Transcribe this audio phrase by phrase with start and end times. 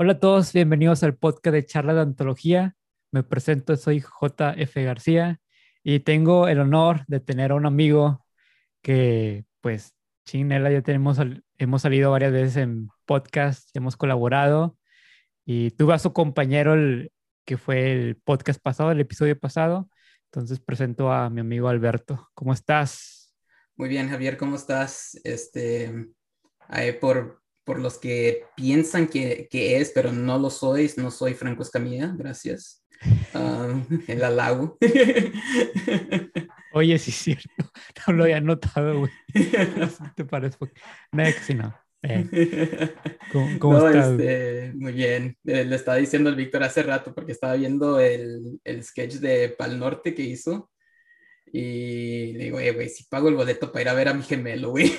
[0.00, 2.76] Hola a todos, bienvenidos al podcast de Charla de Antología.
[3.10, 5.40] Me presento, soy JF García
[5.82, 8.24] y tengo el honor de tener a un amigo
[8.80, 11.18] que, pues, Chinela, ya tenemos,
[11.56, 14.78] hemos salido varias veces en podcast, hemos colaborado
[15.44, 17.10] y tuve a su compañero el,
[17.44, 19.90] que fue el podcast pasado, el episodio pasado.
[20.26, 22.28] Entonces presento a mi amigo Alberto.
[22.34, 23.34] ¿Cómo estás?
[23.74, 25.20] Muy bien, Javier, ¿cómo estás?
[25.24, 26.06] Este,
[27.00, 31.62] por, por los que piensan que, que, es, pero no lo sois, no soy Franco
[31.62, 32.82] Escamilla, gracias.
[33.34, 34.78] Uh, el halago.
[36.72, 37.50] Oye, sí es cierto,
[38.06, 39.12] no lo había notado, güey.
[40.16, 40.56] ¿Te parece?
[41.12, 41.78] Next, no.
[42.02, 42.94] Eh.
[43.32, 44.12] ¿Cómo, cómo no, estás?
[44.12, 45.36] Este, muy bien.
[45.44, 49.50] Eh, le estaba diciendo al Víctor hace rato porque estaba viendo el, el sketch de
[49.50, 50.70] Pal Norte que hizo.
[51.52, 54.70] Y le digo, güey, si pago el boleto para ir a ver a mi gemelo,
[54.70, 54.90] güey.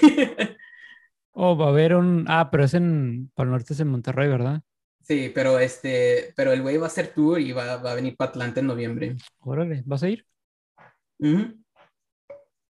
[1.41, 2.25] Oh, va a haber un.
[2.27, 3.31] Ah, pero es en.
[3.33, 4.61] Para el norte es en Monterrey, ¿verdad?
[5.01, 6.33] Sí, pero este.
[6.35, 8.67] Pero el güey va a hacer tour y va, va a venir para Atlanta en
[8.67, 9.15] noviembre.
[9.39, 10.25] Órale, ¿vas a ir?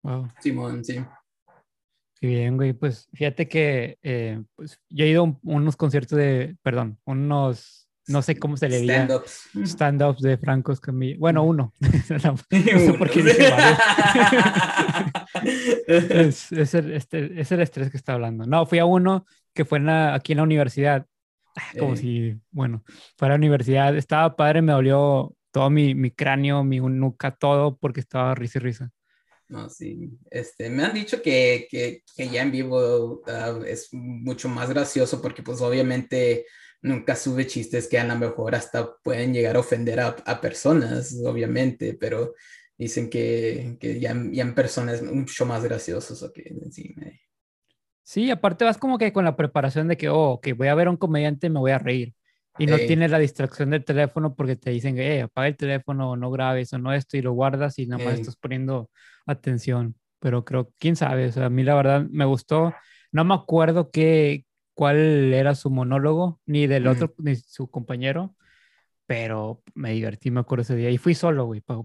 [0.04, 0.30] Wow.
[0.40, 1.04] Simón, sí.
[2.22, 2.74] Qué bien, güey.
[2.74, 6.56] Pues fíjate que eh, pues, yo he ido a unos conciertos de.
[6.62, 9.04] Perdón, unos no sé cómo se le diría.
[9.06, 9.50] Stand-ups.
[9.66, 11.16] Stand-ups de Franco Escamilla.
[11.20, 11.74] Bueno, uno.
[12.24, 13.50] no, sé por qué dije
[15.46, 18.46] es, es, el, este, es el estrés que está hablando.
[18.46, 21.06] No, fui a uno que fue aquí en la universidad.
[21.56, 22.84] Ah, como si, bueno,
[23.18, 23.96] fuera a la universidad.
[23.98, 28.62] Estaba padre, me dolió todo mi, mi cráneo, mi nuca, todo, porque estaba risa y
[28.62, 28.92] risa.
[29.48, 30.12] No, sí.
[30.30, 35.22] Este, me han dicho que, que, que ya en vivo uh, es mucho más gracioso
[35.22, 36.46] porque pues obviamente
[36.84, 41.20] nunca sube chistes que a lo mejor hasta pueden llegar a ofender a, a personas,
[41.26, 42.36] obviamente, pero
[42.80, 46.26] dicen que, que ya, ya, en persona es mucho más gracioso.
[46.26, 46.96] o que sí,
[48.04, 50.88] sí, aparte vas como que con la preparación de que, oh, que voy a ver
[50.88, 52.16] a un comediante y me voy a reír.
[52.58, 56.30] Y no tienes la distracción del teléfono porque te dicen, eh, apaga el teléfono, no
[56.30, 58.90] grabes, o no esto, y lo guardas y nada más estás poniendo
[59.26, 59.96] atención.
[60.20, 62.74] Pero creo, quién sabe, o sea, a mí la verdad me gustó.
[63.14, 68.36] No me acuerdo qué, cuál era su monólogo, ni del otro, ni su compañero,
[69.10, 70.92] pero me divertí, me acuerdo ese día.
[70.92, 71.82] Y fui solo, güey, para,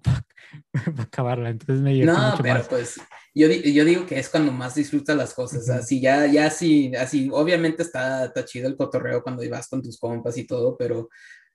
[0.98, 1.48] acabarla.
[1.48, 2.20] Entonces me divertí.
[2.20, 3.00] No, pero pues
[3.34, 5.70] yo, yo digo que es cuando más disfrutas las cosas.
[5.70, 9.98] Así, ya, ya así, así, obviamente está, está chido el cotorreo cuando ibas con tus
[9.98, 11.08] compas y todo, pero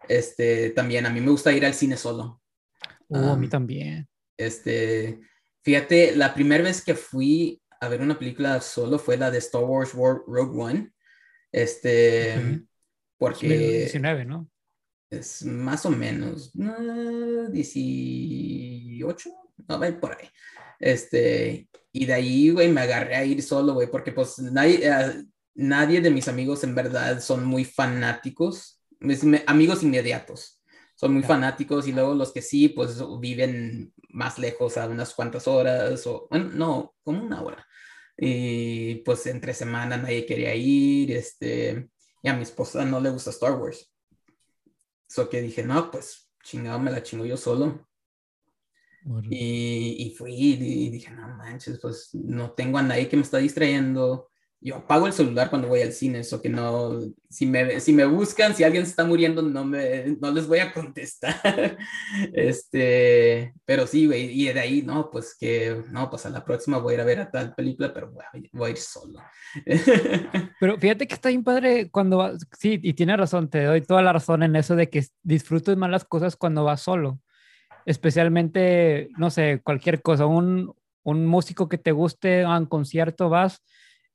[0.07, 2.41] este, también a mí me gusta ir al cine solo.
[3.07, 4.07] Uh, a mí también.
[4.37, 5.19] Este,
[5.61, 9.65] fíjate, la primera vez que fui a ver una película solo fue la de Star
[9.65, 10.91] Wars Rogue One.
[11.51, 12.63] Este,
[13.19, 13.47] porque...
[13.47, 14.49] 2019, ¿no?
[15.09, 19.29] Es más o menos, 18,
[19.67, 20.29] no, va por ahí.
[20.79, 25.23] Este, y de ahí, güey, me agarré a ir solo, güey, porque pues nadie, eh,
[25.55, 30.61] nadie de mis amigos en verdad son muy fanáticos, mis amigos inmediatos,
[30.95, 35.47] son muy fanáticos y luego los que sí, pues viven más lejos a unas cuantas
[35.47, 37.65] horas, o, bueno, no, como una hora
[38.21, 41.89] y pues entre semana nadie quería ir, este,
[42.21, 43.88] y a mi esposa no le gusta Star Wars.
[45.09, 47.87] Eso que dije, no, pues chingado, me la chingo yo solo.
[49.29, 53.37] Y, y, fui y dije, no manches, pues no tengo a nadie que me está
[53.37, 54.28] distrayendo
[54.61, 56.99] yo apago el celular cuando voy al cine, eso que no,
[57.29, 60.59] si me, si me buscan, si alguien se está muriendo, no, me, no les voy
[60.59, 61.77] a contestar.
[62.33, 66.77] este, pero sí, güey, y de ahí, no, pues que, no, pues a la próxima
[66.77, 68.11] voy a ir a ver a tal película, pero
[68.51, 69.19] voy a, ir solo.
[70.59, 74.11] pero fíjate que está bien padre cuando sí, y tiene razón, te doy toda la
[74.11, 77.21] razón en eso de que disfrutes más las cosas cuando vas solo.
[77.85, 83.63] Especialmente, no sé, cualquier cosa, un, un músico que te guste, a un concierto vas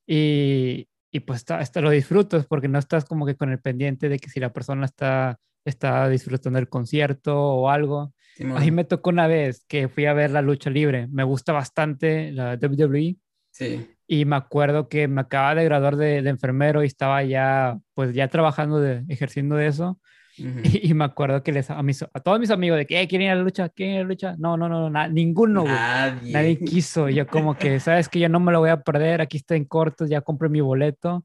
[0.07, 4.19] y, y pues está, lo disfrutas porque no estás como que con el pendiente de
[4.19, 8.13] que si la persona está, está disfrutando el concierto o algo.
[8.41, 11.07] a mí me tocó una vez que fui a ver la lucha libre.
[11.09, 13.17] Me gusta bastante la WWE.
[13.51, 13.91] Sí.
[14.07, 18.13] Y me acuerdo que me acababa de graduar de, de enfermero y estaba ya, pues
[18.13, 19.99] ya trabajando, de, ejerciendo de eso
[20.83, 23.27] y, me acuerdo que les, a, mis, a todos mis amigos de que eh, quieren
[23.27, 24.37] ir a la lucha, quieren ir a la lucha.
[24.39, 26.33] No, no, no, no ninguno, Nadie.
[26.33, 27.09] Nadie quiso.
[27.09, 29.65] Yo como que, sabes que yo no me lo voy a perder, aquí está en
[29.65, 31.25] cortos, ya compré mi boleto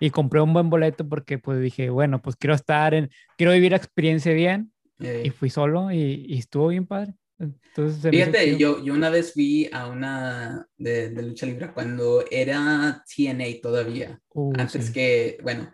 [0.00, 3.72] y compré un buen boleto porque pues dije, bueno, pues quiero estar en, quiero vivir
[3.72, 7.14] la experiencia bien y fui solo y, y, estuvo bien padre.
[7.38, 13.04] Entonces, Fíjate, yo, yo una vez fui a una de, de lucha libre cuando era
[13.04, 15.72] TNA todavía, uh, antes que, bueno,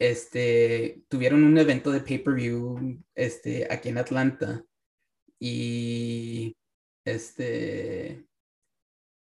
[0.00, 4.64] este, tuvieron un evento de pay-per-view este, aquí en Atlanta
[5.38, 6.56] y
[7.04, 8.24] este,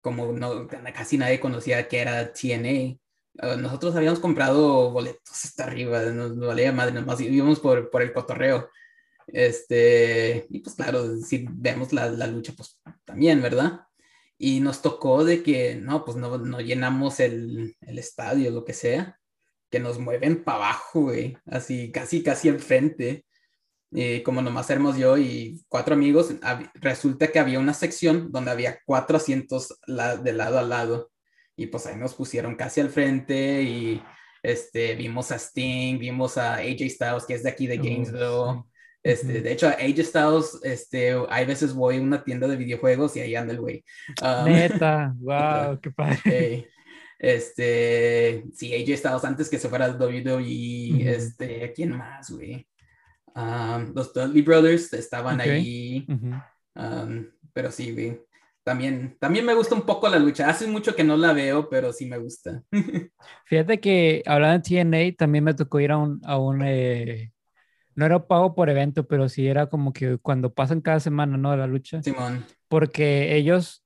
[0.02, 2.98] como no, casi nadie conocía que era TNA,
[3.38, 8.68] ah, nosotros habíamos comprado boletos hasta arriba, nos, valía madre, nomás íbamos por, el cotorreo.
[9.28, 13.86] Este, y pues claro, si vemos la, lucha, pues también, ¿verdad?
[14.38, 19.17] Y nos tocó de que, no, pues no, llenamos el estadio, lo que sea,
[19.70, 23.24] que nos mueven para abajo, güey, así, casi, casi enfrente.
[23.90, 26.34] Y como nomás éramos yo y cuatro amigos,
[26.74, 31.10] resulta que había una sección donde había cuatro asientos de lado a lado.
[31.56, 34.02] Y pues ahí nos pusieron casi al frente y
[34.42, 38.62] este, vimos a Sting, vimos a AJ Styles, que es de aquí de Gainesville.
[39.02, 43.16] Este, De hecho, a AJ Styles, este, hay veces voy a una tienda de videojuegos
[43.16, 43.84] y ahí anda el güey.
[44.22, 46.68] Um, Neta, wow, qué padre.
[47.18, 52.66] Este, sí, AJ Styles antes que se fuera al WWE, este, ¿quién más, güey?
[53.34, 56.06] Um, los Dudley Brothers estaban ahí.
[56.74, 58.20] Um, pero sí, güey.
[58.62, 60.48] También, también me gusta un poco la lucha.
[60.48, 62.62] Hace mucho que no la veo, pero sí me gusta.
[63.46, 67.32] Fíjate que hablando de TNA, también me tocó ir a un, a un eh,
[67.94, 71.56] no era pago por evento, pero sí era como que cuando pasan cada semana, ¿no?
[71.56, 72.02] La lucha.
[72.02, 72.44] Simón.
[72.68, 73.82] Porque ellos,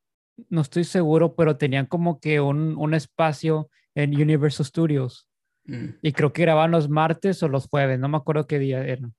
[0.48, 5.28] no estoy seguro, pero tenían como que un, un espacio en Universal Studios.
[5.64, 5.86] Mm.
[6.02, 9.14] Y creo que grababan los martes o los jueves, no me acuerdo qué día eran.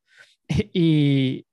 [0.73, 1.45] Y,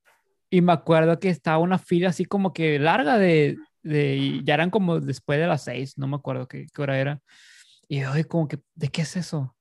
[0.50, 4.70] y me acuerdo que estaba una fila así como que larga de, de ya eran
[4.70, 7.20] como después de las seis, no me acuerdo qué, qué hora era.
[7.88, 9.56] Y yo, como que, ¿de qué es eso?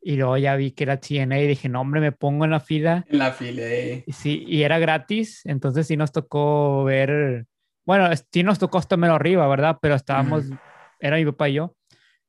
[0.00, 2.60] Y luego ya vi que era TNA y dije, no, hombre, me pongo en la
[2.60, 3.04] fila.
[3.08, 4.04] En la fila, eh.
[4.08, 7.46] Sí, y era gratis, entonces sí nos tocó ver,
[7.88, 9.78] bueno, sí nos tocó hasta menos arriba, ¿verdad?
[9.80, 10.44] Pero estábamos,
[11.00, 11.74] era mi papá y yo,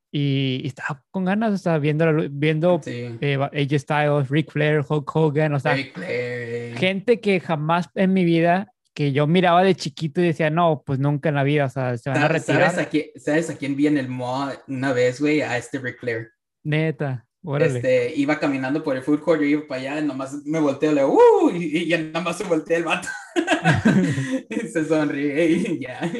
[0.09, 5.59] y, estaba con ganas, estaba viendo, viendo eh, AJ Styles, Ric Flair, Hulk Hogan, o
[5.59, 10.81] sea, gente que jamás en mi vida que yo miraba de chiquito y decía, no,
[10.85, 12.71] pues nunca en la vida, o sea, se van a retirar.
[12.71, 15.41] ¿Sabes a quién, ¿sabes a quién vi en el mall una vez, güey?
[15.41, 16.29] A este Ric Flair.
[16.63, 17.25] Neta.
[17.59, 20.91] Este, iba caminando por el food court, yo iba para allá, y nomás me volteo,
[20.91, 21.51] le ¡uh!
[21.53, 23.07] Y, ya nada más se voltea el vato.
[24.71, 26.11] se sonríe y ya.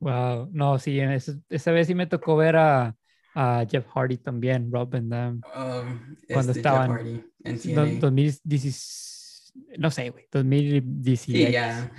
[0.00, 2.94] Wow, no, sí, esa, esa vez sí me tocó ver a,
[3.34, 10.26] a Jeff Hardy también, Rob Van um, cuando este estaban en 2016, no sé, güey,
[10.30, 11.46] 2017.
[11.46, 11.90] Sí, ya.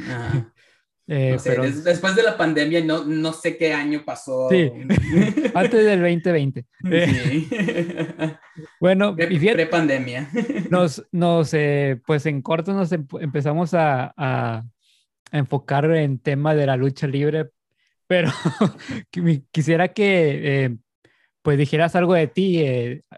[1.14, 1.64] Eh, pero...
[1.64, 4.48] después de la pandemia, no, no sé qué año pasó.
[4.50, 4.72] Sí,
[5.54, 6.66] antes del 2020.
[6.90, 7.50] Sí.
[8.80, 10.30] bueno, pre-pandemia.
[10.70, 14.64] nos, nos eh, pues en corto nos empezamos a, a,
[15.34, 17.50] enfocar en tema de la lucha libre,
[18.08, 18.32] pero
[19.52, 20.78] quisiera que eh,
[21.42, 22.64] pues dijeras algo de ti,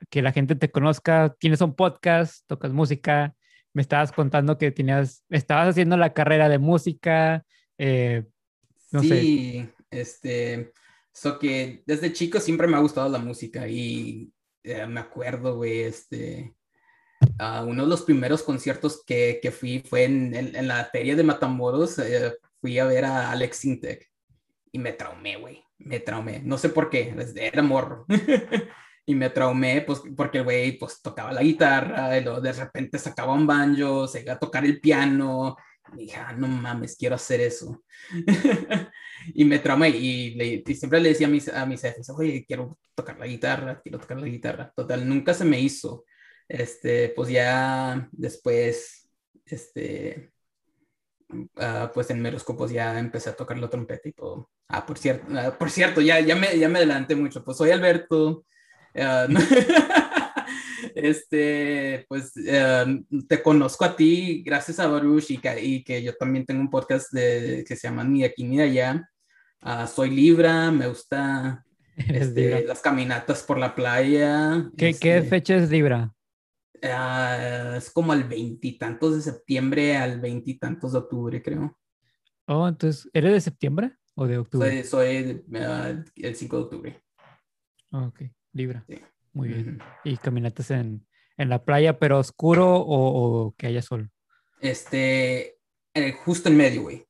[0.09, 1.35] que la gente te conozca.
[1.37, 3.35] Tienes un podcast, tocas música,
[3.71, 7.45] me estabas contando que tenías, estabas haciendo la carrera de música.
[7.77, 8.23] Eh,
[8.91, 10.71] no sí, este,
[11.11, 14.31] so que desde chico siempre me ha gustado la música y
[14.63, 16.55] eh, me acuerdo, güey, este,
[17.65, 21.99] uno de los primeros conciertos que, que fui fue en, en, la feria de Matamoros,
[21.99, 24.09] eh, fui a ver a Alex Sintek
[24.71, 28.05] y me traumé, güey, me traumé, no sé por qué, era morro.
[29.05, 32.97] y me traumé, pues, porque el güey, pues, tocaba la guitarra, y luego de repente
[32.97, 35.57] sacaba un banjo, se iba a tocar el piano,
[35.95, 37.83] y dije, ah, no mames, quiero hacer eso.
[39.33, 43.19] y me traumé y, siempre le decía a mis, a mis jefes, oye, quiero tocar
[43.19, 44.71] la guitarra, quiero tocar la guitarra.
[44.75, 46.05] Total, nunca se me hizo.
[46.47, 49.09] Este, pues ya después,
[49.45, 50.33] este,
[51.29, 54.49] uh, pues en Meroscopos ya empecé a tocar la trompeta y todo.
[54.67, 57.43] Ah, por cierto, uh, por cierto, ya, ya, me, ya me adelanté mucho.
[57.43, 58.45] Pues soy Alberto.
[58.95, 59.25] Uh,
[60.95, 66.15] este, pues em, te conozco a ti gracias a Baruch y que, y que, yo
[66.15, 69.09] también tengo un podcast de, que se llama Ni aquí ni allá.
[69.61, 74.69] Uh, soy Libra, me gusta este, las caminatas por la playa.
[74.77, 76.13] ¿Qué, este, ¿qué fecha es Libra?
[76.83, 81.77] Uh, es como al veintitantos de septiembre al veintitantos de octubre, creo.
[82.45, 84.83] Oh, entonces, ¿eres de septiembre o de octubre?
[84.83, 87.03] Soy, soy uh, el 5 de octubre.
[87.91, 88.83] ok, Libra.
[88.87, 88.99] Sí.
[89.33, 89.79] Muy bien.
[90.03, 91.05] ¿Y caminatas en,
[91.37, 94.11] en, la playa, pero oscuro o, o que haya sol?
[94.61, 95.57] Este,
[95.93, 97.05] eh, justo en medio, güey.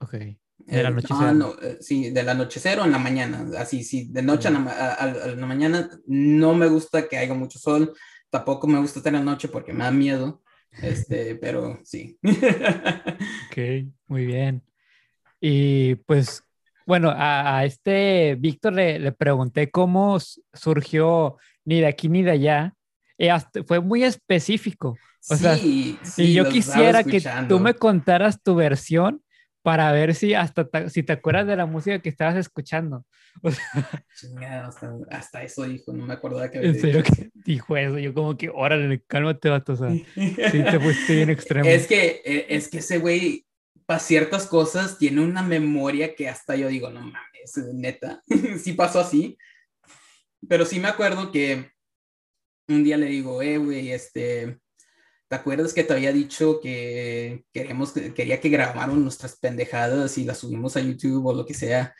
[0.00, 0.14] Ok.
[0.58, 1.16] ¿Del anochecer?
[1.26, 3.46] Ah, no, eh, sí, del anochecer o en la mañana.
[3.58, 5.90] Así, sí, de noche a, la, mañana.
[6.06, 7.92] No me gusta que haya mucho sol.
[8.28, 10.42] Tampoco me gusta estar en la noche porque me da miedo.
[10.82, 12.18] Este, pero sí.
[12.22, 14.62] ok, muy bien.
[15.40, 16.44] Y pues,
[16.90, 20.18] bueno, a, este Víctor le, le, pregunté cómo
[20.52, 22.74] surgió ni de aquí ni de allá.
[23.64, 24.96] fue muy específico.
[25.28, 29.22] O sea, y yo quisiera que tú me contaras tu versión,
[29.62, 33.04] para ver si hasta si te acuerdas de la música que estabas escuchando.
[35.10, 37.98] hasta, eso dijo, no me acordaba que había ¿En serio que dijo eso?
[37.98, 41.68] Yo como que, órale, cálmate, vato, o sea, sí te fuiste bien extremo.
[41.68, 43.46] Es que, e, es que ese güey,
[43.90, 48.22] para ciertas cosas, tiene una memoria que hasta yo digo, no mames, neta,
[48.62, 49.36] sí pasó así.
[50.48, 51.72] Pero sí me acuerdo que
[52.68, 54.60] un día le digo, eh, güey, este,
[55.26, 60.38] ¿te acuerdas que te había dicho que queremos, quería que grabáramos nuestras pendejadas y las
[60.38, 61.92] subimos a YouTube o lo que sea?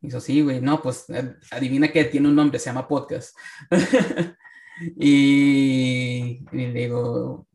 [0.00, 1.04] Y dijo, sí, güey, no, pues
[1.52, 3.36] adivina que tiene un nombre, se llama podcast.
[4.98, 7.46] y, le digo,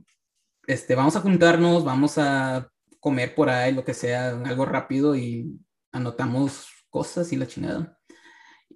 [0.68, 2.70] este, vamos a juntarnos, vamos a
[3.04, 5.60] comer por ahí, lo que sea, algo rápido y
[5.92, 8.00] anotamos cosas y la chingada.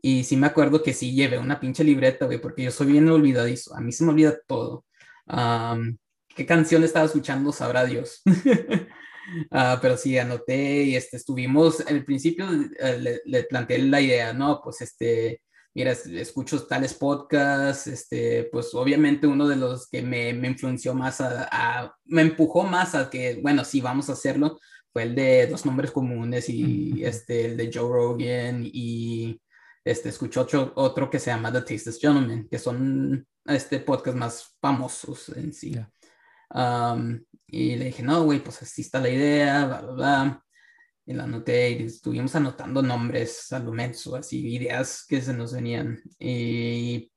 [0.02, 3.08] Y sí me acuerdo que sí llevé una pinche libreta, güey, porque yo soy bien
[3.08, 3.74] olvidadizo.
[3.74, 4.86] A mí se me olvida todo.
[6.28, 7.54] ¿Qué canción estaba escuchando?
[7.54, 8.22] Sabrá Dios.
[8.26, 12.48] Uh, pero sí, anoté y este, estuvimos, al principio
[12.80, 14.60] eh, le, planteé la idea, ¿no?
[14.62, 15.42] Pues este,
[15.78, 21.22] mira, escucho tales podcasts, este, pues obviamente uno de los que me, me influenció más,
[21.22, 24.60] a, me empujó más a que, bueno, sí, vamos a hacerlo,
[24.92, 29.40] fue el de Los Nombres Comunes y este, el de Joe Rogan y
[29.86, 34.58] este, escucho otro, otro que se llama The Tasteless Gentleman, que son este podcast más
[34.60, 35.80] famosos en sí.
[37.50, 40.44] y le dije, no, güey, pues así está la idea, bla, bla, bla.
[41.08, 45.54] Y la anoté y estuvimos anotando nombres a lo menso, así, ideas que se nos
[45.54, 46.00] venían.
[46.20, 47.12] Y,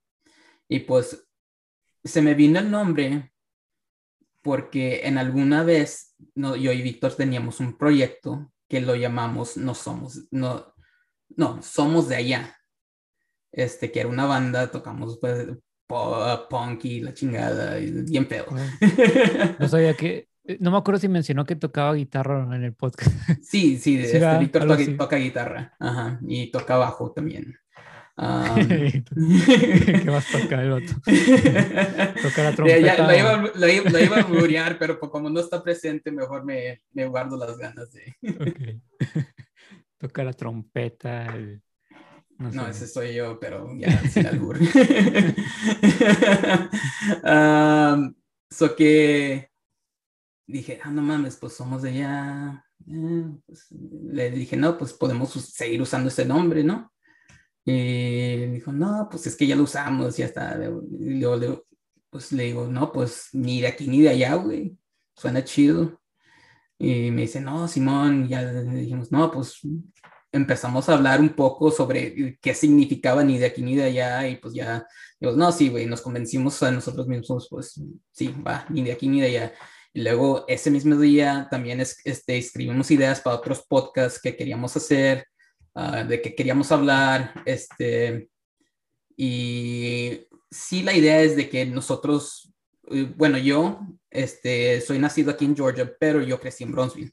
[0.69, 1.27] y pues
[2.03, 3.33] se me vino el nombre
[4.41, 9.75] porque en alguna vez no, yo y Víctor teníamos un proyecto que lo llamamos No
[9.75, 10.73] Somos, no,
[11.37, 12.57] no, Somos de Allá
[13.53, 15.49] este, que era una banda, tocamos pues,
[15.87, 18.47] punk y la chingada, y bien pedo.
[19.59, 20.29] No sabía que,
[20.59, 23.11] no me acuerdo si mencionó que tocaba guitarra en el podcast.
[23.43, 24.67] Sí, sí, este, Víctor
[24.97, 27.57] toca, guitarra, ajá, y toca bajo también.
[28.17, 30.93] ¿Qué más toca el vato?
[32.23, 33.07] toca la trompeta.
[33.07, 37.07] lo, iba, lo, iba, a muriar, pero pues, como no está presente, mejor me, me
[37.07, 38.15] guardo las ganas de.
[38.23, 38.83] Okay.
[39.99, 41.63] Toca la trompeta, el
[42.41, 44.59] no, ese soy yo, pero ya sin albur.
[48.51, 49.50] so que
[50.51, 52.65] dije, ah, no mames, pues somos de allá.
[52.87, 56.93] Eh, pues, le dije, no, pues podemos seguir usando ese nombre, ¿no?
[57.65, 60.59] Y dijo, no, pues es que ya lo usamos, ya está.
[60.99, 61.65] Y luego,
[62.11, 64.77] pues le digo, no, pues ni de aquí ni de allá, güey.
[65.17, 66.01] Suena chido.
[66.79, 69.61] Y me dice, no, Simón, ya le dijimos, no, pues
[70.33, 74.37] empezamos a hablar un poco sobre qué significaba ni de aquí ni de allá y
[74.37, 74.87] pues ya,
[75.19, 77.81] digo, no, sí, güey, nos convencimos a nosotros mismos, pues
[78.13, 79.53] sí, va, ni de aquí ni de allá.
[79.93, 84.77] Y luego ese mismo día también es, este, escribimos ideas para otros podcasts que queríamos
[84.77, 85.27] hacer,
[85.75, 88.29] uh, de que queríamos hablar, este,
[89.17, 92.53] y sí la idea es de que nosotros,
[92.91, 93.81] eh, bueno, yo,
[94.11, 97.13] este, soy nacido aquí en Georgia, pero yo crecí en Bronzeville.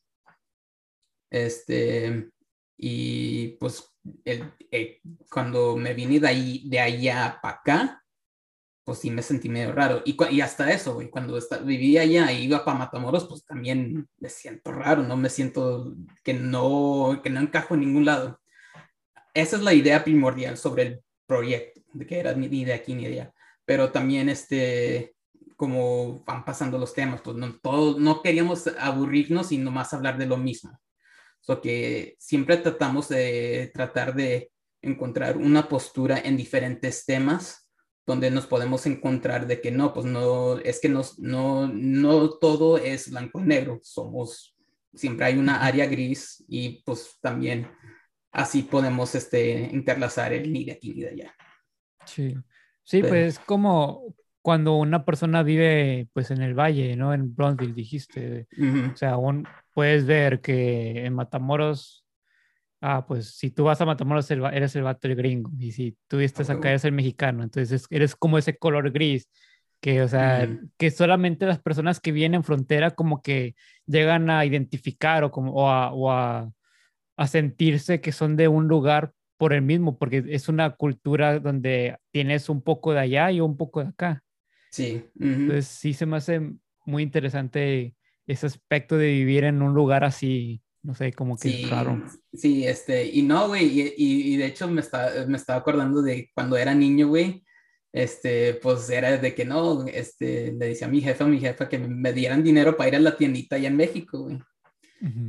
[1.29, 2.29] Este,
[2.77, 3.84] y pues
[4.24, 8.05] eh, cuando me vine de, ahí, de allá para acá,
[8.88, 10.01] pues sí me sentí medio raro.
[10.06, 14.29] Y, y hasta eso, güey, cuando vivía allá e iba para Matamoros, pues también me
[14.29, 18.39] siento raro, no me siento que no, que no encajo en ningún lado.
[19.34, 23.03] Esa es la idea primordial sobre el proyecto, de que era ni de aquí ni
[23.03, 23.34] de allá.
[23.65, 25.13] Pero también, este,
[25.58, 30.27] como van pasando los temas, pues no, todo, no queríamos aburrirnos y nomás hablar de
[30.27, 30.79] lo mismo
[31.62, 34.51] que siempre tratamos de tratar de
[34.82, 37.66] encontrar una postura en diferentes temas
[38.07, 42.77] donde nos podemos encontrar de que no, pues no, es que no, no, no todo
[42.77, 44.55] es blanco y negro, somos,
[44.93, 47.67] siempre hay una área gris y pues también
[48.31, 51.35] así podemos este, interlazar el ni de aquí ni de allá.
[52.05, 52.33] Sí,
[52.83, 57.13] sí, pues como cuando una persona vive pues en el valle, ¿no?
[57.13, 58.47] En Bronzeville, dijiste,
[58.93, 62.06] o sea, un, puedes ver que en Matamoros,
[62.81, 66.19] ah, pues si tú vas a Matamoros eres el vato el gringo y si tú
[66.19, 69.29] estás acá eres el mexicano, entonces eres como ese color gris
[69.79, 73.55] que, o sea, que solamente las personas que vienen frontera como que
[73.86, 76.51] llegan a identificar o, como, o, a, o a,
[77.15, 81.98] a, sentirse que son de un lugar por el mismo, porque es una cultura donde
[82.12, 84.24] tienes un poco de allá y un poco de acá.
[84.72, 85.05] Sí.
[85.19, 86.41] Entonces sí se me hace
[86.86, 91.65] muy interesante ese aspecto de vivir en un lugar así, no sé, como que sí,
[91.65, 92.03] raro.
[92.34, 93.93] Sí, este, y no, güey, y,
[94.34, 97.43] y, de hecho me, está, me estaba acordando de cuando era niño, güey,
[97.91, 101.67] este, pues era de que no, este, le decía a mi jefa, a mi jefa
[101.67, 104.39] que me dieran dinero para ir a la tiendita allá en México, güey.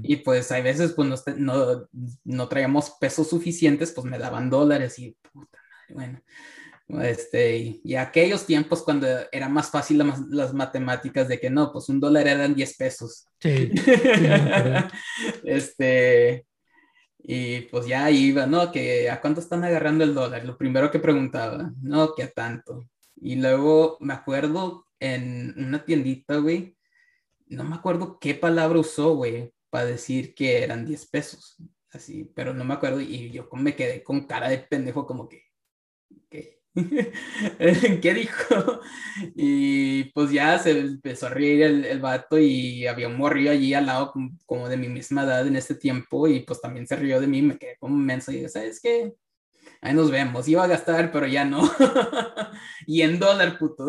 [0.03, 1.89] Y pues hay veces pues no, no,
[2.25, 6.23] no traíamos pesos suficientes, pues me daban dólares y puta madre, bueno.
[6.89, 11.71] Este, y, y aquellos tiempos cuando era más fácil la las matemáticas de que no,
[11.71, 13.27] pues un dólar eran 10 pesos.
[13.41, 14.89] Sí, acuerdo.
[15.45, 16.47] este,
[17.19, 18.73] y pues ya iba, ¿no?
[18.73, 22.89] Que a cuánto están agarrando el dólar, lo primero que preguntaba, no, que a tanto.
[23.17, 26.77] Y luego me acuerdo en una tiendita, güey,
[27.49, 31.57] no me acuerdo qué palabra usó, güey, para decir que eran 10 pesos,
[31.91, 35.43] así, pero no me acuerdo y yo me quedé con cara de pendejo como que,
[36.89, 37.13] ¿qué?
[38.03, 38.81] ¿Qué dijo?
[39.35, 43.75] Y pues ya se empezó a reír el, el vato y había un morrillo allí
[43.75, 46.97] al lado como, como de mi misma edad en este tiempo y pues también se
[46.97, 49.15] rió de mí, me quedé como menso y dije, ¿sabes qué?
[49.83, 51.63] Ahí nos vemos, iba a gastar, pero ya no.
[52.87, 53.87] y en dólar, puto.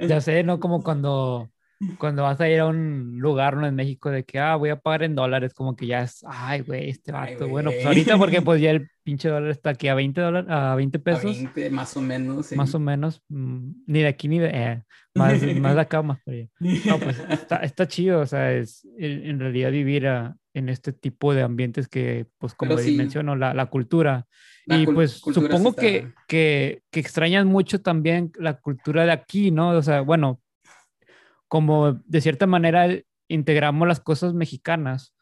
[0.00, 0.60] Ya sé, ¿no?
[0.60, 1.50] Como cuando,
[1.98, 3.66] cuando vas a ir a un lugar, ¿no?
[3.66, 6.60] En México, de que, ah, voy a pagar en dólares, como que ya es, ay,
[6.62, 7.48] güey, este Ay, vato.
[7.48, 10.74] Bueno, pues ahorita porque pues ya el pinche dólar está aquí a 20 dólares, a
[10.74, 12.46] 20 A pesos, 20, más o menos.
[12.46, 12.56] sí.
[12.56, 13.22] más o menos.
[13.28, 14.82] mm, Ni de aquí ni de, eh,
[15.14, 16.48] más, más de acá, más para allá.
[16.86, 21.32] No, pues está, está chido, o sea, es en, realidad vivir a- en este tipo
[21.32, 22.96] de ambientes que, pues como sí.
[22.96, 24.26] menciono, la, la cultura.
[24.66, 29.70] La y pues supongo que, que, que extrañas mucho también la cultura de aquí, ¿no?
[29.70, 30.40] O sea, bueno,
[31.48, 32.86] como de cierta manera
[33.28, 35.14] integramos las cosas mexicanas,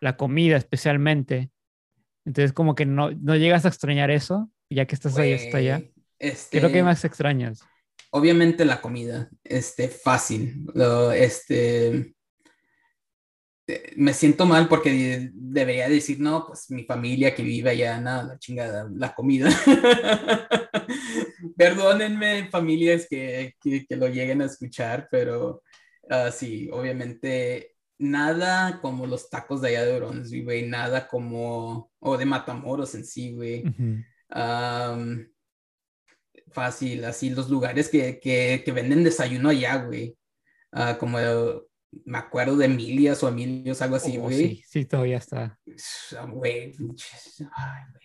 [0.00, 1.50] la comida especialmente.
[2.24, 5.82] Entonces como que no, no llegas a extrañar eso, ya que estás ahí hasta allá.
[6.18, 7.60] Este, ¿Qué es lo que más extrañas?
[8.10, 10.64] Obviamente la comida, este, fácil.
[10.74, 12.14] Lo, este,
[13.66, 18.00] eh, me siento mal porque de- debería decir, no, pues mi familia que vive allá,
[18.00, 19.48] nada, la chingada, la comida.
[21.56, 25.62] Perdónenme, familias que, que, que lo lleguen a escuchar, pero
[26.10, 32.16] ah, sí, obviamente nada como los tacos de allá de Brunswick, güey, nada como, o
[32.18, 33.62] de Matamoros en sí, güey.
[36.52, 40.16] Fácil, así los lugares que, que, que venden desayuno allá, güey.
[40.72, 41.18] Ah, como
[42.04, 44.36] me acuerdo de Emilias o Emilios, algo así, Oh, güey.
[44.36, 45.58] sí, sí, todavía está.
[46.32, 46.72] Güey,
[47.56, 48.03] ay, güey.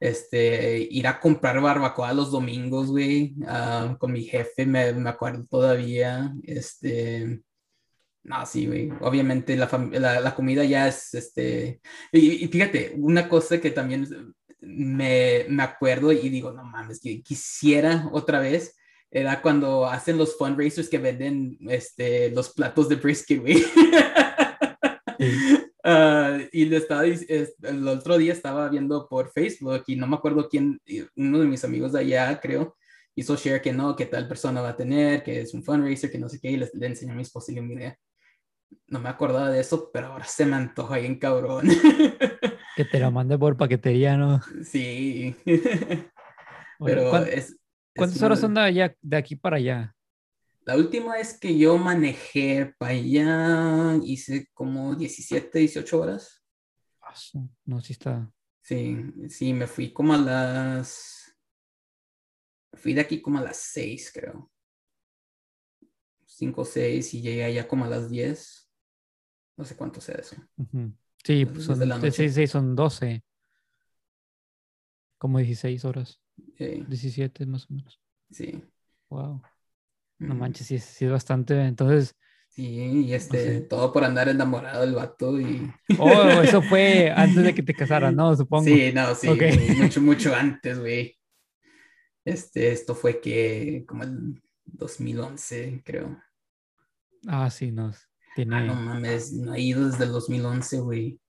[0.00, 5.44] Este, ir a comprar barbacoa los domingos, güey, ah, con mi jefe, me, me acuerdo
[5.50, 6.32] todavía.
[6.44, 7.40] Este,
[8.22, 8.90] no, sí, güey.
[9.00, 11.80] Obviamente la, la comida ya es, este,
[12.12, 14.06] y, y fíjate, una cosa que también
[14.60, 18.76] me, me acuerdo y digo, no mames, que quisiera otra vez,
[19.10, 23.64] era cuando hacen los fundraisers que venden, este, los platos de brisket, güey.
[25.90, 30.16] Ah, y le estaba, es- el otro día estaba viendo por Facebook y no me
[30.16, 30.78] acuerdo quién,
[31.16, 32.76] uno de mis amigos de allá, creo,
[33.14, 36.18] hizo share que no, que tal persona va a tener, que es un fundraiser, que
[36.18, 37.98] no sé qué, y le, le enseñó a mi esposa y le mira,
[38.88, 41.66] no me acordaba de eso, pero ahora se me antoja bien cabrón.
[42.76, 44.40] Que te la mande por paquetería, ¿no?
[44.62, 45.34] sí.
[45.46, 46.10] Oye,
[46.78, 47.50] pero ¿cuán- es...
[47.50, 47.56] es
[47.96, 49.96] ¿Cuántas una horas son de, allá, de aquí para allá?
[50.68, 56.44] La última vez que yo manejé para allá, hice como 17, 18 horas.
[57.00, 57.14] Ah,
[57.64, 58.30] No, sí está.
[58.60, 58.94] Sí,
[59.30, 61.34] sí, me fui como a las...
[62.74, 64.50] Fui de aquí como a las 6, creo.
[66.26, 68.70] 5 o 6 y llegué allá como a las 10.
[69.56, 70.36] No sé cuánto sea eso.
[70.58, 70.92] Ujú.
[71.24, 72.24] Sí, Las pues 10 son, de la sí, noche.
[72.28, 73.22] sí, sí, son 12.
[75.18, 76.20] Como 16 horas.
[76.56, 78.00] Sí, 17 más o menos.
[78.30, 78.62] sí.
[79.10, 79.42] Wow.
[80.18, 81.60] No manches, sí, sí es bastante.
[81.64, 82.14] Entonces,
[82.58, 82.64] Sí,
[83.06, 85.70] y este, todo por andar enamorado del vato y...
[86.00, 88.34] oh, eso fue antes de que te casaras, ¿no?
[88.34, 88.64] Supongo.
[88.64, 89.28] Sí, no, sí,
[89.78, 91.16] mucho, mucho antes, güey.
[92.24, 96.20] Este, esto fue que como el 2011, creo.
[97.28, 97.92] Ah, sí, no.
[98.34, 101.20] Tiene, Ah, no mames, no he ido desde el 2011, güey.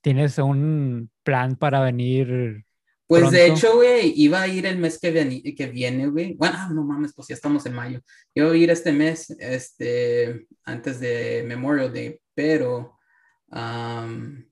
[0.00, 2.64] Tienes un plan para venir.
[3.08, 3.54] Pues de Pronto.
[3.54, 6.34] hecho, güey, iba a ir el mes que, viene- que viene, güey.
[6.34, 8.00] Bueno, ah, no mames, pues ya estamos en mayo.
[8.34, 12.98] Iba a ir este mes, este, antes de Memorial Day, pero
[13.50, 14.46] am,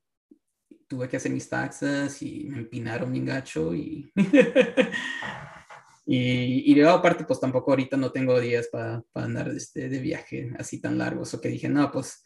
[0.88, 4.10] tuve que hacer mis taxas y me empinaron bien gacho y...
[6.06, 10.52] y, y luego aparte, pues tampoco ahorita no tengo días para andar este, de viaje
[10.58, 11.34] así tan largos.
[11.34, 12.22] O que dije, no, pues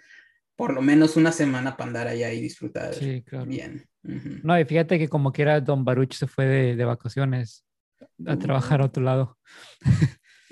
[0.55, 3.47] por lo menos una semana para andar allá y disfrutar Sí, claro.
[3.47, 3.87] bien.
[4.03, 7.65] No, y fíjate que como quiera, Don Baruch se fue de, de vacaciones
[8.27, 9.37] a trabajar a otro lado.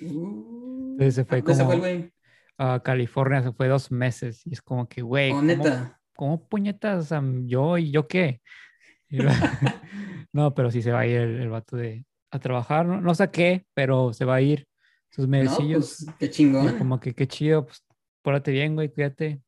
[0.01, 2.13] Uh, Entonces se fue ¿a dónde como- el güey?
[2.61, 4.43] A California se fue dos meses.
[4.45, 5.95] Y es como que, güey, Oh, ¿cómo.
[6.17, 7.11] ¿cómo puñetas?
[7.45, 8.41] Yo y yo qué.
[9.09, 9.19] Y
[10.33, 12.85] no, pero sí se va a ir el, el vato de, a trabajar.
[12.85, 14.67] No, no sé qué, pero se va a ir
[15.11, 16.05] sus No, merecillos.
[16.05, 16.79] pues qué Y chingón.
[16.79, 17.85] como que qué chido, pues
[18.23, 19.41] pórtate bien, güey, cuídate.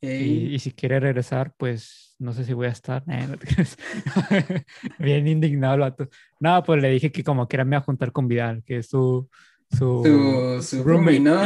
[0.00, 3.04] Y, si quiere regresar, pues no sé si voy a estar.
[4.98, 5.94] Bien indignado.
[6.40, 8.88] No, pues le dije que como que era me a juntar con Vidal, que es
[8.88, 9.28] su,
[9.70, 11.42] su, su, roomie, ¿no?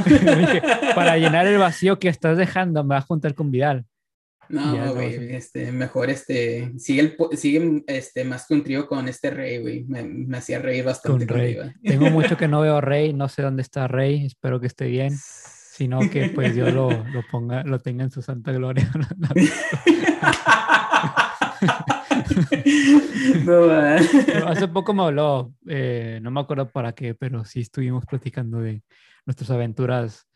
[0.94, 3.84] para llenar el vacío que estás dejando, me va a juntar con Vidal.
[4.48, 9.30] No, güey, este, mejor este, sigue, el, sigue este, más que un trío con este
[9.30, 11.58] Rey, güey, me, me, hacía reír bastante con Rey.
[11.82, 14.86] Tengo mucho que no veo a Rey, no sé dónde está Rey, espero que esté
[14.86, 15.12] bien,
[15.78, 18.90] sino que pues Dios lo, lo ponga, lo tenga en su santa gloria.
[23.46, 23.70] no,
[24.48, 28.82] hace poco me habló, eh, no me acuerdo para qué, pero sí estuvimos platicando de
[29.24, 30.26] nuestras aventuras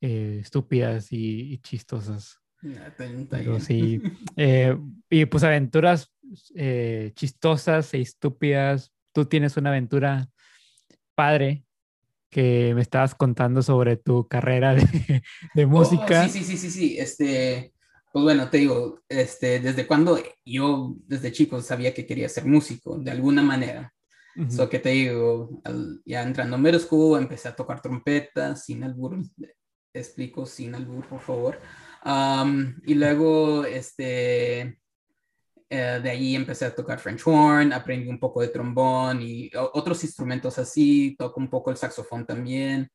[0.00, 2.40] eh, estúpidas y chistosas
[3.60, 4.00] sí,
[4.34, 4.78] eh,
[5.10, 6.10] y pues aventuras
[7.14, 8.94] chistosas e estúpidas.
[9.12, 10.30] Tú tienes una aventura
[11.14, 11.65] padre
[12.30, 14.82] que me estabas contando sobre tu carrera de,
[15.54, 16.28] de oh, música.
[16.28, 16.98] sí, sí, sí, sí, sí.
[16.98, 17.72] Este,
[18.12, 22.98] pues bueno, te digo, este, desde cuando yo, desde chico, sabía que quería ser músico,
[22.98, 23.92] de alguna manera.
[24.36, 25.62] Eso que te digo,
[26.04, 29.16] ya entrando en middle school, empecé a tocar trompeta, sin albur,
[29.94, 31.58] explico, sin albur, por favor
[32.84, 34.78] y luego, este,
[35.68, 40.02] eh, de ahí empecé a tocar French horn, aprendí un poco de trombón y otros
[40.04, 42.88] instrumentos así, toco un poco el saxofón también.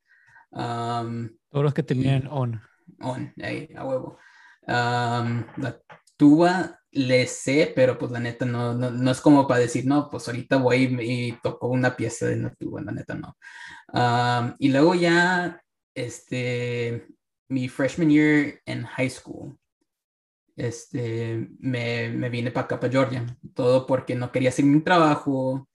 [0.50, 2.60] Todos los que tenían on.
[3.00, 4.18] On, ahí, a huevo.
[4.66, 5.80] la
[6.16, 10.08] tuba le sé, pero pues la neta no, no, no, es como para decir, no,
[10.10, 13.36] pues ahorita voy y, toco una pieza de la tuba, la neta no.
[14.58, 15.60] y luego ya,
[15.94, 17.06] este,
[17.48, 19.58] mi freshman year en high school,
[20.56, 23.26] este, me, me vine para acá, para Georgia.
[23.54, 25.68] Todo porque no quería hacer mi trabajo.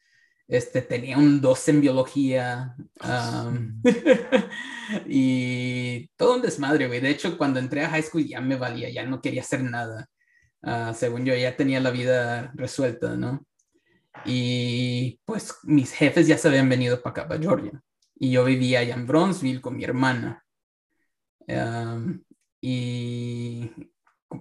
[0.48, 2.76] Este, tenía un 2 en biología.
[5.08, 7.02] y todo un desmadre, güey.
[7.02, 10.08] De hecho, cuando entré a high school ya me valía, ya no quería hacer nada.
[10.62, 13.46] Ah, según yo, ya tenía la vida resuelta, ¿no?
[14.26, 17.82] Y pues mis jefes ya se habían venido para acá, para Georgia.
[18.16, 20.44] Y yo vivía allá en Bronzeville con mi hermana
[22.62, 23.72] y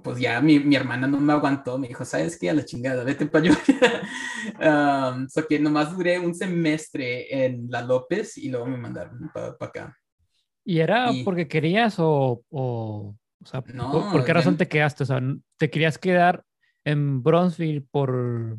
[0.02, 2.50] pues ya mi, mi, hermana no me aguantó, me dijo, ¿sabes qué?
[2.50, 3.44] A la chingada, vete para
[4.60, 5.12] allá.
[5.14, 9.56] um, so que nomás duré un semestre en La López y luego me mandaron para
[9.60, 9.96] acá.
[10.64, 15.04] ¿Y era porque querías o, o, o sea, ¿por, qué razón te quedaste?
[15.04, 15.20] O sea,
[15.56, 16.44] ¿te querías quedar
[16.84, 18.58] en Bronzeville por...?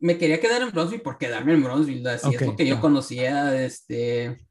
[0.00, 3.62] Me quería quedar en Bronzeville por quedarme en Bronzeville, así es lo que yo conocía,
[3.64, 4.46] este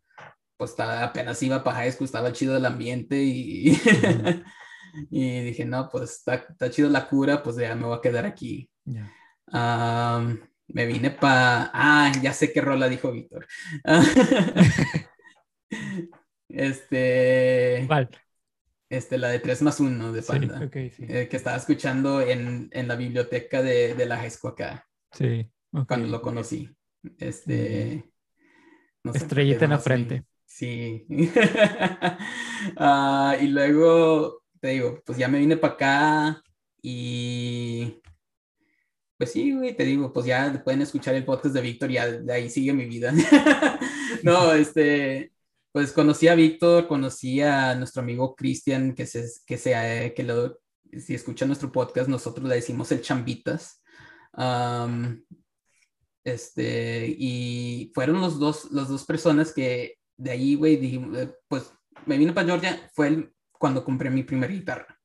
[0.60, 3.72] pues estaba, apenas iba para high school, estaba chido el ambiente y,
[5.10, 8.26] y dije, no, pues está, está, chido la cura, pues ya me voy a quedar
[8.26, 8.70] aquí.
[10.68, 11.72] me vine para...
[11.74, 13.48] Ah, ya sé qué rola dijo Víctor.
[16.50, 17.84] este...
[17.88, 18.10] ¿Cuál?
[18.90, 20.70] Este, la de 3 más 1 de Panda.
[20.74, 24.88] Eh, que estaba escuchando en, en la biblioteca de, de, la school acá.
[25.12, 25.48] Sí.
[25.88, 26.70] Cuando lo conocí.
[27.18, 28.12] Este...
[29.14, 30.26] Estrellita en la frente.
[30.46, 31.06] Sí.
[32.76, 36.44] Ah, y luego, te digo, pues ya me vine para acá
[36.82, 38.02] y
[39.18, 42.34] pues sí, güey, te digo, pues ya pueden escuchar el podcast de Víctor y de
[42.34, 43.12] ahí sigue mi vida.
[44.24, 45.34] no, este,
[45.74, 50.58] pues conocí a Víctor, conocí a nuestro amigo Cristian, que se, que se, que lo,
[50.98, 53.84] si escucha nuestro podcast, nosotros le decimos el Chambitas.
[56.24, 61.74] este, y fueron los dos, las dos personas que de ahí, güey, dije, eh, pues
[62.06, 65.00] me vine para Georgia, fue cuando compré mi primera guitarra.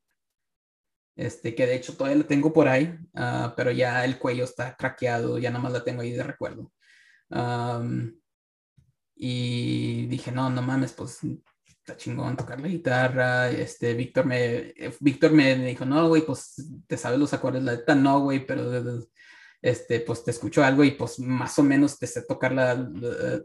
[1.17, 4.77] Este, que de hecho todavía la tengo por ahí, ah, pero ya el cuello está
[4.77, 6.73] craqueado, ya nada más la tengo ahí de recuerdo.
[9.17, 11.21] y dije, no, no mames, pues
[11.85, 13.51] está chingón tocar la guitarra.
[13.51, 16.55] Este, Víctor me, Víctor me dijo, no, güey, pues
[16.87, 18.73] te sabes los acordes, la neta no, güey, pero
[19.63, 22.53] este, pues te escucho algo y pues más o menos te sé tocar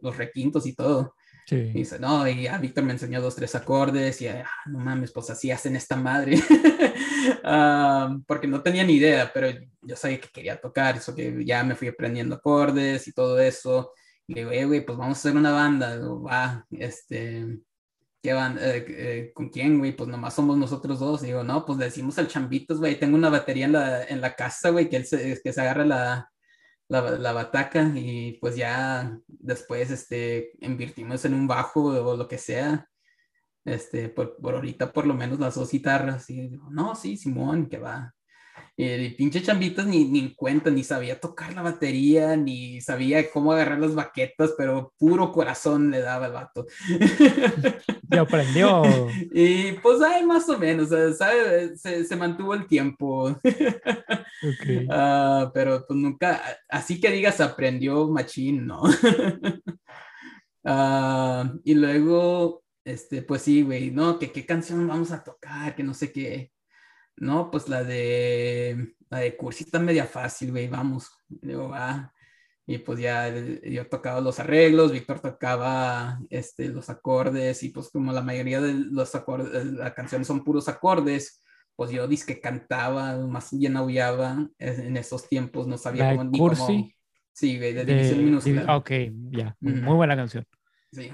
[0.02, 1.16] los requintos y todo.
[1.52, 5.12] Y dice, no, y a Víctor me enseñó dos, tres acordes y, ah, no mames,
[5.12, 6.38] pues así hacen esta madre.
[8.28, 9.50] porque no tenía ni idea, pero
[9.82, 13.94] yo sabía que quería tocar, eso que ya me fui aprendiendo acordes y todo eso.
[14.28, 15.98] Y le digo, eh, güey, pues vamos a hacer una banda.
[15.98, 17.60] va, este,
[18.22, 18.58] ¿qué van?
[18.60, 19.96] Eh, eh, ¿Con quién, güey?
[19.96, 21.24] Pues nomás somos nosotros dos.
[21.24, 24.22] Y digo, no, pues le decimos al Chambitos, güey, tengo una batería en la, en
[24.22, 26.32] la casa, güey, que él se, que se agarra la,
[26.90, 32.90] la, bataca y pues ya después este, invertimos en un bajo o lo que sea.
[33.66, 36.30] Este, por, por ahorita por lo menos las dos guitarras.
[36.30, 38.14] Y no, sí, Simón, que va.
[38.82, 43.52] Y pinche chambitas ni, ni en cuenta, ni sabía tocar la batería, ni sabía cómo
[43.52, 46.66] agarrar las baquetas, pero puro corazón le daba el vato.
[48.10, 48.84] Ya aprendió.
[49.34, 51.82] Y pues, ay, más o menos, ¿sabes?
[51.82, 53.38] Se, se mantuvo el tiempo.
[54.90, 58.84] Ah, pero pues nunca, así que digas, aprendió machín, ¿no?
[60.64, 64.20] Ah, y luego, este, pues sí, güey, ¿no?
[64.20, 66.52] Que qué canción vamos a tocar, que no sé qué.
[67.20, 71.10] No, pues la de, la de Cursi está media fácil, güey, vamos.
[71.28, 72.14] Digo, va.
[72.66, 77.90] Y pues ya eh, yo tocaba los arreglos, Víctor tocaba este, los acordes, y pues
[77.90, 81.44] como la mayoría de los acordes, las canciones son puros acordes,
[81.76, 86.30] pues yo que cantaba, más bien aullaba eh, en esos tiempos, no sabía La cómo,
[86.30, 86.96] ni cómo- Cursi,
[87.34, 88.76] Sí, güey, de de- división minúscula.
[88.78, 88.92] ok,
[89.32, 89.56] ya.
[89.62, 90.46] Muy buena canción.
[90.92, 91.10] Sí.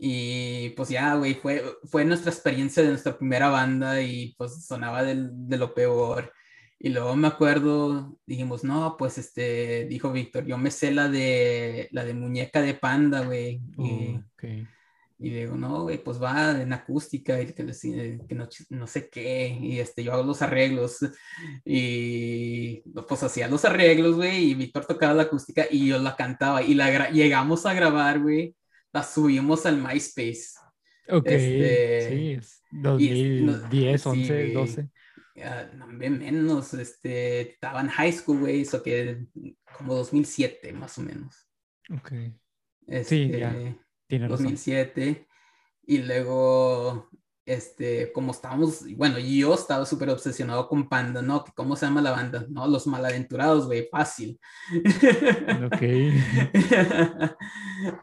[0.00, 5.02] Y pues ya, güey, fue, fue nuestra experiencia de nuestra primera banda y pues sonaba
[5.02, 6.32] del- de lo peor.
[6.78, 11.88] Y luego me acuerdo, dijimos, no, pues este, dijo Víctor, yo me sé la de,
[11.90, 13.60] la de muñeca de panda, güey.
[13.76, 14.44] Y, Oh, ok.
[15.18, 19.08] y digo, no, güey, pues va en acústica y que, eh, que no, no sé
[19.10, 19.58] qué.
[19.60, 20.98] Y este, yo hago los arreglos.
[21.64, 24.50] Y pues hacía los arreglos, güey.
[24.50, 26.62] Y Víctor tocaba la acústica y yo la cantaba.
[26.62, 28.54] Y la llegamos a grabar, güey.
[28.92, 30.58] La subimos al MySpace.
[31.10, 34.52] Ok, Este, sí, es y- 2010, sí, 11, güey.
[34.52, 34.88] 12.
[35.44, 38.62] Ah, no, hombre, menos, este, estaba en high school, güey.
[38.62, 39.24] Eso que
[39.76, 41.48] como 2007, más o menos.
[41.90, 42.12] Ok,
[42.86, 43.52] Este, ya.
[44.06, 44.44] tiene razón.
[44.46, 45.26] 2007
[45.86, 47.08] y luego
[47.46, 52.10] este como estábamos bueno yo estaba súper obsesionado con Panda no cómo se llama la
[52.10, 54.38] banda no los malaventurados güey fácil
[55.64, 55.80] Ok.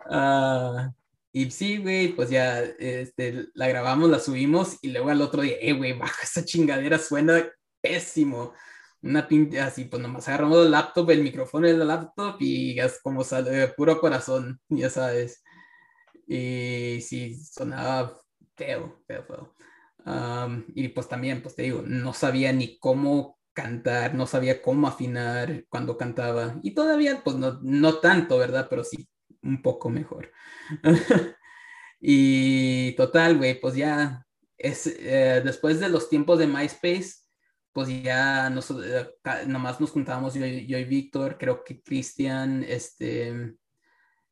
[0.10, 0.94] Ah,
[1.32, 5.56] y sí güey pues ya este la grabamos la subimos y luego al otro día
[5.60, 7.44] eh güey baja esa chingadera suena
[7.82, 8.54] pésimo
[9.02, 13.24] una pinta así, pues nomás agarramos el laptop, el micrófono del laptop y es como
[13.24, 15.44] sale puro corazón, ya sabes.
[16.28, 18.20] Y sí, sonaba
[18.56, 19.56] feo, feo, feo.
[20.06, 24.88] Am, y pues también, pues te digo, no sabía ni cómo cantar, no sabía cómo
[24.88, 26.60] afinar cuando cantaba.
[26.64, 28.68] Y todavía, pues no, no tanto, ¿verdad?
[28.70, 29.08] Pero sí,
[29.46, 30.32] un poco mejor.
[32.00, 34.26] y total, güey, pues ya,
[34.58, 37.14] es, eh, después de los tiempos de MySpace,
[37.72, 39.10] pues ya nos, eh,
[39.48, 43.56] nomás nos juntábamos yo, yo y Víctor, creo que Cristian, este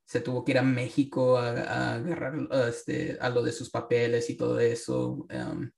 [0.05, 4.29] se tuvo que ir a México a, agarrar a, este, a lo de sus papeles
[4.29, 5.25] y todo eso.
[5.29, 5.71] em,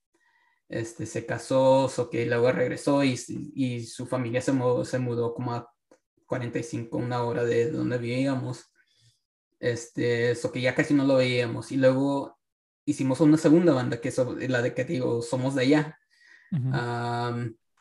[0.68, 3.18] este, se casó, so que luego regresó y,
[3.54, 5.70] y su familia se mudó, se mudó como a
[6.26, 8.72] 45, una hora de donde vivíamos.
[9.58, 11.72] Este, so que ya casi no lo veíamos.
[11.72, 12.38] Y luego
[12.84, 15.98] hicimos una segunda banda, que es la de que digo, Somos de allá,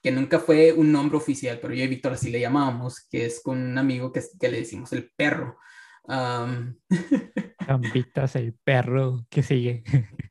[0.01, 3.41] que nunca fue un nombre oficial, pero yo y Víctor así le llamábamos, que es
[3.41, 5.57] con un amigo que, que le decimos el perro.
[6.07, 6.77] Am,
[7.65, 9.83] Campitas, el perro que sigue.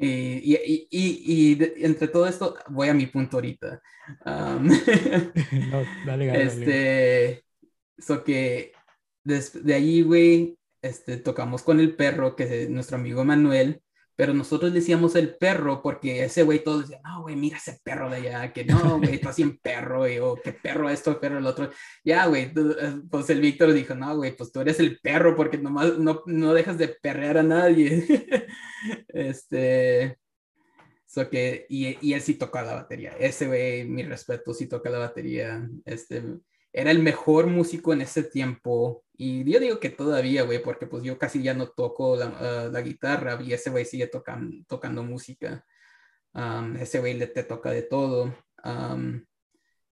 [0.00, 3.82] Y, y, y, y- de- entre todo esto, voy a mi punto ahorita.
[4.24, 7.44] No, dale, dale, este,
[7.98, 8.72] so que
[9.24, 13.82] de ahí, güey, este, tocamos con el perro, que es nuestro amigo Manuel,
[14.18, 18.10] pero nosotros decíamos el perro porque ese güey todos decían, no, güey, mira ese perro
[18.10, 21.46] de allá, que no, güey, está bien perro, y, o qué perro esto, perro el
[21.46, 21.70] otro.
[22.02, 25.58] Ya, güey, eh, pues el Víctor dijo, no, güey, pues tú eres el perro porque
[25.58, 28.04] nomás no, no dejas de perrear a nadie.
[29.08, 30.18] este,
[31.06, 33.12] so que, y, y él sí toca la batería.
[33.20, 35.64] Ese güey, mi respeto, sí toca la batería.
[35.84, 36.24] Este,
[36.78, 39.04] era el mejor músico en ese tiempo.
[39.16, 42.68] Y yo digo que todavía, güey, porque pues yo casi ya no toco la, ah,
[42.72, 45.64] la guitarra y ese güey sigue tocan, tocando música.
[46.78, 48.32] Ese güey le te toca de todo.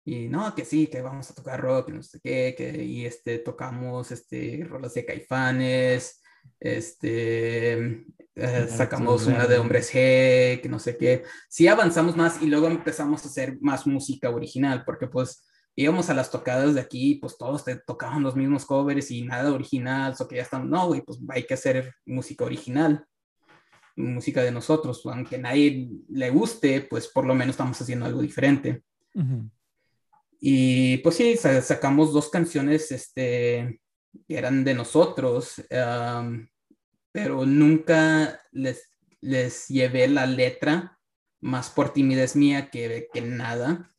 [0.05, 3.39] Y no, que sí, que vamos a tocar rock, no sé qué, que, y este,
[3.39, 6.21] tocamos este, rolas de caifanes,
[6.59, 11.23] este, eh, sacamos una de Hombres G, que no sé qué.
[11.49, 15.45] Sí avanzamos más y luego empezamos a hacer más música original, porque pues
[15.81, 19.51] íbamos a las tocadas de aquí, pues todos te tocaban los mismos covers y nada
[19.53, 23.05] original, o que ya están, no, güey, pues hay que hacer música original,
[23.95, 28.83] música de nosotros, aunque nadie le guste, pues por lo menos estamos haciendo algo diferente.
[29.15, 29.49] Ujú.
[30.41, 33.81] Y pues sí, sa- sacamos dos canciones este,
[34.27, 36.49] que eran de nosotros, am,
[37.11, 40.97] pero nunca les, les llevé la letra,
[41.41, 43.89] más por timidez mía que, que nada.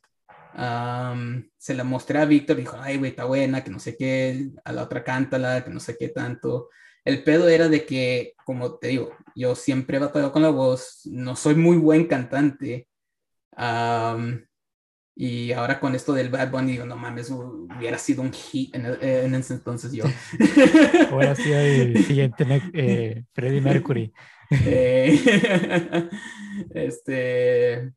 [0.53, 4.49] Am, se la mostré a Víctor, dijo, ay, güey, está buena, que no sé qué,
[4.63, 6.69] a la otra cántala, que no sé qué tanto.
[7.05, 11.01] El pedo era de que, como te digo, yo siempre he batallado con la voz,
[11.05, 12.87] no soy muy buen cantante.
[13.55, 14.45] Am,
[15.15, 18.85] Y ahora con esto del Bad Bunny, digo, no mames, hubiera sido un hit en,
[19.01, 20.05] en ese entonces yo.
[21.13, 24.13] Hubiera sido el siguiente eh, Freddie Mercury.
[24.65, 25.17] Eh,
[26.75, 27.93] este,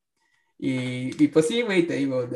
[0.59, 2.29] y, y, pues sí, güey, te digo,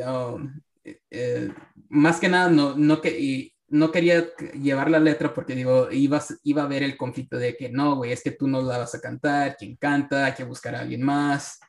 [0.83, 1.49] eh,
[1.89, 6.21] más que nada, no, no, que, y no quería llevar la letra porque digo, iba,
[6.43, 8.95] iba a ver el conflicto de que no, güey, es que tú no la vas
[8.95, 11.59] a cantar, quien canta, hay que buscar a alguien más.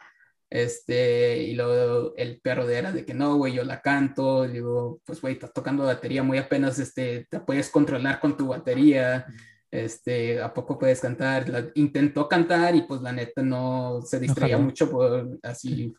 [0.48, 4.48] Este, y luego el perro de era de que no, güey, yo la canto.
[4.48, 9.26] digo, pues, güey, estás tocando batería muy apenas, este, te puedes controlar con tu batería.
[9.70, 11.48] Este, ¿a poco puedes cantar?
[11.48, 15.94] La, intentó cantar y pues la neta no se distraía mucho por así.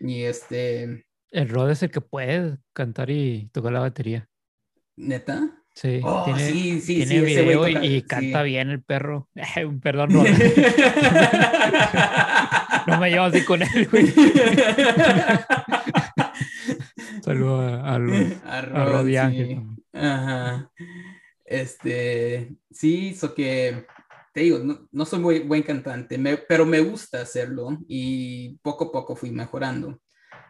[0.00, 1.06] Y este.
[1.30, 4.28] El Rod es el que puede cantar y tocar la batería.
[4.96, 5.60] ¿Neta?
[5.74, 9.28] Sí, oh, tiene, sí, sí, tiene sí, video y, canta bien el perro.
[9.82, 10.24] Perdón, no.
[12.86, 14.06] no me llevo así con él, güey.
[17.22, 19.00] Saludos a, a, a,
[19.92, 20.70] Ajá.
[21.44, 23.86] Este, sí, eso que
[24.32, 24.58] te digo,
[24.90, 30.00] no, soy muy buen cantante, pero me gusta hacerlo y poco a poco fui mejorando.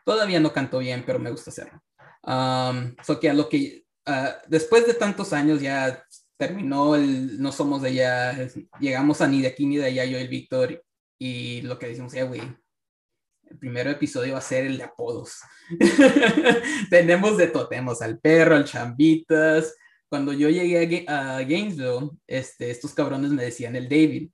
[0.05, 1.83] Todavía no canto bien, pero me gusta hacerlo.
[2.23, 6.05] Um, so que a lo que Ah, después de tantos años ya
[6.37, 8.49] terminó el No Somos de allá,
[8.81, 10.83] llegamos a ni de aquí ni de allá, yo y el Víctor,
[11.19, 15.41] y lo que decimos, ya, güey, el primer episodio va a ser el de apodos.
[16.91, 19.75] tenemos de todo, tenemos al perro, al chambitas.
[20.11, 24.31] Cuando yo llegué a, Gainesville, este, estos cabrones me decían el David.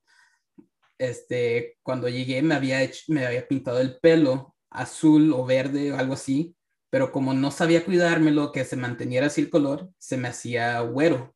[0.97, 6.15] Este, cuando llegué me había, me había pintado el pelo azul o verde o algo
[6.15, 6.57] así
[6.89, 11.35] pero como no sabía cuidármelo, que se manteniera así el color, se me hacía güero.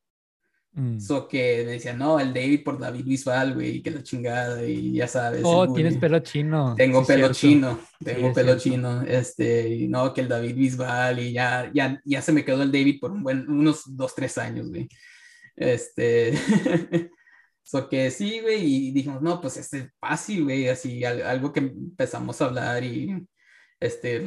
[0.74, 1.00] Mm.
[1.02, 4.94] So que me decía, no, el David por David Bisbal, güey, que la chingada, y
[4.94, 5.42] ya sabes.
[5.44, 6.76] Oh, tienes pelo chino.
[6.78, 11.70] Tengo pelo chino, tengo pelo chino, este, y no, que el David Bisbal, y ya,
[11.74, 14.88] ya, ya se me quedó el David por un buen, unos dos, tres años, güey.
[15.58, 16.34] Este,
[17.64, 21.60] so que sí, güey, y dijimos, no, pues este es fácil, güey, así, algo que
[21.60, 23.28] empezamos a hablar y,
[23.78, 24.26] este,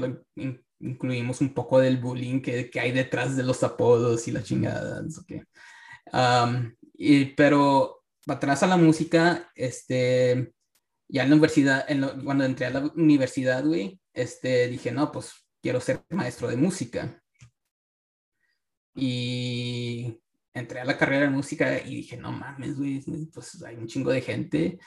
[0.79, 5.03] incluimos un poco del bullying que, que hay detrás de los apodos y la chingada.
[6.95, 10.53] Y, pero atrás a la música, este,
[11.09, 11.87] ya en la universidad,
[12.25, 17.21] cuando entré a la universidad, güey, este, dije, no, pues quiero ser maestro de música.
[18.95, 20.21] Y
[20.53, 24.11] entré a la carrera de música y dije, no mames, güey, pues hay un chingo
[24.13, 24.79] de gente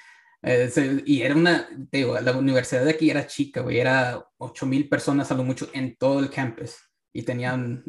[0.41, 4.87] eh, y era una, digo, la universidad de aquí era chica, güey, era 8 mil
[4.87, 6.77] personas a lo mucho en todo el campus
[7.11, 7.83] y tenían,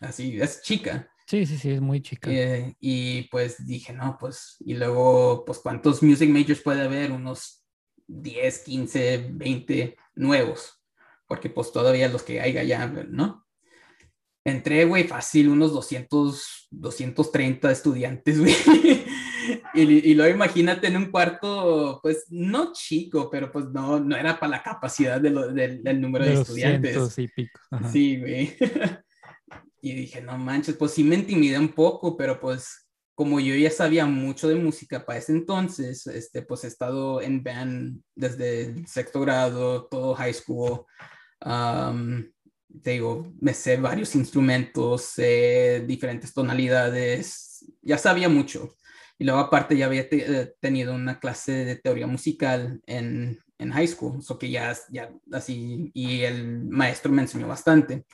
[0.00, 1.08] así, es chica.
[1.26, 2.30] Sí, sí, sí, es muy chica.
[2.30, 7.12] Eh, y pues dije, no, pues, y luego, pues, ¿cuántos music majors puede haber?
[7.12, 7.64] Unos
[8.06, 10.82] 10, 15, 20 nuevos,
[11.26, 13.46] porque pues todavía los que hay allá, ¿no?
[14.44, 18.54] Entré, güey, fácil, unos 200, 230 estudiantes, güey.
[19.72, 24.38] y, y, luego imagínate en un cuarto, pues no chico, pero pues no, no era
[24.38, 25.30] para la capacidad de
[25.82, 27.18] del número de, estudiantes.
[27.18, 27.60] Y pico.
[27.90, 28.54] Sí, güey.
[29.84, 33.70] y dije, no manches, pues sí me intimidé un poco, pero pues como yo ya
[33.70, 38.86] sabía mucho de música para ese entonces, este, pues he estado en band desde el
[38.86, 40.86] sexto grado, todo high school.
[42.82, 48.74] te digo, me sé varios instrumentos, sé diferentes tonalidades, ya sabía mucho.
[49.18, 53.86] Y luego aparte ya había eh, tenido una clase de teoría musical en, en high
[53.86, 58.06] school, eso que ya, ya así, y el maestro me enseñó bastante.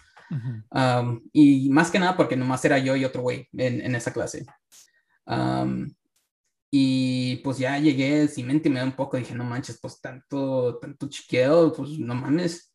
[0.70, 4.12] Um, y más que nada porque nomás era yo y otro güey en, en, esa
[4.12, 4.46] clase.
[5.26, 5.90] Um,
[6.70, 11.08] y pues ya llegué, sí me intimidé un poco, dije, no manches, pues tanto, tanto
[11.08, 12.72] chiqueo, pues no mames.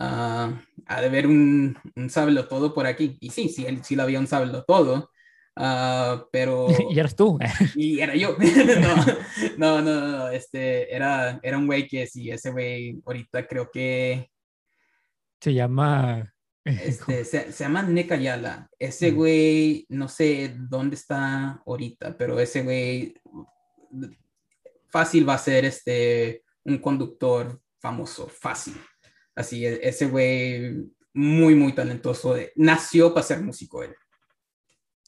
[0.00, 0.54] Uh,
[0.86, 3.18] ha de haber un, un sábelo todo por aquí.
[3.20, 5.10] Y sí, sí, sí lo había un sábelo todo.
[5.56, 6.68] Uh, pero...
[6.90, 7.38] y eras tú.
[7.74, 8.36] y era yo.
[9.58, 13.68] no, no, no, no, este, era, era un güey que sí, ese güey ahorita creo
[13.70, 14.30] que...
[15.40, 16.32] Se llama...
[16.68, 18.68] Este, se, se, llama Nekayala.
[18.78, 19.14] Ese mm.
[19.14, 23.14] güey, no sé dónde está ahorita, pero ese güey
[24.88, 28.74] fácil va a ser este, un conductor famoso, fácil.
[29.34, 32.36] Así, e, ese güey muy, muy talentoso.
[32.56, 33.94] Nació para ser músico él.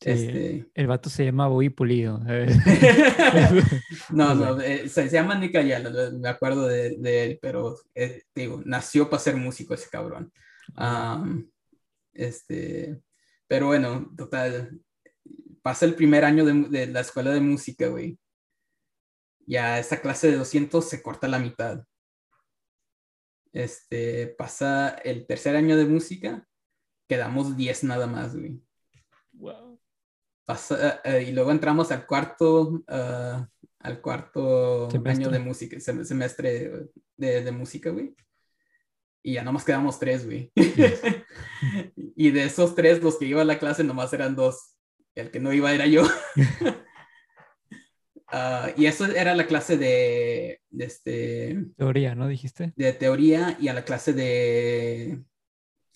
[0.03, 0.67] Este...
[0.75, 2.19] El vato se llama Bobby Pulido.
[4.11, 9.11] no, no, eh, se, llama Nick Ayala, me acuerdo de, él, pero eh, digo, nació
[9.11, 10.33] para ser músico ese cabrón.
[12.13, 13.01] Este,
[13.47, 14.81] pero bueno, total,
[15.63, 18.19] pasa el primer año de, de la escuela de música, güey.
[19.47, 21.85] Ya esa clase de 200 se corta la mitad.
[23.53, 26.47] este, pasa el tercer año de música,
[27.09, 28.63] quedamos 10 nada más, güey.
[29.33, 29.81] Wow.
[30.45, 33.49] Pasa, eh, y luego entramos al cuarto, ah,
[33.81, 35.25] al cuarto Semestre.
[35.25, 38.15] año de música, sem- semestre de, de música, güey.
[39.23, 40.51] Y ya nomás quedamos tres, güey.
[42.17, 44.77] y de esos tres, los que iba a la clase nomás eran dos.
[45.15, 46.05] El que no iba era yo.
[48.33, 52.29] Ah, y eso era la clase de, de, este, Teoría, ¿no?
[52.29, 52.73] Dijiste.
[52.77, 55.25] de teoría y a la clase de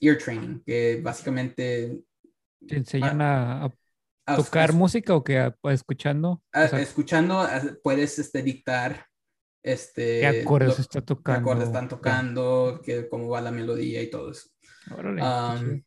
[0.00, 2.02] ear training, que básicamente
[2.66, 3.70] ¿Te enseñan a, a
[4.26, 6.42] ah, tocar música o que escuchando?
[6.52, 9.06] ah, O sea, escuchando ah, puedes este, dictar
[9.64, 11.40] este, ¿Qué acordes lo- está qué tocando?
[11.40, 14.50] acordes están tocando, que, cómo va la melodía y todo eso.
[14.96, 15.82] Órale, qué Um.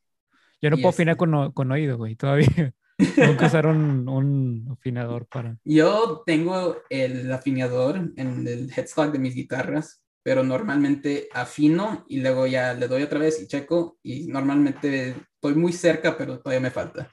[0.61, 2.47] Yo no puedo afinar este- con, o- con oído, güey, todavía.
[2.97, 5.57] Tengo que usar un, un afinador para...
[5.63, 12.47] Yo tengo el afinador en el headstock de mis guitarras, pero normalmente afino y luego
[12.47, 16.71] ya le doy otra vez y checo y normalmente estoy muy cerca, pero todavía me
[16.71, 17.09] falta.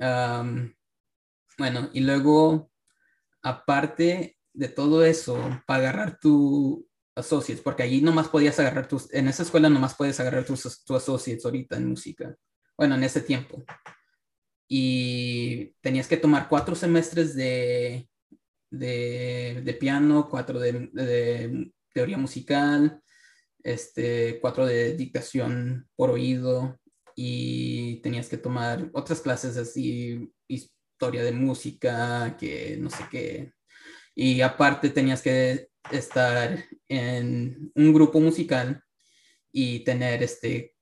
[0.00, 0.74] Am,
[1.58, 2.70] bueno, y luego,
[3.42, 9.28] aparte de todo eso, para agarrar tu associates, porque allí nomás podías agarrar tus, en
[9.28, 12.36] esa escuela nomás puedes agarrar tus, tu associates ahorita en música.
[12.76, 13.62] Bueno, en ese tiempo.
[14.68, 18.08] Y tenías que tomar cuatro semestres de,
[18.70, 23.02] de, de piano, cuatro de, de teoría musical,
[23.62, 26.78] este, cuatro de dictación por oído
[27.14, 33.52] y tenías que tomar otras clases así, historia de música, que no sé qué.
[34.14, 36.58] Y aparte tenías que estar
[36.88, 38.82] en un grupo musical
[39.52, 40.74] y tener este,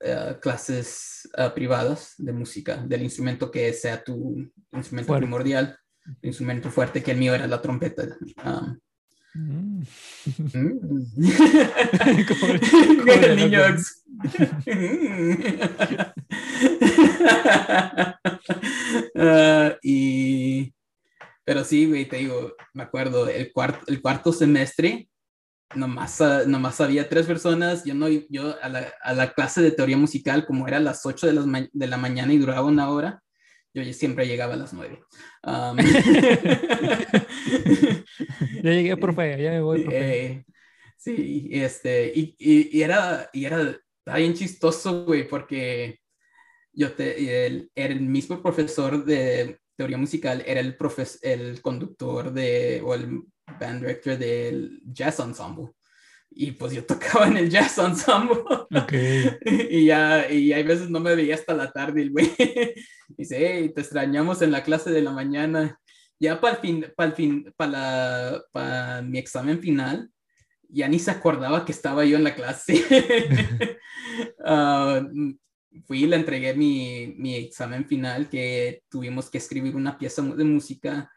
[0.00, 4.36] eh, clases eh, privadas de música, del instrumento que sea tu
[4.72, 5.26] instrumento Fuerte.
[5.26, 5.78] primordial,
[6.22, 8.04] el instrumento fuerte, que el mío era la trompeta.
[8.44, 8.78] Um,
[9.32, 9.84] Mm.
[10.54, 11.06] Mm.
[12.26, 12.52] Como
[13.12, 13.60] el- niño.
[13.64, 14.02] ex-
[19.14, 20.72] Ah, y
[21.44, 25.08] pero sí, güey, te digo, me acuerdo, el cuarto, el cuarto semestre,
[25.74, 29.96] nomás, nomás había tres personas, yo no, yo a la, a la clase de teoría
[29.96, 33.22] musical, como era a las 8 de, las de la mañana y duraba una hora,
[33.72, 35.00] yo siempre llegaba a las 9.
[35.44, 35.76] Um,
[38.62, 40.26] Ya llegué, profe, ya me voy, profe.
[40.26, 40.44] eh,
[40.96, 43.78] sí, este, y, y, y era, y era,
[44.16, 46.00] bien chistoso, güey, porque
[46.72, 52.82] yo te, el, el mismo profesor de teoría musical, era el, profes, el conductor de,
[52.84, 53.22] o el
[53.58, 55.70] band director del jazz ensemble.
[56.28, 58.40] Y pues yo tocaba en el jazz ensemble.
[58.42, 58.92] Ok.
[59.70, 62.30] y ya, y hay veces no me veía hasta la tarde el güey.
[63.08, 65.80] Dice, hey, te extrañamos en la clase de la mañana.
[66.18, 70.10] Ya para el fin, para el fin, para para mi examen final,
[70.68, 72.84] ya ni se acordaba que estaba yo en la clase.
[74.44, 75.00] Ah,
[75.86, 80.44] fui y le entregué mi, mi examen final, que tuvimos que escribir una pieza de
[80.44, 81.10] música,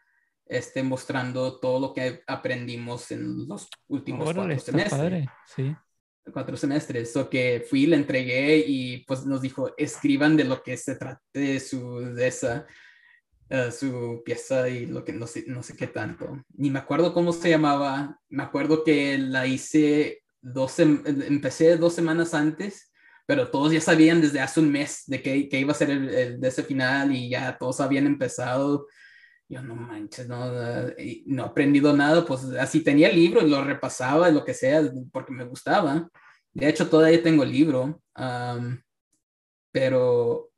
[0.46, 5.28] este, mostrando todo lo que aprendimos en los últimos cuatro semestres padre.
[5.46, 5.74] Sí.
[6.32, 10.76] cuatro semestres, so que fui, le entregué y pues nos dijo, escriban de lo que
[10.76, 12.66] se trate su, de esa,
[13.48, 16.44] eh, su pieza y lo que no sé, no sé qué tanto.
[16.54, 22.34] Ni me acuerdo cómo se llamaba, me acuerdo que la hice dos, empecé dos semanas
[22.34, 22.92] antes,
[23.26, 26.08] pero todos ya sabían desde hace un mes de que, que iba a ser el,
[26.08, 28.86] el de ese final y ya todos habían empezado.
[29.48, 33.62] Yo no manches, no, no he aprendido nada, pues así tenía el libro y lo
[33.62, 36.08] repasaba, lo que sea, porque me gustaba.
[36.52, 38.82] De hecho, todavía tengo el libro, am,
[39.70, 40.50] pero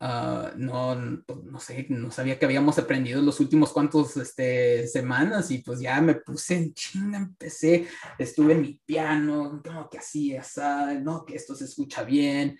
[0.00, 5.50] ah, no, pues, no sé, no sabía que habíamos aprendido los últimos cuantos este, semanas
[5.50, 7.86] y pues ya me puse en chinga, empecé,
[8.18, 10.60] estuve en mi piano, no, que así, así,
[11.02, 12.58] no, que esto se escucha bien.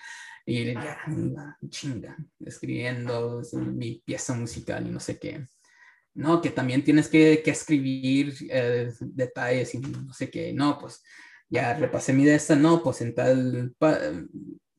[0.49, 0.97] Y ya,
[1.69, 5.45] chinga, escribiendo mi pieza musical y no sé qué.
[6.15, 10.53] No, que también tienes que, que escribir eh, detalles y no sé qué.
[10.53, 11.03] No, pues
[11.51, 13.99] ya repasé mi de esta, no, pues en tal pa-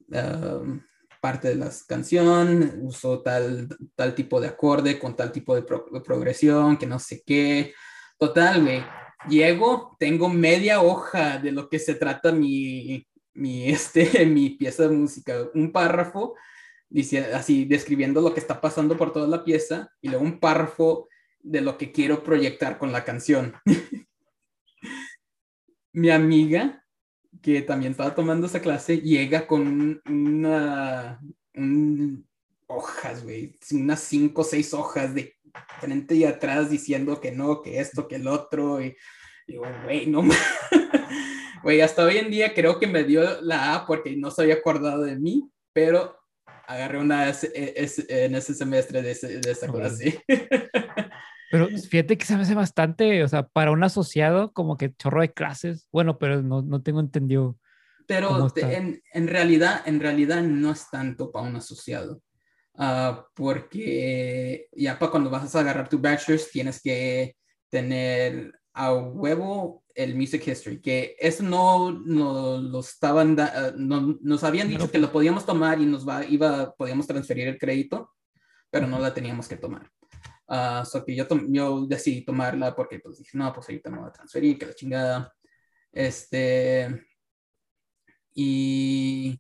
[0.09, 0.79] uh,
[1.21, 6.77] parte de la canción uso tal, tal tipo de acorde con tal tipo de progresión,
[6.77, 7.73] que no sé qué.
[8.17, 8.83] Total, güey.
[9.29, 14.89] Llego, tengo media hoja de lo que se trata mi, mi, este, mi pieza de
[14.89, 16.35] música, un párrafo
[16.89, 21.07] dice, así describiendo lo que está pasando por toda la pieza y luego un párrafo
[21.39, 23.53] de lo que quiero proyectar con la canción.
[25.93, 26.85] Mi amiga,
[27.41, 31.19] que también estaba tomando esa clase, llega con una,
[31.53, 32.27] un-
[32.67, 35.35] hojas, güey, unas cinco o seis hojas de
[35.79, 38.95] frente y atrás diciendo que no, que esto, que el otro, y
[39.47, 40.23] digo, güey, no,
[41.63, 44.55] Güey, hasta hoy en día creo que me dio la A porque no se había
[44.55, 46.15] acordado de mí, pero
[46.67, 47.51] agarré una S,
[48.07, 50.21] en ese semestre de, de esa clase.
[51.49, 55.21] Pero fíjate que se me hace bastante, o sea, para un asociado, como que chorro
[55.21, 55.87] de clases.
[55.91, 57.57] Bueno, pero no, no tengo entendido.
[58.05, 62.21] Pero en, en, realidad, en realidad no es tanto para un asociado.
[62.73, 67.35] Uh, porque ya para cuando vas a agarrar tu bachelor's tienes que
[67.69, 74.43] tener a huevo el Music History, que eso no, no lo estaban, uh, no, nos
[74.43, 78.11] habían dicho que lo podíamos tomar y nos va, iba, podíamos transferir el crédito,
[78.69, 79.89] pero no la teníamos que tomar.
[80.47, 84.07] Uh, so que yo, yo decidí tomarla porque pues dije, no, pues ahorita me voy
[84.07, 85.33] a transferir, que la chingada.
[85.91, 87.05] Este,
[88.33, 89.39] y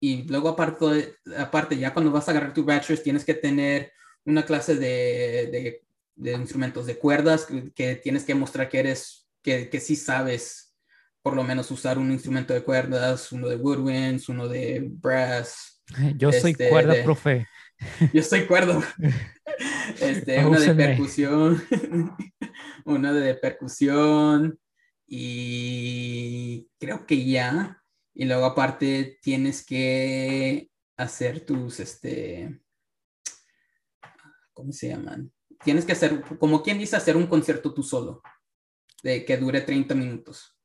[0.00, 3.92] y luego aparte, aparte, ya cuando vas a agarrar tu bachelor's, tienes que tener
[4.24, 5.82] una clase de,
[6.14, 10.74] de, instrumentos de cuerdas que, tienes que mostrar que eres, que, que sí sabes
[11.22, 15.82] por lo menos usar un instrumento de cuerdas, uno de woodwinds, uno de brass.
[16.16, 17.46] Yo soy este, cuerda, profe.
[18.12, 18.82] Yo soy cuerdo.
[20.00, 21.62] Este, una de percusión,
[22.84, 24.58] una de percusión
[25.06, 27.82] y creo que ya.
[28.14, 32.60] Y luego aparte tienes que hacer tus, este,
[34.52, 35.32] ¿cómo se llaman?
[35.62, 38.22] Tienes que hacer, como quien dice, hacer un concierto tú solo,
[39.02, 40.56] de que dure 30 minutos.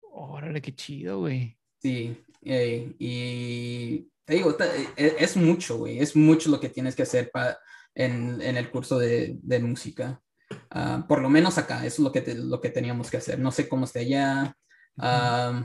[0.00, 1.58] Órale, qué chido, güey.
[1.78, 4.56] Sí, eh, y te digo,
[4.96, 7.58] e, es, mucho, güey, es mucho lo que tienes que hacer pa,
[7.94, 10.20] en, en, el curso de, de música.
[10.74, 13.38] Uh, por lo menos acá, eso es lo que, lo que teníamos que hacer.
[13.38, 14.56] No sé cómo esté allá,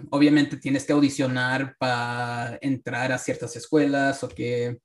[0.09, 4.79] obviamente tienes que audicionar para entrar a ciertas escuelas o que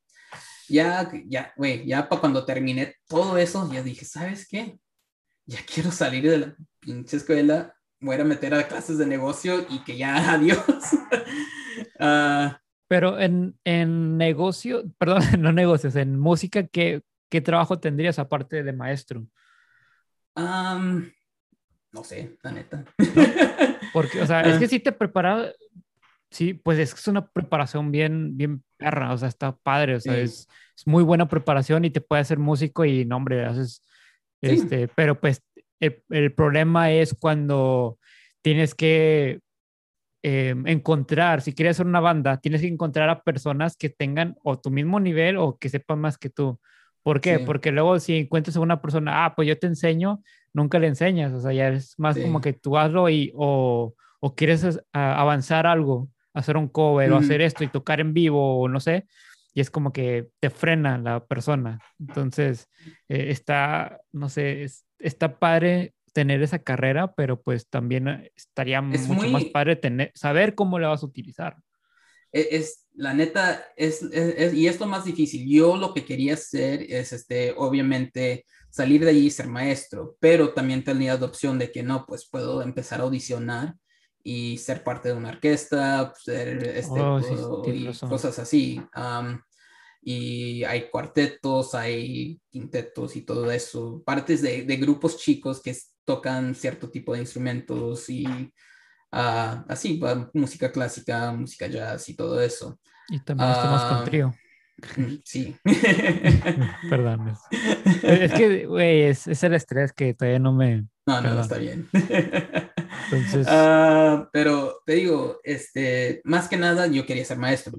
[0.68, 4.78] ya, ya, güey, ya para cuando terminé todo eso, ya dije, ¿sabes qué?
[5.46, 9.82] Ya quiero salir de la pinche escuela, voy a meter a clases de negocio y
[9.84, 10.64] que ya, adiós.
[12.84, 18.62] Ah, Pero en, en negocio, perdón, no negocios, en música, ¿qué, qué trabajo tendrías aparte
[18.62, 19.26] de maestro?
[20.36, 22.84] no sé, la neta.
[23.92, 25.52] Porque, o sea, es que si te prepara,
[26.30, 30.00] sí, pues es que es una preparación bien, bien perra, o sea, está padre, o
[30.00, 33.80] sea, es, es, muy buena preparación y te puede hacer músico y no, hombre, haces,
[34.42, 35.40] este, pero pues
[35.78, 37.98] el, el, problema es cuando
[38.42, 39.40] tienes que
[40.26, 44.58] eh, encontrar, si quieres hacer una banda, tienes que encontrar a personas que tengan o
[44.58, 46.58] tu mismo nivel o que sepan más que tú.
[47.02, 47.40] ¿Por qué?
[47.40, 50.22] Porque luego si encuentras a una persona, ah, pues yo te enseño,
[50.54, 54.34] nunca le enseñas, o sea, ya es más como que tú hazlo y o, o
[54.34, 58.80] quieres avanzar algo, hacer un cover o hacer esto y tocar en vivo o no
[58.80, 59.06] sé,
[59.52, 61.80] y es como que te frena la persona.
[62.00, 62.70] Entonces,
[63.10, 64.66] eh, está, no sé,
[64.98, 70.54] está padre tener esa carrera, pero pues también eh, estaría mucho más padre tener, saber
[70.54, 71.56] cómo la vas a utilizar.
[72.32, 75.46] E, es, la neta, es, es, y es lo más difícil.
[75.46, 80.54] Yo lo que quería hacer es, este, obviamente, salir de allí y ser maestro, pero
[80.54, 83.74] también tenía la opción de que no, pues puedo empezar a audicionar
[84.22, 87.20] y ser parte de una orquesta, ser, este, oh,
[87.66, 88.80] y cosas así.
[90.00, 95.74] y hay cuartetos, hay quintetos y todo eso, partes de, de grupos chicos que
[96.04, 100.00] tocan cierto tipo de instrumentos y uh, así,
[100.32, 102.78] música clásica, música jazz y todo eso.
[103.08, 104.34] Y también estamos con trío.
[105.24, 105.56] Sí.
[106.90, 107.34] Perdón.
[108.02, 110.86] Es que, güey, es, es, el estrés que todavía no me...
[111.06, 111.88] No, no, está bien.
[111.92, 113.46] Entonces...
[113.46, 117.78] Uh, pero te digo, este, más que nada yo quería ser maestro.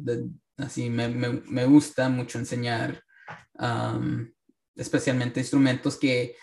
[0.57, 3.01] así, me, me, me, gusta mucho enseñar,
[3.53, 4.27] um,
[4.75, 6.35] especialmente instrumentos que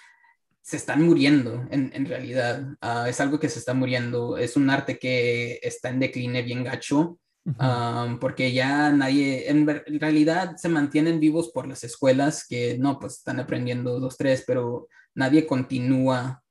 [0.62, 2.62] se están muriendo en, en realidad.
[2.82, 4.38] Uh, es algo que se está muriendo.
[4.38, 7.18] Es un arte que está en decline bien gacho
[8.20, 13.40] porque ya nadie, en, realidad se mantienen vivos por las escuelas que no, pues están
[13.40, 16.42] aprendiendo dos, tres, pero nadie continúa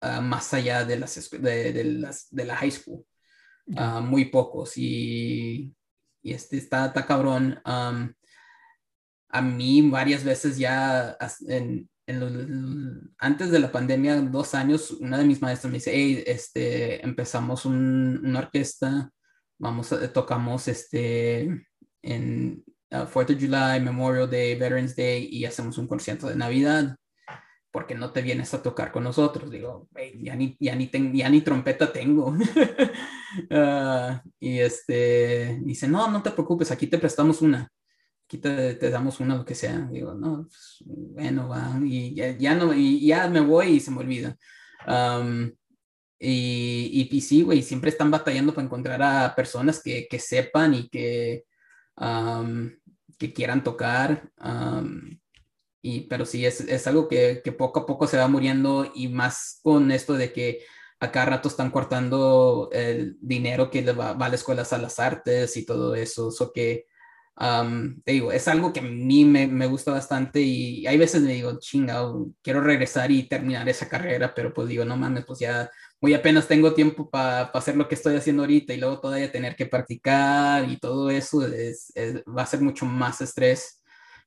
[0.00, 3.04] ah, más allá de, las, de, de, las, de la high school.
[3.76, 5.74] Ah, muy pocos y,
[6.22, 7.60] y este está, está cabrón.
[7.64, 11.16] a mí varias veces ya
[11.48, 16.22] en, en antes de la pandemia, dos años, una de mis maestras me dice, hey,
[16.26, 19.10] este, empezamos un, una orquesta
[19.58, 21.66] vamos a, tocamos este
[22.02, 26.96] en uh, Fourth of July, Memorial Day, Veterans Day y hacemos un concierto de Navidad.
[27.72, 29.50] porque no te vienes a tocar con nosotros?
[29.50, 29.88] Digo,
[30.20, 32.28] ya, ni, ya, ni ya ni trompeta tengo.
[33.50, 37.70] uh, y este dice, no, no te preocupes, aquí te prestamos una.
[38.26, 39.88] Aquí te, damos una, lo que sea.
[39.88, 41.78] Digo, no, pues, bueno, va.
[41.84, 44.36] Y ya, ya, no, y ya me voy y se me olvida.
[44.84, 45.52] Um,
[46.18, 50.88] y, y, sí, güey, siempre están batallando para encontrar a personas que, que sepan y
[50.88, 51.44] que,
[53.16, 54.28] que quieran tocar.
[55.80, 59.06] y, pero sí, es, es algo que, que, poco a poco se va muriendo y
[59.06, 60.64] más con esto de que
[60.98, 64.98] a cada rato están cortando el dinero que va, va a la escuela a las
[64.98, 66.30] artes y todo eso.
[66.30, 66.86] Eso que
[68.04, 71.34] te digo, es algo que a mí me, me, gusta bastante y hay veces me
[71.34, 72.02] digo, chinga,
[72.42, 75.70] quiero regresar y terminar esa carrera, pero pues digo, no mames, pues ya
[76.00, 79.54] muy apenas tengo tiempo para hacer lo que estoy haciendo ahorita y luego todavía tener
[79.54, 81.92] que practicar y todo eso es,
[82.26, 83.82] va a ser mucho más estrés.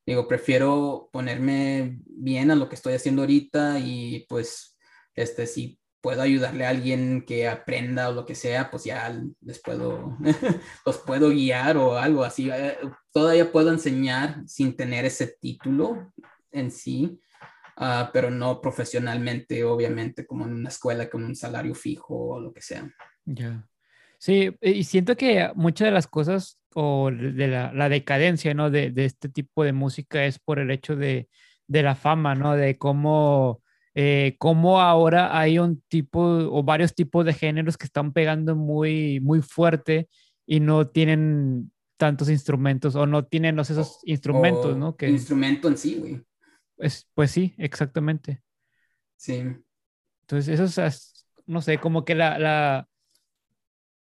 [0.05, 4.77] Digo, prefiero ponerme bien a lo que estoy haciendo ahorita y pues,
[5.15, 9.61] este, sí puedo ayudarle a alguien que aprenda o lo que sea, pues ya les
[9.61, 10.17] puedo,
[10.85, 12.49] los puedo guiar o algo así.
[12.49, 12.77] Eh,
[13.11, 16.13] todavía puedo enseñar sin tener ese título
[16.51, 17.19] en sí,
[17.77, 22.53] uh, pero no profesionalmente, obviamente, como en una escuela con un salario fijo o lo
[22.53, 22.89] que sea.
[23.25, 23.65] Ya.
[24.17, 28.69] Sí, y siento que muchas de las cosas o de la, la decadencia, ¿no?
[28.69, 31.29] De, de, este tipo de música es por el hecho de,
[31.67, 32.55] de la fama, ¿no?
[32.55, 33.61] De cómo
[34.01, 39.19] eh, cómo ahora hay un tipo o varios tipos de géneros que están pegando muy,
[39.19, 40.07] muy fuerte
[40.45, 44.95] y no tienen tantos instrumentos o no tienen esos instrumentos, ¿no?
[44.95, 46.23] Que, instrumento en sí, güey.
[46.77, 48.41] Pues, pues sí, exactamente.
[49.17, 49.43] Sí.
[50.21, 52.87] Entonces, eso es, no sé, como que la, la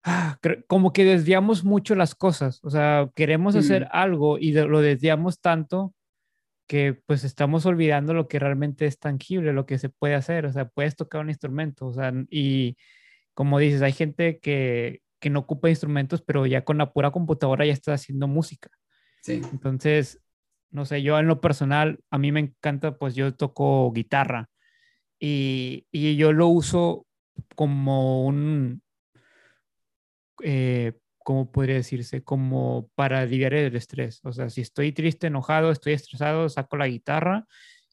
[0.04, 0.38] ah,
[0.68, 5.95] como que desviamos mucho las cosas, o sea, queremos hacer algo y lo desviamos tanto
[6.68, 10.51] que pues estamos olvidando lo que realmente es tangible, lo que se puede hacer, o
[10.51, 12.78] sea, puedes tocar un instrumento, o sea, y
[13.34, 17.66] como dices, hay gente que, que no ocupa instrumentos, pero ya con la pura computadora
[17.66, 18.70] ya está haciendo música.
[19.22, 19.41] Sí.
[19.51, 20.22] Entonces,
[20.72, 24.49] no sé, yo en lo personal, a mí me encanta, pues yo toco guitarra
[25.20, 27.05] y, y yo lo uso
[27.55, 28.82] como un,
[30.43, 30.93] eh,
[31.26, 32.23] ¿cómo podría decirse?
[32.23, 34.21] Como para aliviar el estrés.
[34.23, 37.45] O sea, si estoy triste, enojado, estoy estresado, saco la guitarra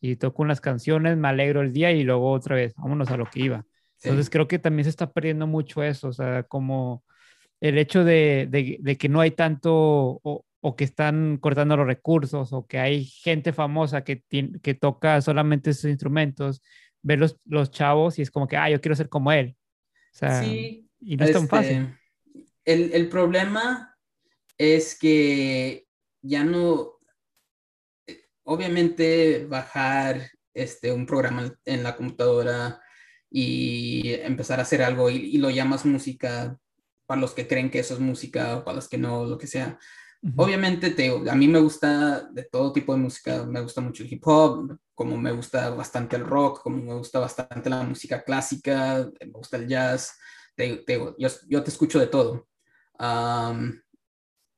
[0.03, 3.25] y toco unas canciones, me alegro el día y luego otra vez, vámonos a lo
[3.25, 3.65] que iba.
[4.03, 7.05] Entonces creo que también se está perdiendo mucho eso, o sea, como
[7.61, 12.53] el hecho de, de, que no hay tanto o, o, que están cortando los recursos
[12.53, 14.23] o que hay gente famosa que,
[14.63, 16.61] que toca solamente esos instrumentos,
[17.01, 19.57] ver los, los chavos y es como que, ah, yo quiero ser como él.
[20.13, 21.97] O sea, sí, y no es tan fácil.
[22.65, 23.97] El, el problema
[24.59, 25.87] es que
[26.23, 27.01] ya no,
[28.45, 32.81] obviamente bajar este, un programa en la computadora
[33.31, 36.59] y empezar a hacer algo y, lo llamas música
[37.07, 39.47] para los que creen que eso es música o para los que no, lo que
[39.47, 39.79] sea.
[40.37, 44.13] Obviamente te, a mí me gusta de todo tipo de música, me gusta mucho el
[44.13, 49.11] hip hop, como me gusta bastante el rock, como me gusta bastante la música clásica,
[49.21, 50.17] me gusta el jazz,
[50.55, 50.85] te,
[51.19, 52.47] yo, yo te escucho de todo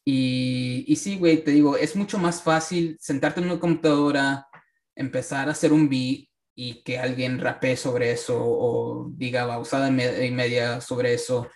[0.05, 4.47] y, y sí, güey, te digo, es mucho más fácil sentarte en una computadora,
[4.95, 10.31] empezar a hacer un beat y que alguien rapee sobre eso o diga bausada y
[10.31, 11.49] media sobre eso.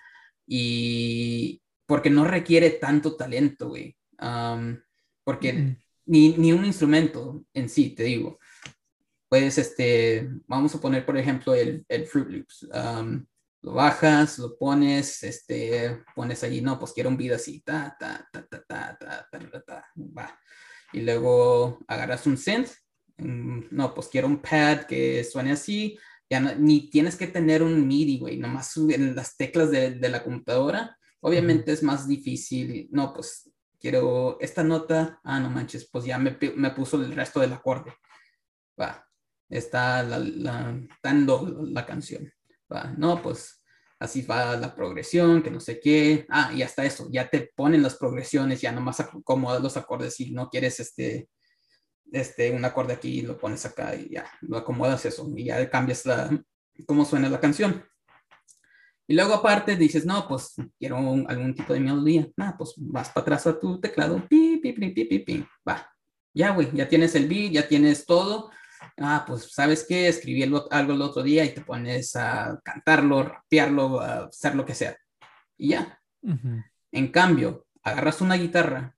[0.47, 3.97] Y porque no requiere tanto talento, güey.
[5.25, 5.77] porque
[6.07, 8.39] ni, ni, un instrumento en sí, te digo.
[9.29, 12.69] Puedes, este, vamos a poner, por ejemplo, el, el Fruit Loops
[13.63, 18.29] lo bajas, lo pones, este, pones allí, no, pues quiero un beat así, ta, ta,
[18.33, 20.39] ta, ta, ta, ta, ta, ta, va.
[20.93, 22.71] Y luego agarras un synth,
[23.19, 25.99] mm, no, pues quiero un pad que suene así,
[26.31, 30.23] ya ni tienes que tener un MIDI, güey, nomás en las teclas de, de la
[30.23, 33.51] computadora, obviamente es más difícil, no, pues
[33.81, 37.93] quiero esta nota, ah, no manches, pues ya me, me puso el resto del acorde,
[38.81, 39.05] va,
[39.49, 42.31] está la, la, dando la canción
[42.97, 43.63] no, pues
[43.99, 46.27] así va la progresión, que no sé qué.
[46.29, 50.31] Ah, y hasta eso, ya te ponen las progresiones, ya nomás acomodas los acordes si
[50.31, 51.29] no quieres este,
[52.13, 56.07] este, un acorde aquí, lo pones acá y ya, lo acomodas eso y ya cambias
[56.07, 56.31] la,
[56.87, 57.85] cómo suena la canción.
[59.11, 62.29] Y luego aparte dices, no, pues quiero algún tipo de melodía.
[62.37, 65.47] Ah, pues vas para atrás a tu teclado, pi, pi, pi, pi, pi, pi.
[65.67, 65.91] va.
[66.35, 68.51] Ya, güey, ya tienes el beat, ya tienes todo
[68.99, 74.01] ah, pues sabes qué, escribí algo el otro día y te pones a cantarlo, rapearlo,
[74.01, 74.97] a hacer lo que sea.
[75.57, 76.01] Y ya.
[76.93, 78.97] En cambio, agarras una guitarra,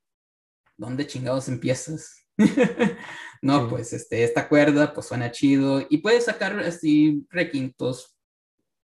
[0.76, 2.26] ¿dónde chingados empiezas?
[3.42, 8.16] no, pues este, esta cuerda pues suena chido y puedes sacar así requintos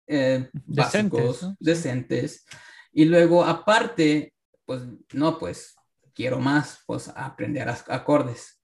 [0.08, 2.46] eh, básicos, decentes.
[2.92, 4.34] Y luego aparte,
[4.66, 4.82] pues
[5.14, 5.76] no, pues
[6.14, 8.55] quiero más, pues aprender acordes.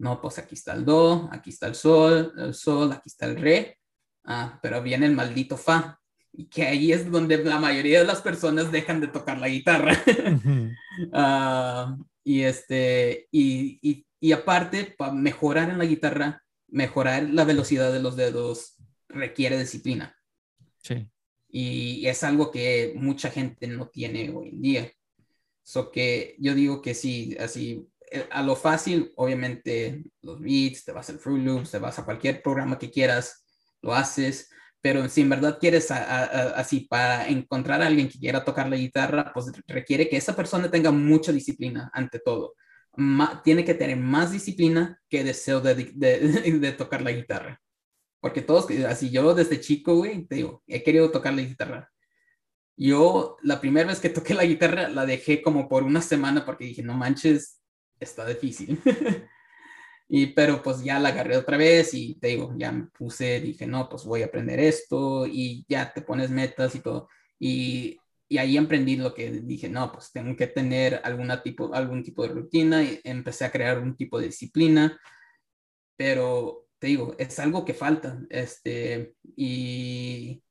[0.00, 3.36] No, pues aquí está el do, aquí está el sol, el sol, aquí está el
[3.36, 3.78] re.
[4.24, 6.00] Ah, pero viene el maldito fa.
[6.32, 9.94] y que ahí es donde la mayoría de las personas dejan de tocar la guitarra.
[11.12, 17.92] Ah, y, este, y, y, y aparte, para mejorar en la guitarra, mejorar la velocidad
[17.92, 18.76] de los dedos
[19.08, 20.16] requiere disciplina.
[20.78, 21.06] Sí.
[21.48, 24.92] Y es algo que mucha gente no tiene hoy en día.
[25.62, 27.86] So que yo digo que sí, así,
[28.30, 32.42] a lo fácil, obviamente, los beats, te vas al Fruit Loops, te vas a cualquier
[32.42, 33.44] programa que quieras,
[33.82, 34.50] lo haces,
[34.82, 39.30] pero si en verdad quieres así para encontrar a alguien que quiera tocar la guitarra,
[39.34, 42.54] pues requiere que esa persona tenga mucha disciplina ante todo.
[43.44, 47.60] tiene que tener más disciplina que deseo de, de, tocar la guitarra.
[48.20, 51.90] Porque todos, así yo desde chico, güey, te digo, he querido tocar la guitarra.
[52.76, 56.64] Yo la primera vez que toqué la guitarra la dejé como por una semana porque
[56.64, 57.59] dije, no manches,
[58.00, 58.80] está difícil.
[60.12, 63.64] Y, pero pues ya la agarré otra vez y te digo, ya me puse, dije,
[63.64, 67.08] no, pues voy a aprender esto y ya te pones metas y todo.
[67.38, 67.96] Y,
[68.28, 72.24] y ahí aprendí lo que dije, no, pues tengo que tener alguna tipo, algún tipo
[72.24, 74.98] de rutina y empecé a crear un tipo de disciplina.
[75.96, 78.20] Pero te digo, es algo que falta.
[78.30, 80.42] Este, y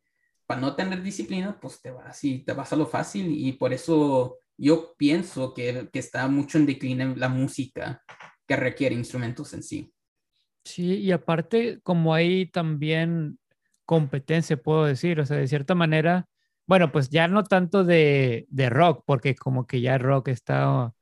[0.46, 3.74] para no tener disciplina, pues te vas y te vas a lo fácil y por
[3.74, 8.04] eso yo pienso que, que está mucho en decline la música
[8.46, 9.94] que requiere instrumentos en sí.
[10.64, 13.40] Sí, y aparte, como hay también
[13.86, 16.28] competencia, puedo decir, o sea, de cierta manera,
[16.68, 20.94] bueno, pues ya no tanto de, de rock, porque como que ya rock está,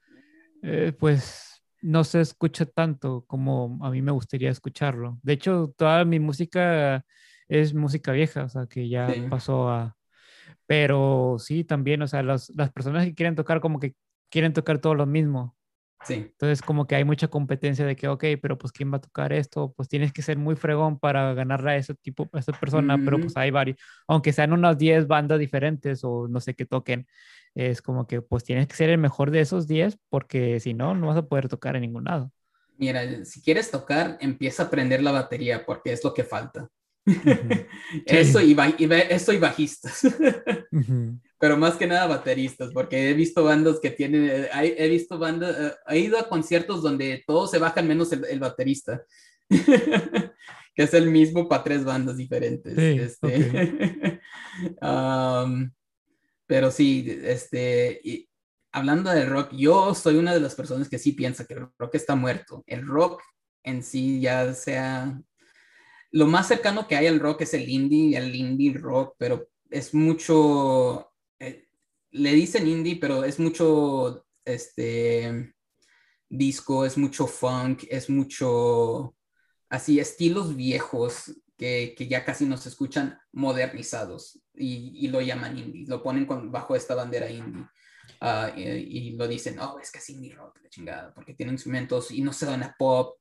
[0.62, 5.20] eh, pues no se escucha tanto como a mí me gustaría escucharlo.
[5.24, 7.03] De hecho, toda mi música
[7.49, 9.97] es música vieja, o sea, que ya pasó a...
[10.68, 13.95] Pero sí, también, o sea, las personas que quieren tocar como que
[14.30, 15.55] quieren tocar todo lo mismo.
[16.03, 16.13] Sí.
[16.13, 19.34] Entonces, como que hay mucha competencia de que, ok, pero pues quién va a tocar
[19.34, 22.99] esto, pues tienes que ser muy fregón para ganarle a ese tipo, a esa persona,
[23.03, 27.07] pero pues hay varios, aunque sean unas 10 bandas diferentes o no sé qué toquen,
[27.55, 30.93] es como que pues tienes que ser el mejor de esos 10 porque si no,
[30.93, 32.32] no vas a poder tocar en ningún lado.
[32.78, 36.70] Mira, si quieres tocar, empieza a aprender la batería porque es lo que falta.
[38.05, 38.55] eso, y,
[39.10, 40.01] eso y bajistas.
[41.39, 45.55] Pero más que nada bateristas, porque he visto bandas que tienen, eh, he, visto bandas,
[45.58, 49.03] eh, he ido a conciertos donde todos se bajan menos el, baterista,
[49.49, 52.76] que es el mismo para tres bandas diferentes.
[52.78, 54.20] este,
[56.47, 58.28] pero sí, este, y
[58.72, 61.95] hablando del rock, yo soy una de las personas que sí piensa que el rock
[61.95, 62.64] está muerto.
[62.66, 63.22] El rock
[63.64, 65.22] en sí ya sea
[66.12, 69.93] lo más cercano que hay al rock es el indie, el indie rock, pero es
[69.93, 71.68] mucho, eh,
[72.12, 75.53] le dicen indie, pero es mucho, este,
[76.30, 79.16] disco, es mucho funk, es mucho,
[79.70, 86.03] así, estilos viejos que, ya casi no se escuchan modernizados y, lo llaman indie, lo
[86.03, 87.66] ponen bajo esta bandera indie.
[88.22, 92.12] Ah, y, lo dicen, oh, es que es indie rock, de chingada, porque tiene instrumentos
[92.12, 93.20] y no suena pop,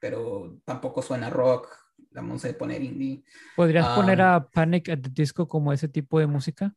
[0.00, 1.68] pero tampoco suena rock,
[2.16, 3.22] vamos a poner indie.
[3.54, 4.36] ¿Podrías poner ah.
[4.36, 6.74] a Panic at the Disco como ese tipo de música?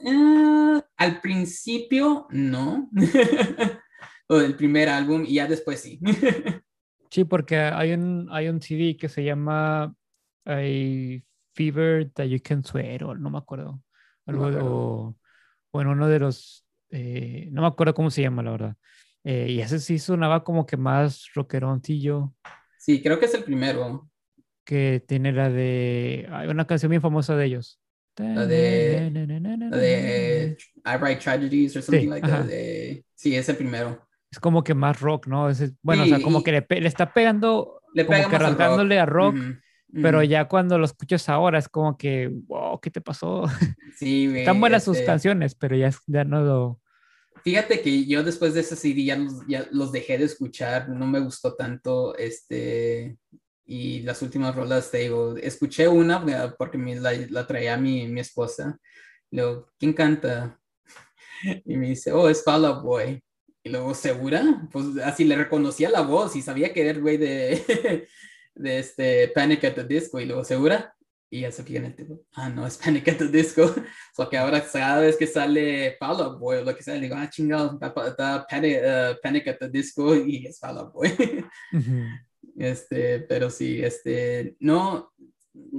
[0.00, 2.90] Eh, al principio, no.
[4.28, 6.00] o el primer álbum y ya después sí.
[7.10, 9.94] sí, porque hay un, hay un CD que se llama
[10.44, 13.82] Fever That You Can Swear, o no me acuerdo.
[14.26, 15.16] Algo,
[15.72, 18.76] bueno, uno de los, eh, no me acuerdo cómo se llama, la verdad.
[19.22, 22.32] Eh, y ese sí sonaba como que más rockeroncillo.
[22.78, 24.08] Sí, creo que es el primero
[24.66, 26.28] que tiene la de.
[26.30, 27.80] Hay una canción bien famosa de ellos.
[28.18, 29.10] La de.
[29.70, 32.46] La de I Write Tragedies o something like that.
[33.14, 34.06] sí, es el primero.
[34.30, 35.48] Es como que más rock, ¿no?
[35.48, 37.80] Es, bueno, o sea, como que le, le, está pegando.
[37.94, 39.36] Le como que arrancándole a rock.
[39.92, 43.44] Pero ya cuando lo escuchas ahora es como que, wow, ¿qué te pasó?
[43.96, 46.80] Sí, Están buenas sus este canciones, pero ya, ya no lo.
[47.42, 51.06] Fíjate que yo después de ese CD ya los, ya los dejé de escuchar, no
[51.06, 53.16] me gustó tanto, este,
[53.66, 58.06] y las últimas rolas, te digo, escuché una eh, porque me, la, la, traía mi,
[58.06, 58.78] mi esposa.
[59.30, 60.58] Luego, ¿quién canta?
[61.66, 63.22] Y me dice, oh, es Fall Out Boy.
[63.62, 64.68] Y luego, ¿segura?
[64.72, 68.08] Pues así le reconocía la voz y sabía que era el güey de,
[68.54, 70.20] de este Panic at the Disco.
[70.20, 70.96] Y luego, ¿segura?
[71.28, 73.64] Y ya se fija en el tipo, ah, no, es Panic at the Disco.
[73.64, 73.74] O
[74.14, 77.00] sea, que ahora cada vez que sale Fall Out Boy o lo que sea, le
[77.00, 81.44] digo, ah, chingado, está, Panic, uh, Panic, at the Disco y es Fall Out Boy.
[82.58, 85.12] Este, pero sí, este, no,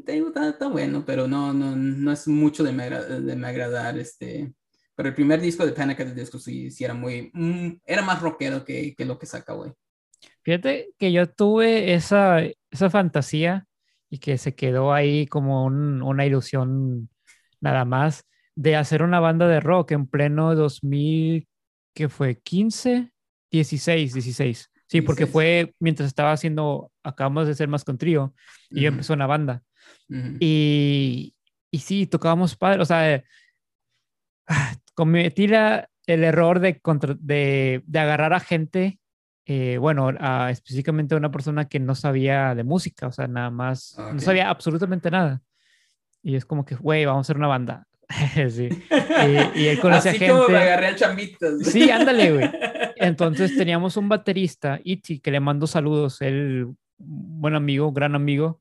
[0.05, 3.97] te digo, está, bueno, pero no, no, no es mucho de me, de me agradar,
[3.97, 4.53] este,
[4.95, 8.21] pero el primer disco de Panic at Disco sí, sí era muy, mm, era más
[8.21, 9.71] rockero que, que, lo que saca hoy.
[10.43, 13.67] Fíjate que yo tuve esa, esa fantasía
[14.09, 17.09] y que se quedó ahí como un, una ilusión
[17.59, 18.25] nada más,
[18.55, 21.47] de hacer una banda de rock en pleno 2000,
[21.93, 23.11] que fue 15,
[23.51, 24.71] 16, 16.
[24.87, 25.31] Sí, porque 16.
[25.31, 28.33] fue mientras estaba haciendo, acabamos de ser más con trío
[28.69, 29.63] y yo Ujú, empezó una banda.
[30.09, 30.37] ujú.
[30.39, 31.35] Y,
[31.71, 33.21] y sí, tocábamos padre, o sea,
[34.47, 38.99] ah, cometí la- el error de, contra- de, de agarrar a gente,
[39.45, 43.49] eh, bueno, a, específicamente a una persona que no sabía de música, o sea, nada
[43.49, 44.21] más, no Ok.
[44.21, 45.41] sabía absolutamente nada.
[46.23, 47.85] Y es como que, güey, vamos a hacer una banda.
[48.49, 48.69] sí.
[49.55, 50.57] Y, y él conocía Así como me gente.
[50.57, 51.53] agarré al chambitas.
[51.63, 52.49] Sí, ándale, güey.
[52.95, 58.59] Entonces teníamos un baterista, Iti, que le mando saludos, él, buen amigo, gran amigo,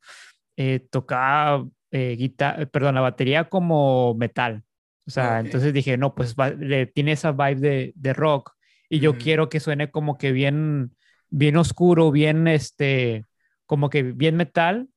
[0.57, 4.63] eh, tocaba guitarra, perdón, la batería como metal.
[5.07, 5.47] O sea, Ok.
[5.47, 8.53] entonces dije, no, pues va- le, tiene esa vibe de, de rock
[8.91, 9.19] y yo Ujú.
[9.21, 10.93] quiero que suene como que bien,
[11.31, 13.25] bien oscuro, bien, este,
[13.65, 14.89] como que bien metal,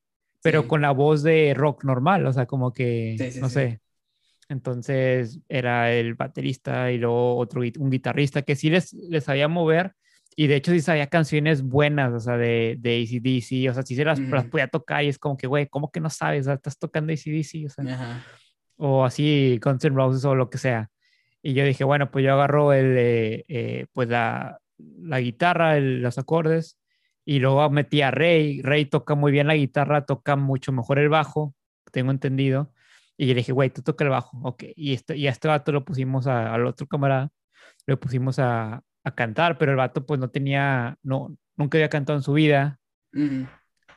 [0.42, 0.68] pero Sí.
[0.68, 3.80] con la voz de rock normal, o sea, como que, Sí, sí, no sé.
[4.50, 9.94] Entonces era el baterista y luego otro, un guitarrista que sí les, les sabía mover
[10.34, 13.94] y de hecho sí sabía canciones buenas, o sea, de, de ACDC, o sea, sí
[13.94, 14.50] se las, las Ujú.
[14.50, 16.42] podía tocar y es como que, güey, ¿cómo que no sabes?
[16.42, 18.24] O sea, estás tocando ACDC, o sea, Ajá.
[18.76, 20.90] o así Guns N' Roses o lo que sea.
[21.42, 26.02] Y yo dije, bueno, pues yo agarro el, eh, eh, pues la, la guitarra, el-
[26.02, 26.76] los acordes,
[27.24, 28.62] y luego metí a Rey.
[28.62, 31.54] Rey toca muy bien la guitarra, toca mucho mejor el bajo,
[31.92, 32.72] tengo entendido.
[33.20, 34.64] Y yo le dije, güey, tú toca el bajo, ok.
[34.76, 37.28] Y, esto, y a este vato lo pusimos a- al otro camarada,
[37.86, 42.18] lo pusimos a, a cantar, pero el vato pues no tenía, no, nunca había cantado
[42.18, 42.80] en su vida,
[43.12, 43.46] Ujú.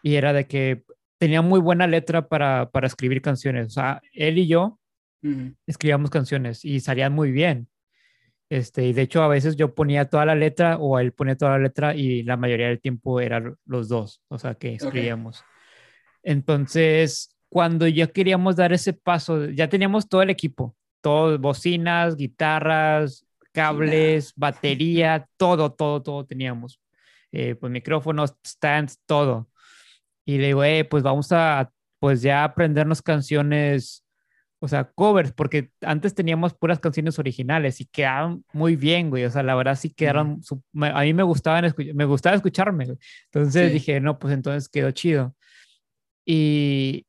[0.02, 0.84] y era de que
[1.20, 3.68] tenía muy buena letra para, para escribir canciones.
[3.68, 4.78] O sea, él y yo
[5.24, 5.56] Ujú.
[5.68, 7.70] escribíamos canciones y salían muy bien.
[8.50, 11.52] Este, y de hecho a veces yo ponía toda la letra o él ponía toda
[11.52, 15.46] la letra y la mayoría del tiempo eran los dos, o sea, que escribíamos.
[16.24, 23.28] Entonces, cuando ya queríamos dar ese paso, ya teníamos todo el equipo, todo, bocinas, guitarras,
[23.52, 26.80] cables, batería, todo, todo, todo teníamos.
[27.32, 29.48] Eh, pues micrófonos, stands, todo.
[30.26, 34.04] Y le digo, eh, pues vamos a, pues ya aprendernos canciones,
[34.58, 39.26] o sea, covers, porque antes teníamos puras canciones originales y quedaban muy bien, güey.
[39.26, 40.42] O sea, la verdad sí quedaron,
[40.82, 42.98] a mí me gustaban, me gustaba escucharme, güey.
[43.26, 43.74] Entonces Sí.
[43.74, 45.36] dije, no, pues entonces quedó chido.
[46.26, 47.06] Y,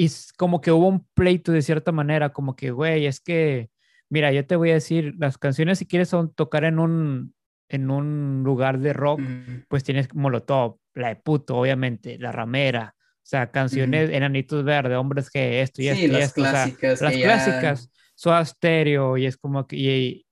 [0.00, 3.68] y como que hubo un pleito de cierta manera, como que, güey, es que,
[4.08, 7.34] mira, yo te voy a decir, las canciones si quieres son tocar en un,
[7.68, 9.64] en un lugar de rock, Ujú.
[9.68, 15.30] pues tienes Molotov, La de Puto, obviamente, La Ramera, o sea, canciones, Enanitos Verde, Hombres
[15.30, 17.02] que esto y Sí, esto y las esto, o sea, clásicas.
[17.02, 20.26] las ya- clásicas, Soda Stereo y es como que, y,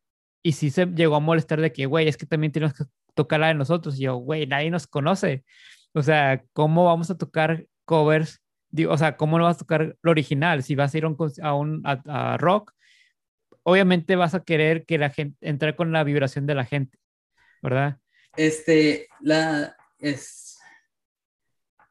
[0.44, 3.40] y sí se llegó a molestar de que, güey, es que también tenemos que tocar
[3.40, 5.44] la de nosotros, y yo, güey, nadie nos conoce,
[5.92, 8.40] o sea, ¿cómo vamos a tocar covers?
[8.76, 10.62] Digo, o sea, ¿cómo no vas a tocar lo original?
[10.62, 12.72] Si vas a ir a un, a un a- a rock,
[13.62, 16.98] obviamente vas a querer que la gente, entrar con la vibración de la gente,
[17.62, 17.98] ¿verdad?
[18.36, 20.58] Este, la, es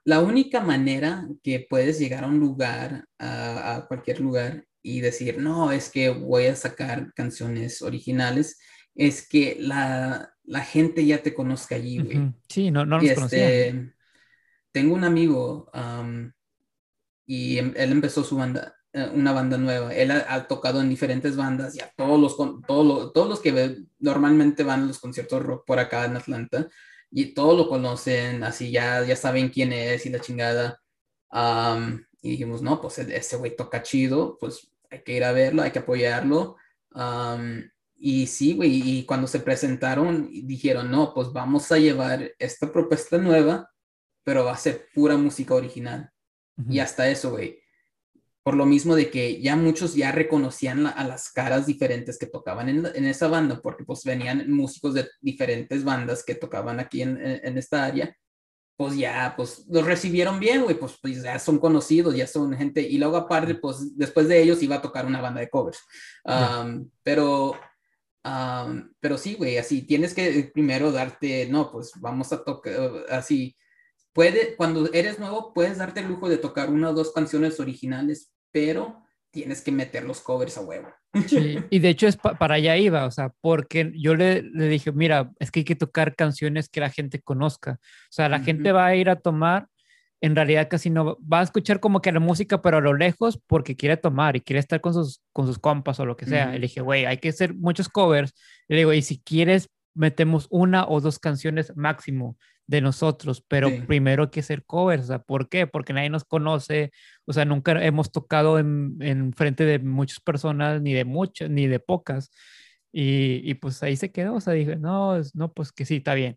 [0.03, 5.39] la única manera que puedes llegar a un lugar, a, a cualquier lugar, y decir,
[5.39, 8.59] no, es que voy a sacar canciones originales,
[8.93, 12.19] es que la, la gente ya te conozca allí, güey.
[12.47, 13.91] Sí, no, no nos este,
[14.71, 16.31] tengo un amigo am,
[17.25, 19.93] y em- él empezó su banda, eh, una banda nueva.
[19.93, 23.39] Él ha, ha tocado en diferentes bandas y a todos los, todos los, todos los
[23.41, 26.67] que ve- normalmente van a los conciertos rock por acá en Atlanta
[27.11, 30.81] y todos lo conocen, así ya, ya saben quién es y la chingada.
[31.29, 35.31] Am, y dijimos, no, pues e- ese güey toca chido, pues hay que ir a
[35.31, 36.57] verlo, hay que apoyarlo.
[36.91, 42.71] Am, y sí, güey, y cuando se presentaron, dijeron, no, pues vamos a llevar esta
[42.71, 43.69] propuesta nueva,
[44.23, 46.09] pero va a ser pura música original.
[46.69, 47.59] Y hasta eso, güey.
[48.43, 52.27] Por lo mismo de que ya muchos ya reconocían la- a las caras diferentes que
[52.27, 57.01] tocaban en, en esa banda, porque pues venían músicos de diferentes bandas que tocaban aquí
[57.01, 58.15] en, en- en esta área,
[58.77, 62.81] pues ya, pues los recibieron bien, güey, pues, pues ya son conocidos, ya son gente,
[62.81, 65.79] y luego aparte, pues después de ellos iba a tocar una banda de covers.
[66.25, 67.55] Um, pero,
[68.25, 72.73] um, pero sí, güey, así, tienes que primero darte, no, pues vamos a tocar,
[73.09, 73.55] así,
[74.15, 78.31] puede, cuando eres nuevo, puedes darte el lujo de tocar una o dos canciones originales,
[78.51, 80.87] pero tienes que meter los covers a huevo.
[81.27, 84.69] Sí, y de hecho es pa- para allá iba, o sea, porque yo le, le
[84.69, 87.73] dije, mira, es que hay que tocar canciones que la gente conozca.
[87.81, 88.77] O sea, la gente Ujú.
[88.77, 89.67] va a ir a tomar,
[90.21, 93.37] en realidad casi no, va- a escuchar como que la música, pero a lo lejos
[93.45, 96.45] porque quiere tomar y quiere estar con sus, con sus compas o lo que sea.
[96.45, 96.51] Ujú.
[96.55, 98.33] Y le dije, güey, hay que hacer muchos covers.
[98.69, 102.37] Le digo, y si quieres metemos una o dos canciones máximo
[102.67, 105.67] de nosotros, pero primero hay que hacer covers, o sea, ¿por qué?
[105.67, 106.91] Porque nadie nos conoce,
[107.25, 111.67] o sea, nunca hemos tocado en, en frente de muchas personas, ni de muchas, ni
[111.67, 112.31] de pocas,
[112.91, 116.13] y, y, pues ahí se quedó, o sea, dije, no, no, pues que sí, está
[116.13, 116.35] bien,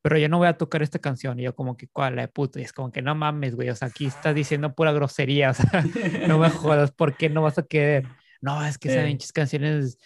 [0.00, 2.28] pero yo no voy a tocar esta canción, y yo como que, ¿cuál, la de
[2.28, 2.58] puto?
[2.58, 5.54] Y es como que, no mames, güey, o sea, aquí estás diciendo pura grosería, o
[5.54, 5.82] sea,
[6.28, 8.06] no me jodas, ¿por qué no vas a querer?
[8.40, 9.98] No, es que esas pinches canciones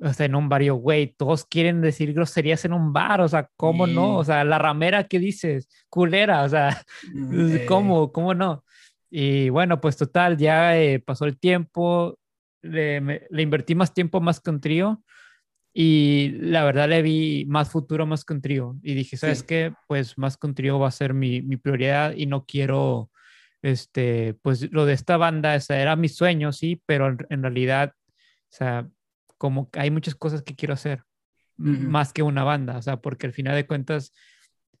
[0.00, 3.48] o sea, en un barrio, güey, todos quieren decir groserías en un bar, o sea,
[3.56, 4.16] ¿cómo no?
[4.16, 5.68] O sea, la ramera, ¿qué dices?
[5.88, 6.82] Culera, o sea,
[7.14, 7.66] mm, eh.
[7.66, 8.12] ¿cómo?
[8.12, 8.64] ¿Cómo no?
[9.10, 12.18] Y bueno, pues total, ya eh, pasó el tiempo,
[12.62, 15.02] le, le, invertí más tiempo más que un trío
[15.72, 19.72] y la verdad le vi más futuro más que un trío y dije, ¿sabes qué?
[19.86, 23.10] Pues más que un trío va a ser mi, mi prioridad y no quiero,
[23.62, 28.48] este, pues lo de esta banda, ese era mi sueño, sí, pero en realidad, o
[28.48, 28.88] sea,
[29.38, 31.04] como hay muchas cosas que quiero hacer
[31.58, 34.12] más que una banda, o sea, porque al final de cuentas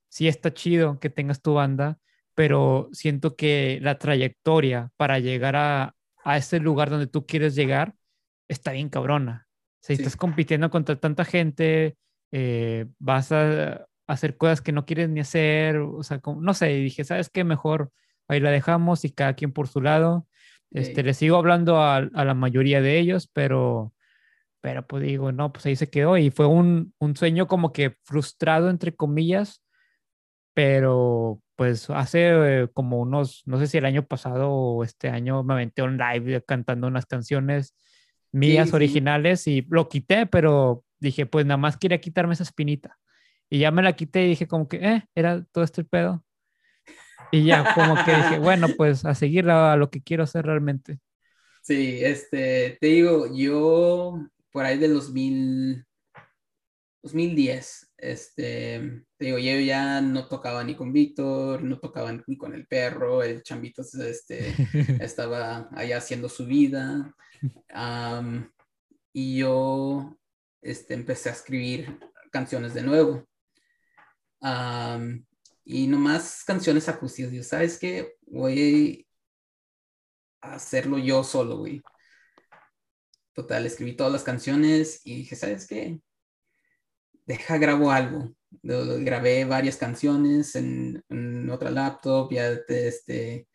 [0.08, 1.98] sí está chido que tengas tu banda,
[2.34, 7.94] pero siento que la trayectoria para llegar a, a ese lugar donde tú quieres llegar
[8.48, 9.46] está bien cabrona.
[9.80, 11.96] si estás compitiendo contra tanta gente,
[12.32, 16.82] eh, vas a hacer cosas que no quieres ni hacer, o sea, no sé, y
[16.84, 17.44] dije, ¿sabes qué?
[17.44, 17.90] Mejor
[18.28, 20.26] ahí la dejamos y cada quien por su lado.
[20.72, 23.94] Este, le sigo hablando a, a, la mayoría de ellos, pero
[24.66, 27.94] pero pues digo, no, pues ahí se quedó y fue un, un sueño como que
[28.02, 29.62] frustrado, entre comillas,
[30.54, 35.44] pero pues hace eh, como unos, no sé si el año pasado o este año
[35.44, 37.76] me aventé un live cantando unas canciones
[38.32, 42.98] mías originales y lo quité, pero dije, pues nada más quería quitarme esa espinita.
[43.48, 46.24] Y ya me la quité y dije como que, eh, era todo este pedo.
[47.30, 50.98] Y ya como que dije, bueno, pues a seguir a lo que quiero hacer realmente.
[51.62, 54.26] Sí, este, te digo, yo
[54.56, 55.86] por ahí del 2000,
[57.02, 62.66] 2010, este, digo, yo ya no tocaba ni con Víctor, no tocaba ni con el
[62.66, 64.54] perro, el chambito este,
[65.04, 67.14] estaba allá haciendo su vida.
[69.12, 70.18] y yo
[70.62, 72.00] este, empecé a escribir
[72.32, 73.28] canciones de nuevo.
[75.66, 77.30] y nomás canciones acústicas.
[77.30, 78.14] Yo, ¿sabes qué?
[78.22, 79.06] Voy
[80.40, 81.82] a hacerlo yo solo, güey.
[83.36, 86.00] Total, escribí todas las canciones y dije, ¿sabes qué?
[87.26, 88.34] Deja, grabo algo.
[88.62, 93.46] Grabé varias canciones en, otra laptop, ya este,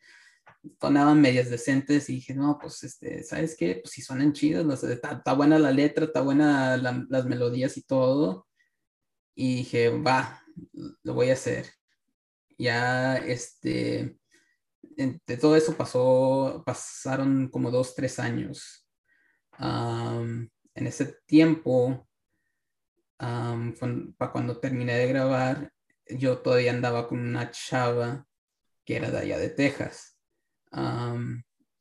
[0.80, 3.80] sonaban medias decentes y dije, no, pues, este, ¿sabes qué?
[3.82, 8.46] Pues si suenan chidas, está, buena la letra, está buena las melodías y todo.
[9.34, 10.44] Y dije, va,
[11.02, 11.66] lo voy a hacer.
[12.56, 14.16] Ya, este,
[14.80, 18.81] de todo eso pasó, pasaron como dos, tres años
[19.62, 22.08] en ese tiempo,
[23.16, 25.72] para cuando terminé de grabar,
[26.08, 28.26] yo todavía andaba con una chava
[28.84, 30.16] que era de allá de Texas.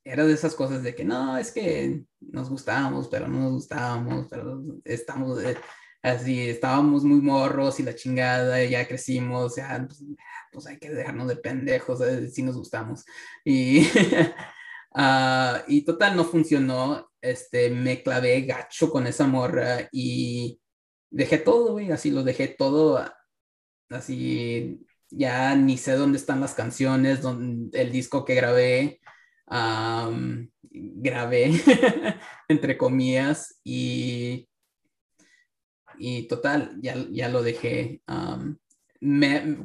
[0.03, 4.27] era de esas cosas de que no, es que nos gustábamos, pero no nos gustábamos,
[4.29, 5.57] pero estamos eh,
[6.01, 10.03] así, estábamos muy morros y la chingada, ya crecimos, ya, pues,
[10.51, 11.99] pues hay que dejarnos de pendejos,
[12.31, 13.05] si nos gustamos.
[13.45, 13.87] Y,
[14.95, 20.59] ah, y total, no funcionó este, me clavé gacho con esa morra y
[21.09, 23.05] dejé todo, güey, así lo dejé todo,
[23.89, 29.01] así ya ni sé dónde están las canciones, donde, el disco que grabé,
[30.71, 31.51] grabé,
[32.47, 34.47] entre comillas, y,
[35.97, 38.01] y total, ya, ya lo dejé.
[39.01, 39.57] me,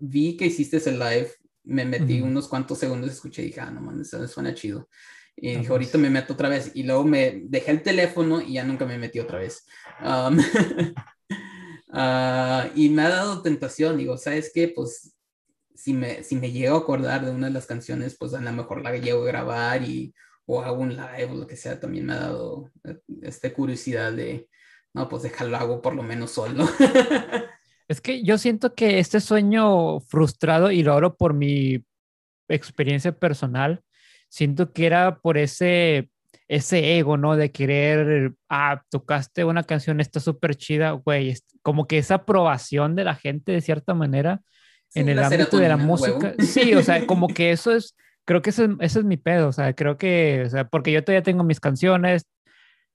[0.00, 1.30] vi que hiciste ese live,
[1.64, 4.88] me metí unos cuantos segundos, escuché y dije, ah, no man, eso suena chido.
[5.36, 6.70] Y dije, ahorita me meto otra vez.
[6.74, 9.66] Y luego me dejé el teléfono y ya nunca me metí otra vez.
[10.00, 10.38] Um,
[11.92, 13.98] ah, y me ha dado tentación.
[13.98, 14.68] Digo, ¿sabes qué?
[14.68, 15.14] Pues
[15.74, 18.52] si me, si me llego a acordar de una de las canciones, pues a lo
[18.52, 20.14] mejor la llego a grabar y,
[20.46, 21.80] o hago un live o lo que sea.
[21.80, 24.48] También me ha dado eh, esta curiosidad de,
[24.94, 26.64] no, pues déjalo hago por lo menos solo.
[27.88, 31.84] es que yo siento que este sueño frustrado, y lo hablo por mi
[32.48, 33.82] experiencia personal,
[34.34, 36.10] siento que era por ese,
[36.48, 37.36] ese ego, ¿no?
[37.36, 43.04] De querer, ah, tocaste una canción, está súper chida, güey, como que esa aprobación de
[43.04, 44.40] la gente de cierta manera
[44.92, 46.34] en el ámbito de la música.
[46.40, 49.52] Sí, o sea, como que eso es, creo que eso, eso es mi pedo, o
[49.52, 52.26] sea, creo que, o sea, porque yo todavía tengo mis canciones,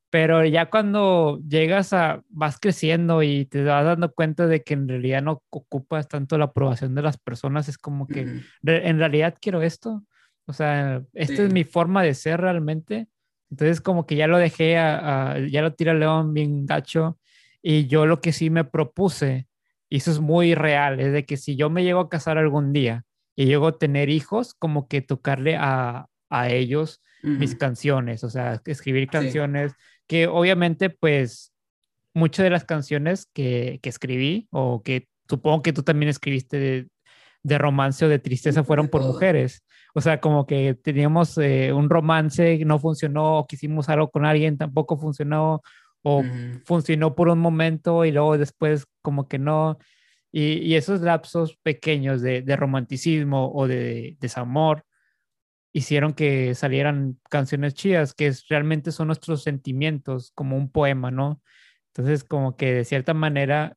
[0.10, 4.90] pero ya cuando llegas a, vas creciendo y te vas dando cuenta de que en
[4.90, 9.62] realidad no ocupas tanto la aprobación de las personas, es como que en realidad quiero
[9.62, 10.04] esto,
[10.50, 13.08] o sea, esta es mi forma de ser realmente.
[13.52, 17.20] Entonces como que ya lo dejé, a, ya lo tira León bien gacho
[17.62, 19.48] Y yo lo que sí me propuse,
[19.90, 22.74] y eso es muy real, es de que si yo me llego a casar algún
[22.74, 28.30] día y llego a tener hijos, como que tocarle a, a ellos mis canciones, o
[28.30, 29.74] sea, escribir canciones
[30.08, 31.54] que obviamente pues
[32.14, 36.88] muchas de las canciones que, que, escribí o que supongo que tú también escribiste de,
[37.44, 39.64] de romance o de tristeza fueron por mujeres.
[39.94, 44.98] O sea, como que teníamos eh, un romance, no funcionó, quisimos algo con alguien, tampoco
[44.98, 45.62] funcionó,
[46.02, 46.24] o
[46.66, 49.78] funcionó por un momento y luego después como que no.
[50.32, 54.86] Y, y esos lapsos pequeños de, de, romanticismo o de desamor
[55.74, 61.42] hicieron que salieran canciones chidas, que es, realmente son nuestros sentimientos, como un poema, ¿no?
[61.88, 63.76] Entonces, como que de cierta manera,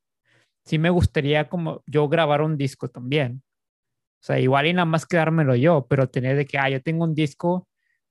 [0.64, 3.42] sí me gustaría como yo grabar un disco también.
[4.22, 7.02] O sea, igual y nada más quedármelo yo, pero tener de que, ah, yo tengo
[7.02, 7.66] un disco,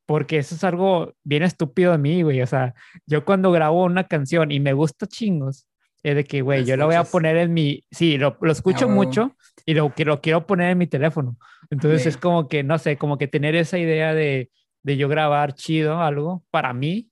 [0.05, 2.41] porque eso es algo bien estúpido de mí, güey.
[2.41, 2.73] O sea,
[3.05, 5.67] yo cuando grabo una canción y me gusta chingos,
[6.03, 8.89] es de que, güey, yo lo voy a poner en mi, sí, lo, lo escucho
[8.89, 11.37] mucho y lo, lo quiero poner en mi teléfono.
[11.69, 14.51] Entonces es como que, no sé, como que tener esa idea de,
[14.83, 17.09] de yo grabar chido algo para mí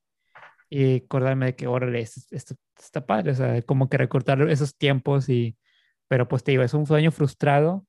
[0.70, 4.76] y acordarme de que, órale, esto, esto, está padre, o sea, como que recortar esos
[4.76, 5.58] tiempos y,
[6.10, 7.86] pero pues te digo, es un sueño frustrado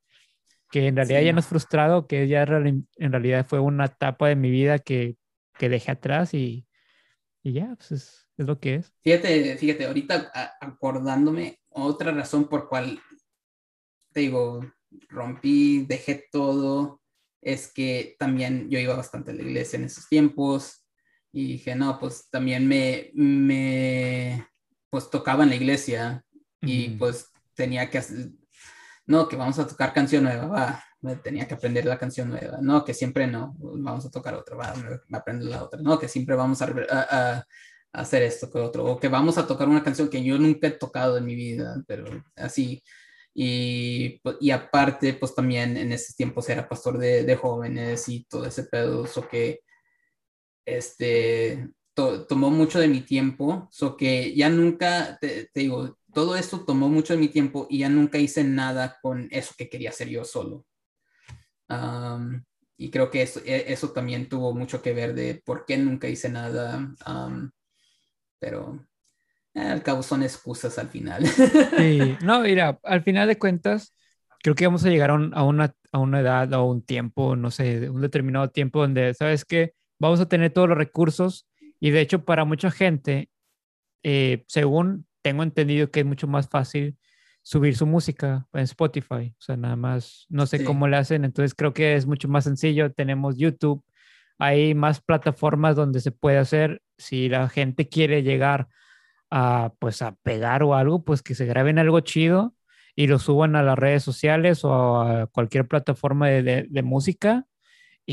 [0.70, 4.36] que en realidad ya no es frustrado, que ya en realidad fue una etapa de
[4.36, 5.16] mi vida que,
[5.58, 6.66] que dejé atrás y,
[7.42, 8.92] y ya, pues es, es, lo que es.
[9.02, 13.00] Fíjate, fíjate, ahorita acordándome, otra razón por cual,
[14.12, 14.60] te digo,
[15.08, 17.00] rompí, dejé todo,
[17.40, 20.86] es que también yo iba bastante a la iglesia en esos tiempos
[21.32, 24.46] y dije, no, pues también me, me
[24.90, 26.24] pues tocaba en la iglesia
[26.60, 28.30] y pues tenía que hacer,
[29.10, 32.58] no, que vamos a tocar canción nueva, va, me tenía que aprender la canción nueva,
[32.62, 34.72] no, que siempre no, vamos a tocar otra, va,
[35.08, 37.44] me, aprendo la otra, no, que siempre vamos a, a,
[37.92, 40.70] hacer esto que otro, o que vamos a tocar una canción que yo nunca he
[40.70, 42.82] tocado en mi vida, pero así.
[43.34, 48.46] Y, pues, y aparte, pues también en esos tiempos era pastor de, jóvenes y todo
[48.46, 49.60] ese pedo, so que
[50.64, 56.64] este, tomó mucho de mi tiempo, so que ya nunca, te, te digo, todo esto
[56.64, 60.08] tomó mucho de mi tiempo y ya nunca hice nada con eso que quería hacer
[60.08, 60.66] yo solo.
[62.76, 66.08] y creo que eso, e, eso, también tuvo mucho que ver de por qué nunca
[66.08, 66.94] hice nada.
[68.38, 68.86] pero
[69.54, 71.24] eh, al cabo son excusas al final.
[72.22, 73.94] No, mira, al final de cuentas,
[74.42, 77.88] creo que vamos a llegar a, una, a una edad o un tiempo, no sé,
[77.90, 79.74] un determinado tiempo donde, ¿sabes qué?
[79.98, 81.46] Vamos a tener todos los recursos
[81.78, 83.30] y de hecho para mucha gente,
[84.02, 86.96] eh, según tengo entendido que es mucho más fácil
[87.42, 89.34] subir su música en Spotify.
[89.38, 92.44] O sea, nada más, no sé cómo le hacen, entonces creo que es mucho más
[92.44, 92.92] sencillo.
[92.92, 93.84] Tenemos YouTube,
[94.38, 96.82] hay más plataformas donde se puede hacer.
[96.98, 98.68] Si la gente quiere llegar
[99.30, 102.54] a, pues, a pegar o algo, pues que se graben algo chido
[102.96, 107.46] y lo suban a las redes sociales o a cualquier plataforma de, de música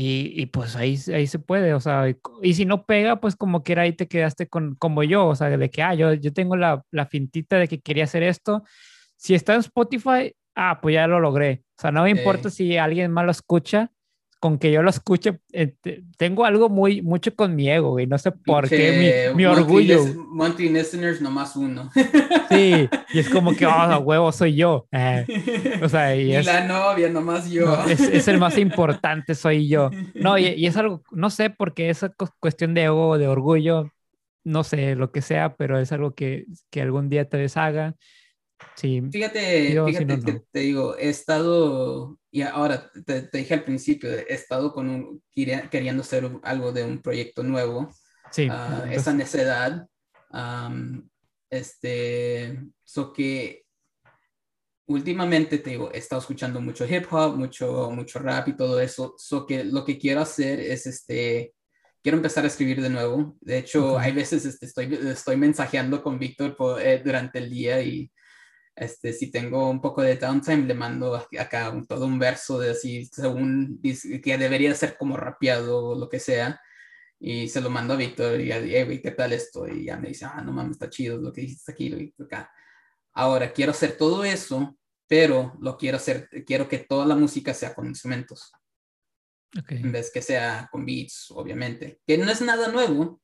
[0.00, 2.04] y, pues ahí, ahí se puede, o sea,
[2.40, 5.48] y, si no pega, pues como quiera ahí te quedaste con, como yo, o sea,
[5.48, 8.62] de que, ah, yo, yo tengo la, la fintita de que quería hacer esto.
[9.16, 11.64] Si está en Spotify, ah, pues ya lo logré.
[11.76, 13.90] O sea, no me importa si alguien más lo escucha,
[14.40, 15.74] con que yo lo escuche, eh,
[16.16, 20.04] tengo algo muy, mucho con mi ego, güey, no sé por qué, mi, mi orgullo.
[20.30, 21.90] Monty listeners, nomás uno.
[22.48, 24.86] Sí, y es como que, oh, huevo, soy yo.
[24.92, 25.26] Eh,
[25.82, 27.84] o sea, y, es, la novia, nomás yo.
[27.86, 29.90] es, es, el más importante, soy yo.
[30.14, 33.92] No, y, y, es algo, no sé, porque esa cuestión de ego, de orgullo,
[34.44, 37.94] no sé, lo que sea, pero es algo que, que algún día te deshaga.
[38.74, 39.02] Sí.
[39.10, 44.72] Fíjate, fíjate que te digo, he estado, y ahora te, dije al principio, he estado
[44.72, 47.88] con un, queriendo hacer algo de un proyecto nuevo.
[48.30, 48.48] Sí.
[48.48, 49.86] Uh, esa necedad.
[50.30, 51.08] Um,
[51.50, 53.64] este, so que
[54.86, 59.14] últimamente te digo, he estado escuchando mucho hip hop, mucho, mucho rap y todo eso.
[59.18, 61.54] So que lo que quiero hacer es este,
[62.02, 63.36] quiero empezar a escribir de nuevo.
[63.40, 68.10] De hecho, hay veces este, estoy, estoy mensajeando con Víctor eh, durante el día y
[68.80, 72.70] este, si tengo un poco de downtime, le mando acá un, todo un verso de
[72.70, 76.60] así, según que debería ser como rapeado o lo que sea.
[77.20, 79.66] Y se lo mando a Víctor y a Diego, ¿y qué tal esto?
[79.66, 82.50] Y ya me dice, ah, no mames, está chido lo que dijiste aquí y acá.
[83.14, 84.78] Ahora, quiero hacer todo eso,
[85.08, 88.52] pero lo quiero hacer, quiero que toda la música sea con instrumentos.
[89.60, 89.78] Okay.
[89.78, 92.00] En vez que sea con beats, obviamente.
[92.06, 93.20] Que no es nada nuevo,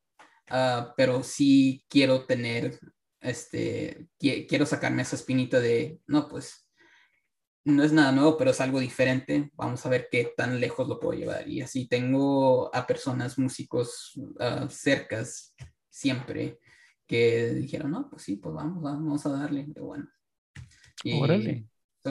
[0.50, 2.80] uh, pero sí quiero tener
[3.24, 6.68] este, quiero sacarme esa espinita de, no, pues
[7.64, 9.50] no es nada nuevo, pero es algo diferente.
[9.54, 11.48] Vamos a ver qué tan lejos lo puedo llevar.
[11.48, 15.54] Y así tengo a personas, músicos uh, cercas
[15.88, 16.58] siempre
[17.06, 19.66] que dijeron, no, pues sí, pues vamos, vamos a darle.
[19.74, 20.06] Y bueno.
[21.02, 21.66] Y, Órale.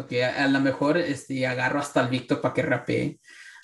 [0.09, 3.19] que a, lo mejor este, agarro hasta el Víctor para que rapee.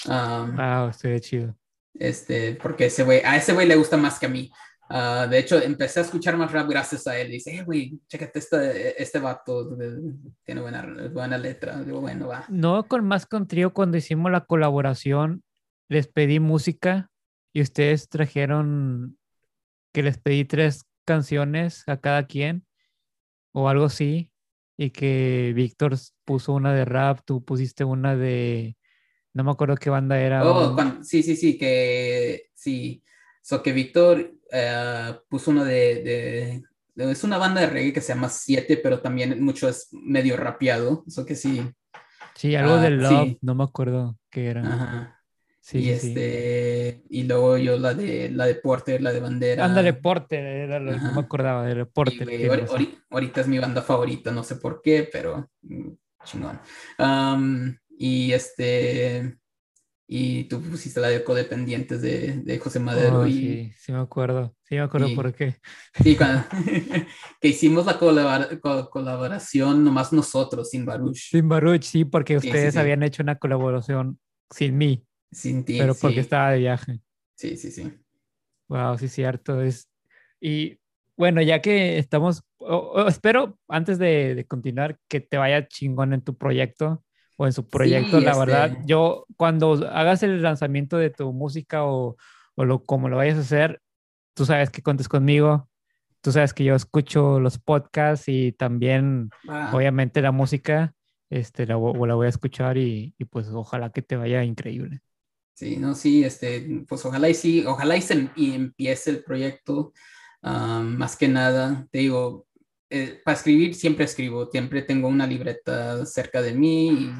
[0.05, 1.55] Um, wow, estoy chido.
[1.95, 4.51] Este, porque ese güey, a ese güey le gusta más que a mí.
[4.89, 7.29] Uh, de hecho, empecé a escuchar más rap gracias a él.
[7.29, 9.77] Dice, eh, güey, chécate este, este vato,
[10.43, 11.81] tiene buena, buena letra.
[11.83, 12.45] Digo, bueno, va.
[12.49, 15.43] No, con más con trío, cuando hicimos la colaboración,
[15.89, 17.09] les pedí música
[17.53, 19.17] y ustedes trajeron
[19.93, 22.65] que les pedí tres canciones a cada quien
[23.51, 24.31] o algo así
[24.77, 25.95] y que Víctor
[26.25, 28.77] puso una de rap, tú pusiste una de
[29.33, 30.43] no me acuerdo qué banda era.
[30.47, 33.03] Oh, sí, sí, sí, que sí.
[33.41, 36.63] So que Víctor eh, puso uno de,
[36.95, 40.37] de, Es una banda de reggae que se llama Siete, pero también mucho es medio
[40.37, 41.03] rapeado.
[41.07, 41.69] Eso que sí.
[42.35, 44.61] Sí, algo de ah, Love, no me acuerdo qué era.
[44.61, 45.15] Ajá.
[45.61, 49.65] Sí, y este, y luego yo la de la de Porter, la de bandera.
[49.65, 52.27] Ándale, Porter, no me acordaba de Porter.
[53.11, 55.89] ahorita, es mi banda favorita, no sé por qué, pero mm,
[56.23, 56.59] chingón.
[57.89, 59.37] y este,
[60.11, 63.19] y tú pusiste la de Codependientes de, de José Madero.
[63.19, 65.57] Oh, y, sí, sí me acuerdo, sí me acuerdo por qué.
[66.01, 66.43] Sí, cuando,
[67.39, 67.99] que hicimos la
[68.89, 71.15] colaboración nomás nosotros, sin Baruch.
[71.15, 74.19] Sin Baruch, sí, porque ustedes habían hecho una colaboración
[74.49, 75.05] sin mí.
[75.31, 75.77] Sin ti.
[75.77, 76.99] Pero porque estaba de viaje.
[77.35, 77.93] Sí, sí, sí.
[78.67, 79.61] Wow, sí, cierto.
[79.61, 79.91] Es...
[80.41, 80.79] Y
[81.17, 82.41] bueno, ya que estamos,
[83.07, 87.03] espero antes de, de, continuar que te vaya chingón en tu proyecto
[87.39, 88.71] o en su proyecto, la verdad.
[88.71, 92.17] Este yo, cuando hagas el lanzamiento de tu música o,
[92.55, 93.81] o lo, como lo vayas a hacer,
[94.33, 95.69] tú sabes que contes conmigo.
[96.19, 99.71] Tú sabes que yo escucho los podcasts y también, ah.
[99.73, 100.93] obviamente, la música.
[101.29, 104.99] Este, la, la voy a escuchar y, y pues ojalá que te vaya increíble.
[105.53, 109.93] Sí, no, sí, este, pues ojalá y sí, ojalá y, se, y empiece el proyecto.
[110.41, 112.47] más que nada, te digo,
[112.89, 117.11] eh, para escribir siempre escribo, siempre tengo una libreta cerca de mí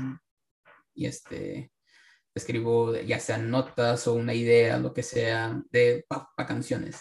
[0.96, 1.72] y, este,
[2.36, 7.00] escribo ya sean notas o una idea, lo que sea, de para canciones.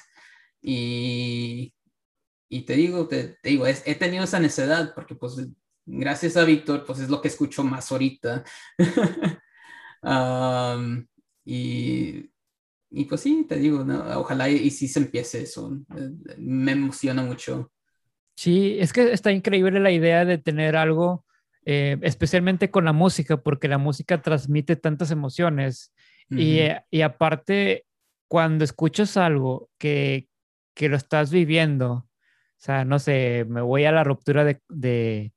[0.61, 1.74] Y,
[2.49, 5.36] y te digo, te, digo, he tenido esa necesidad porque pues
[5.86, 8.45] gracias a Víctor, pues es lo que escucho más ahorita.
[11.51, 12.31] Y,
[12.90, 13.82] y pues sí, te digo,
[14.16, 15.78] ojalá y, si se empiece eso.
[15.97, 17.73] Eh, me emociona mucho.
[18.39, 21.24] Sí, es que está increíble la idea de tener algo,
[21.65, 25.93] eh, especialmente con la música, porque la música transmite tantas emociones.
[26.31, 27.85] y, eh, y, aparte,
[28.28, 30.28] cuando escuchas algo que,
[30.74, 32.06] que, lo estás viviendo, o
[32.59, 35.32] sea, no sé, me voy a la ruptura de, de,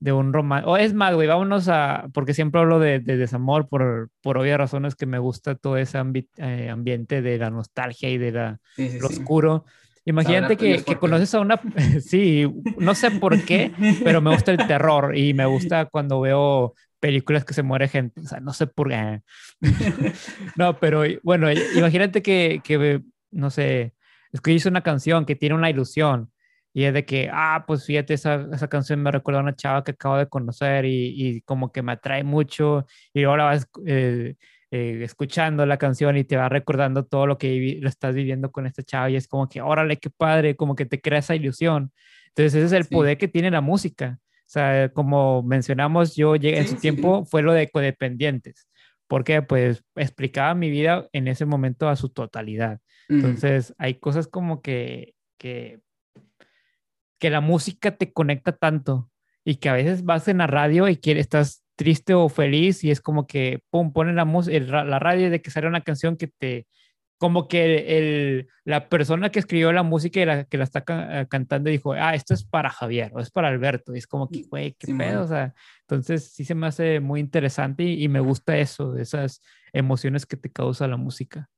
[0.00, 0.66] de un romance.
[0.66, 4.94] O es más, güey, vámonos a, porque siempre hablo de, desamor por, por obvias razones
[4.94, 5.98] que me gusta todo ese
[6.38, 9.66] eh, ambiente de la nostalgia y de la, lo oscuro.
[10.08, 11.60] Imagínate que, que conoces a una,
[12.00, 13.72] sí, no sé por qué,
[14.02, 18.22] pero me gusta el terror y me gusta cuando veo películas que se muere gente,
[18.22, 19.20] o sea, no sé por qué.
[20.56, 23.92] no, pero bueno, imagínate que, que no sé,
[24.32, 26.32] escuchas una canción que tiene una ilusión
[26.72, 29.84] y es de que, ah, pues fíjate, esa, esa canción me recuerda a una chava
[29.84, 32.86] que acabo de conocer y, y como que me atrae mucho.
[33.12, 34.36] Y ahora vas eh,
[34.70, 38.66] eh, escuchando la canción y te va recordando todo lo que lo estás viviendo con
[38.66, 39.10] esta chava.
[39.10, 41.92] Y es como que, órale, qué padre, como que te crea esa ilusión.
[42.28, 44.18] Entonces, ese es el poder que tiene la música.
[44.20, 48.68] O sea, como mencionamos, yo llegué en su tiempo, fue lo de codependientes.
[49.06, 52.80] Porque, pues, explicaba mi vida en ese momento a su totalidad.
[53.08, 55.80] Entonces, hay cosas como que, que
[57.18, 59.10] que la música te conecta tanto
[59.44, 63.00] y que a veces vas en la radio y estás triste o feliz y es
[63.00, 66.66] como que, pum, ponen la, la radio de que sale una canción que te,
[67.18, 71.26] como que el, la persona que escribió la música y la que la está eh,
[71.30, 73.94] cantando dijo, ah, esto es para Javier o es para Alberto.
[73.94, 75.22] Y es como que, güey, qué pedo.
[75.22, 79.40] O sea, entonces sí se me hace muy interesante y, y, me gusta eso, esas
[79.72, 81.48] emociones que te causa la música.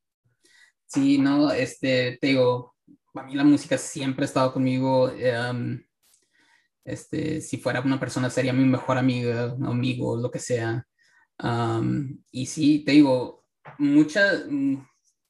[0.85, 2.75] Sí, no, este, te digo,
[3.15, 5.11] a mí la música siempre ha estado conmigo.
[5.11, 5.83] Em,
[6.93, 10.87] este, si fuera una persona sería mi mejor amiga, amigo, lo que sea.
[12.31, 13.45] y sí, te digo,
[13.79, 14.87] mucha, mm,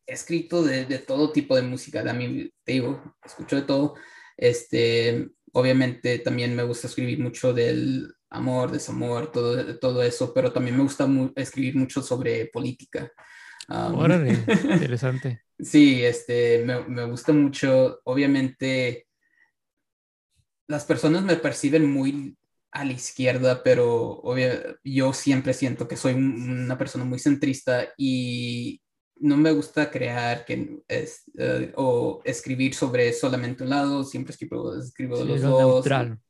[0.07, 3.95] he escrito de, de, todo tipo de música, de mí, te digo, escucho de todo.
[4.37, 10.77] Este, obviamente también me gusta escribir mucho del amor, desamor, todo, todo eso, pero también
[10.77, 13.13] me gusta escribir mucho sobre política.
[13.69, 14.33] Órale,
[14.73, 15.43] interesante.
[15.59, 18.01] Sí, este, me, me, gusta mucho.
[18.05, 19.07] Obviamente,
[20.71, 22.39] las personas me perciben muy
[22.71, 24.23] a la izquierda, pero
[24.85, 28.81] yo siempre siento que soy una persona muy centrista y
[29.17, 34.77] no me gusta crear que es, eh, o escribir sobre solamente un lado, siempre escribo,
[34.77, 35.73] escribo los dos.
[35.75, 36.21] Neutral.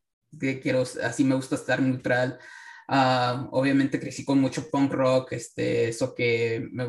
[0.40, 2.38] Que quiero, así me gusta estar neutral.
[2.88, 6.88] Ah, obviamente crecí con mucho punk rock, este, eso que me,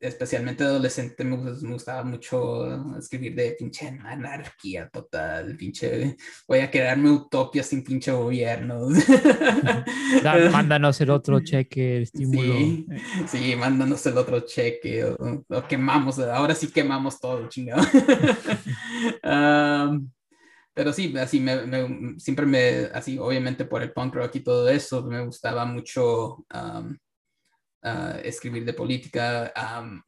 [0.00, 6.16] especialmente adolescente, me, gustaba mucho escribir de pinche anarquía total, pinche,
[6.48, 8.88] voy a crearme utopia sin pinche gobierno.
[10.52, 12.54] mándanos el otro cheque, el estímulo.
[13.26, 17.82] Sí, mándanos el otro cheque, o, quemamos, ahora sí quemamos todo, chingado.
[20.74, 25.04] pero sí, así me, siempre me, así obviamente por el punk rock y todo eso,
[25.04, 26.44] me gustaba mucho
[28.22, 29.52] escribir de política.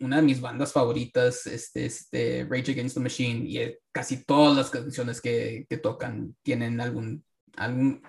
[0.00, 4.24] una de mis bandas favoritas este, es de Rage Against the Machine y eh, casi
[4.24, 7.24] todas las canciones que, que tocan tienen algún,
[7.56, 8.02] algún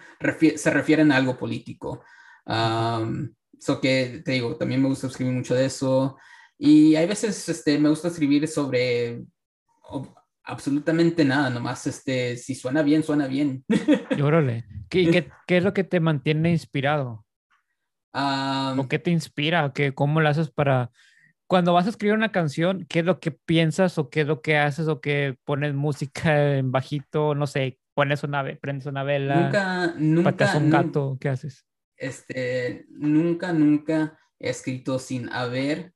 [0.56, 2.04] se refieren a algo político.
[2.46, 6.18] so que te digo, también me gusta escribir mucho de eso.
[6.58, 9.24] Y hay veces este, me gusta escribir sobre
[10.44, 13.64] absolutamente nada, nomás este, si suena bien, suena bien.
[14.24, 14.66] Órale.
[14.90, 17.26] ¿Qué, qué, ¿Qué es lo que te mantiene inspirado?
[18.14, 19.72] ¿O qué te inspira?
[19.73, 20.91] ¿Qué, ¿Cómo lo haces para...
[21.48, 24.41] Cuando vas a escribir una canción, ¿qué es lo que piensas o qué es lo
[24.41, 27.34] que haces o que pones música en bajito?
[27.34, 31.65] No sé, pones una, prendes una vela, nunca, nunca, pateas un gato, ¿qué haces?
[31.98, 35.94] Este, nunca, nunca he escrito sin haber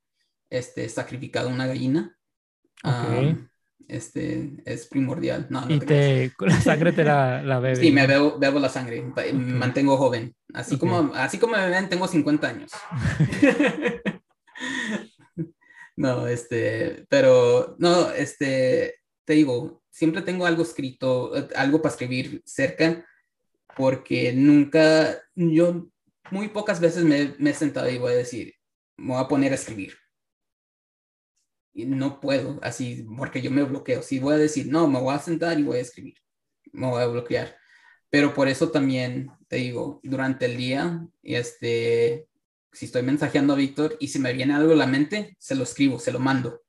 [0.50, 2.18] este, sacrificado una gallina.
[2.82, 3.38] Okay
[3.88, 5.46] este, es primordial.
[5.50, 7.78] No, y te, la sangre te la, la bebes.
[7.78, 10.34] Sí, me bebo, bebo la sangre, me mantengo joven.
[10.52, 12.72] Así, como, así como me ven, tengo 50 años.
[15.96, 23.04] no, este, pero, no, este, te digo, siempre tengo algo escrito, algo para escribir cerca,
[23.76, 25.88] porque nunca, yo
[26.30, 28.54] muy pocas veces me, me he sentado y voy a decir,
[28.96, 29.94] me voy a poner a escribir
[31.74, 34.00] y no puedo, así, porque yo me bloqueo.
[34.02, 36.14] Si voy a decir, no, me voy a sentar y voy a escribir,
[36.72, 37.56] me voy a bloquear.
[38.08, 42.28] Pero por eso también te digo, durante el día, este,
[42.72, 45.64] si estoy mensajeando a Víctor y si me viene algo a la mente, se lo
[45.64, 46.62] escribo, se lo mando.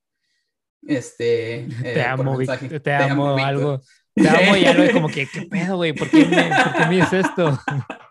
[0.87, 3.81] Este, te, eh, amo, te, te, amo, algo.
[4.15, 5.93] Te amo y algo como que, ¿qué pedo, güey?
[5.93, 7.59] ¿Por qué me, ¿por qué me dices esto?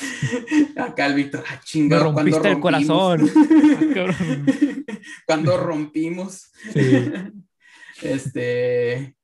[0.76, 2.12] Acá el Víctor, ah, chingado.
[2.12, 3.30] Me rompiste el corazón.
[5.26, 6.50] cuando rompimos.
[6.72, 7.12] Sí.
[8.02, 9.16] este.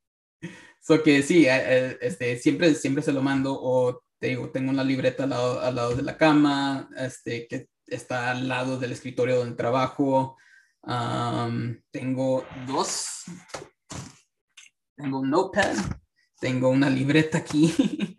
[0.81, 4.69] So que sí, eh, eh, este, siempre, siempre se lo mando o te digo, tengo
[4.69, 8.91] una libreta al lado, al lado de la cama, este, que está al lado del
[8.91, 10.37] escritorio donde trabajo.
[11.91, 13.23] tengo dos.
[14.95, 15.75] Tengo un notepad,
[16.39, 18.15] tengo una libreta aquí.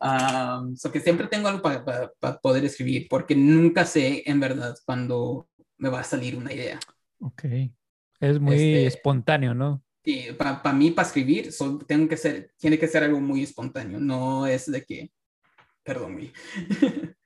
[0.00, 5.48] Um, so que siempre tengo algo para poder escribir, porque nunca sé en verdad cuando
[5.76, 6.80] me va a salir una idea.
[7.20, 7.44] Ok.
[8.18, 9.82] Es muy este, espontáneo, ¿no?
[10.02, 11.50] Sí, para mí, para escribir,
[11.86, 15.12] tengo que ser, tiene que ser algo muy espontáneo, no es de que,
[15.82, 16.32] perdón, güey.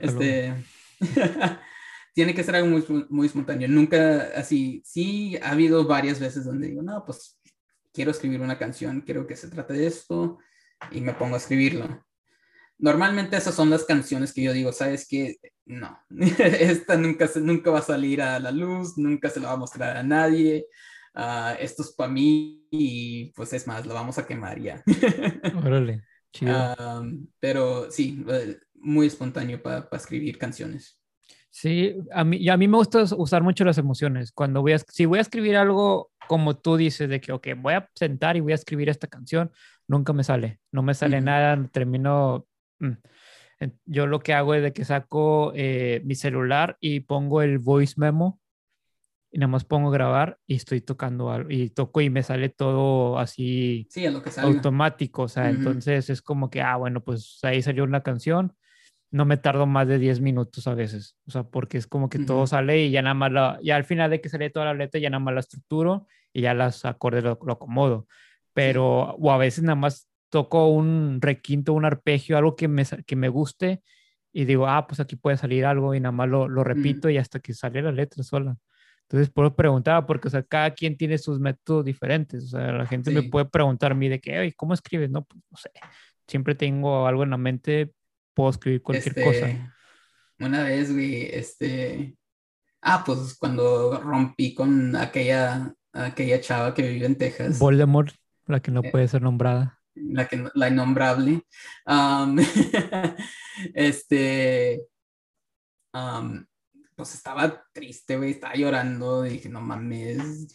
[0.00, 0.54] este,
[2.14, 3.68] tiene que ser algo muy, muy espontáneo.
[3.68, 7.38] Nunca, así, sí, ha habido varias veces donde digo, no, pues
[7.92, 10.38] quiero escribir una canción, quiero que se trate de esto,
[10.90, 12.02] y me pongo a escribirlo
[12.82, 15.36] normalmente esas son las canciones que yo digo, ¿sabes qué?
[15.64, 19.58] No, esta nunca, nunca va a salir a la luz, nunca se la va a
[19.58, 20.66] mostrar a nadie.
[21.14, 24.82] Uh, esto es para mí y pues es más, lo vamos a quemar ya.
[25.64, 26.02] Órale,
[26.32, 26.74] chido.
[27.38, 30.98] pero sí, eh, muy espontáneo para escribir canciones.
[31.50, 34.32] Sí, a mí, y a mí me gusta usar mucho las emociones.
[34.32, 37.74] Cuando voy a, si voy a escribir algo como tú dices, de que, ok, voy
[37.74, 39.52] a sentar y voy a escribir esta canción,
[39.86, 42.51] nunca me sale, no me sale nada, termino Mm.
[43.84, 47.94] Yo lo que hago es de que saco eh, mi celular y pongo el voice
[47.96, 48.40] memo
[49.32, 53.18] y nada más pongo grabar y estoy tocando algo y toco y me sale todo
[53.18, 53.88] así
[54.36, 58.54] automático, o sea, entonces es como que, ah, bueno, pues ahí salió una canción,
[59.10, 62.18] no me tardo más de 10 minutos a veces, o sea, porque es como que
[62.18, 64.74] todo sale y ya nada más, la, ya al final de que sale toda la
[64.74, 68.06] letra, ya nada más la estructuro y ya las acordes lo, acomodo,
[68.52, 73.16] pero, o a veces nada más toco un requinto, un arpegio, algo que me, que
[73.16, 73.82] me guste
[74.32, 77.18] y digo, ah, pues aquí puede salir algo y nada más lo, lo repito y
[77.18, 78.56] hasta que sale la letra sola.
[79.02, 82.44] Entonces, por eso preguntaba, porque, o sea, cada quien tiene sus métodos diferentes.
[82.44, 85.10] O sea, la gente me puede preguntar a mí de que, ¿cómo escribes?
[85.10, 85.70] No, pues, no sé.
[86.26, 87.92] Siempre tengo algo en la mente,
[88.32, 89.48] puedo escribir cualquier cosa.
[89.50, 89.70] Este,
[90.38, 92.16] una vez, güey, este...
[92.80, 97.58] Ah, pues cuando rompí con aquella, aquella chava que vive en Texas.
[97.58, 98.14] Voldemort,
[98.46, 101.46] la que no eh, puede ser nombrada la, que, la innombrable.
[103.74, 104.82] este,
[106.96, 110.48] pues estaba triste, güey, estaba llorando, dije, no mames,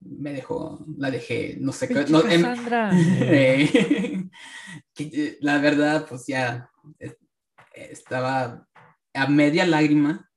[0.00, 2.04] me dejó, la dejé, no sé qué.
[2.08, 2.22] No.
[2.28, 4.28] Eh,
[5.40, 7.16] la verdad, pues ya eh,
[7.72, 8.66] estaba
[9.14, 10.30] a media lágrima,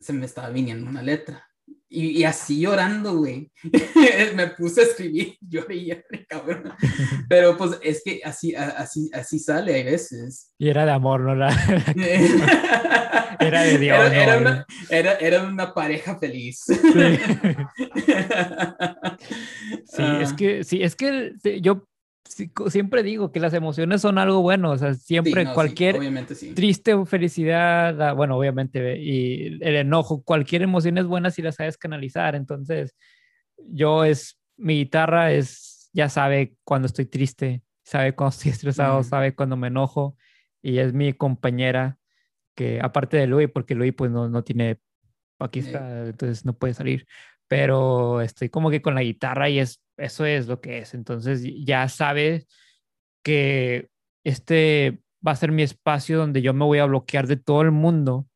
[0.00, 1.47] se me estaba viniendo una letra.
[1.90, 3.50] Y, y, así llorando, güey.
[4.34, 6.74] me puse a escribir, lloré y lloré, cabrón.
[7.28, 10.52] Pero pues es que así, así, así sale a veces.
[10.58, 11.34] Y era de amor, ¿no?
[11.34, 11.48] La...
[13.40, 13.98] era de Dios.
[13.98, 16.62] Era, era, una, era, era, una, pareja feliz.
[16.66, 16.76] Sí.
[19.86, 21.32] sí, es que, sí, es que
[21.62, 21.88] yo
[22.68, 25.98] siempre digo que las emociones son algo bueno, o sea, siempre sí, no, cualquier
[26.28, 26.54] sí, sí.
[26.54, 31.52] triste o felicidad, ah, bueno, obviamente, y el enojo, cualquier emoción es buena si la
[31.52, 32.94] sabes canalizar, entonces
[33.56, 39.34] yo es, mi guitarra es, ya sabe cuando estoy triste, sabe cuando estoy estresado, sabe
[39.34, 40.16] cuando me enojo,
[40.62, 41.98] y es mi compañera,
[42.54, 44.80] que aparte de Luis, porque Luis pues no, no tiene,
[45.38, 47.06] aquí está, entonces no puede salir,
[47.46, 50.94] pero estoy como que con la guitarra y es, eso es lo que es.
[50.94, 52.48] Entonces ya sabes
[53.22, 53.88] que
[54.24, 57.72] este va a ser mi espacio donde yo me voy a bloquear de todo el
[57.72, 58.26] mundo.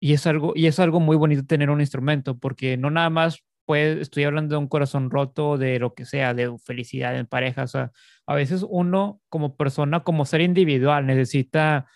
[0.00, 3.44] Y es algo, y es algo muy bonito tener un instrumento, porque no nada más
[3.64, 7.62] pues, estoy hablando de un corazón roto, de lo que sea, de felicidad en pareja.
[7.62, 7.92] O sea,
[8.26, 11.86] a veces uno como persona, como ser individual, necesita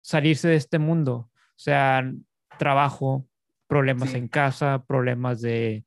[0.00, 1.30] salirse de este mundo.
[1.34, 2.10] O sea,
[2.58, 3.26] trabajo,
[3.66, 4.18] problemas sí.
[4.18, 5.84] en casa, problemas de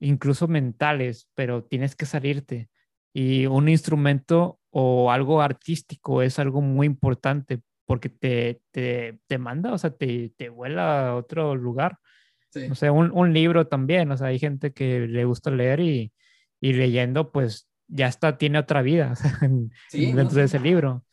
[0.00, 2.68] incluso mentales, pero tienes que salirte.
[3.12, 9.72] Y un instrumento o algo artístico es algo muy importante porque te, te, te manda,
[9.72, 11.98] o sea, te, te vuela a otro lugar.
[12.50, 12.68] Sí.
[12.70, 16.12] O sea, un, un, libro también, o sea, hay gente que le gusta leer y,
[16.60, 19.14] y leyendo, pues ya está, tiene otra vida
[19.88, 21.04] sí, dentro no, de ese libro.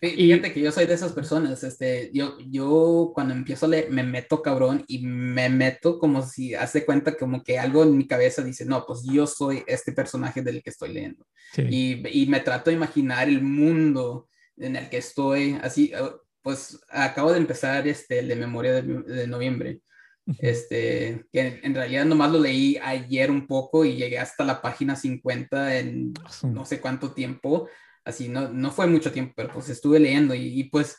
[0.00, 3.90] Fíjate y, que yo soy de esas personas, este, yo, yo cuando empiezo a leer
[3.90, 8.06] me meto cabrón y me meto como si hace cuenta como que algo en mi
[8.06, 11.26] cabeza dice, no, pues yo soy este personaje del que estoy leyendo.
[11.52, 11.62] Sí.
[11.68, 15.92] Y, y, me trato de imaginar el mundo en el que estoy, así,
[16.42, 19.82] pues acabo de empezar este, el de memoria de, de noviembre,
[20.38, 24.96] este, que en realidad nomás lo leí ayer un poco y llegué hasta la página
[24.96, 26.14] 50 en
[26.44, 27.68] no sé cuánto tiempo
[28.04, 30.96] así, no, no fue mucho tiempo, pero pues estuve leyendo y, y pues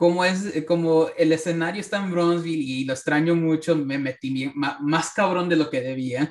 [0.00, 4.52] como es, como el escenario está en Bronzeville y lo extraño mucho, me metí bien,
[4.54, 6.30] más, más, cabrón de lo que debía.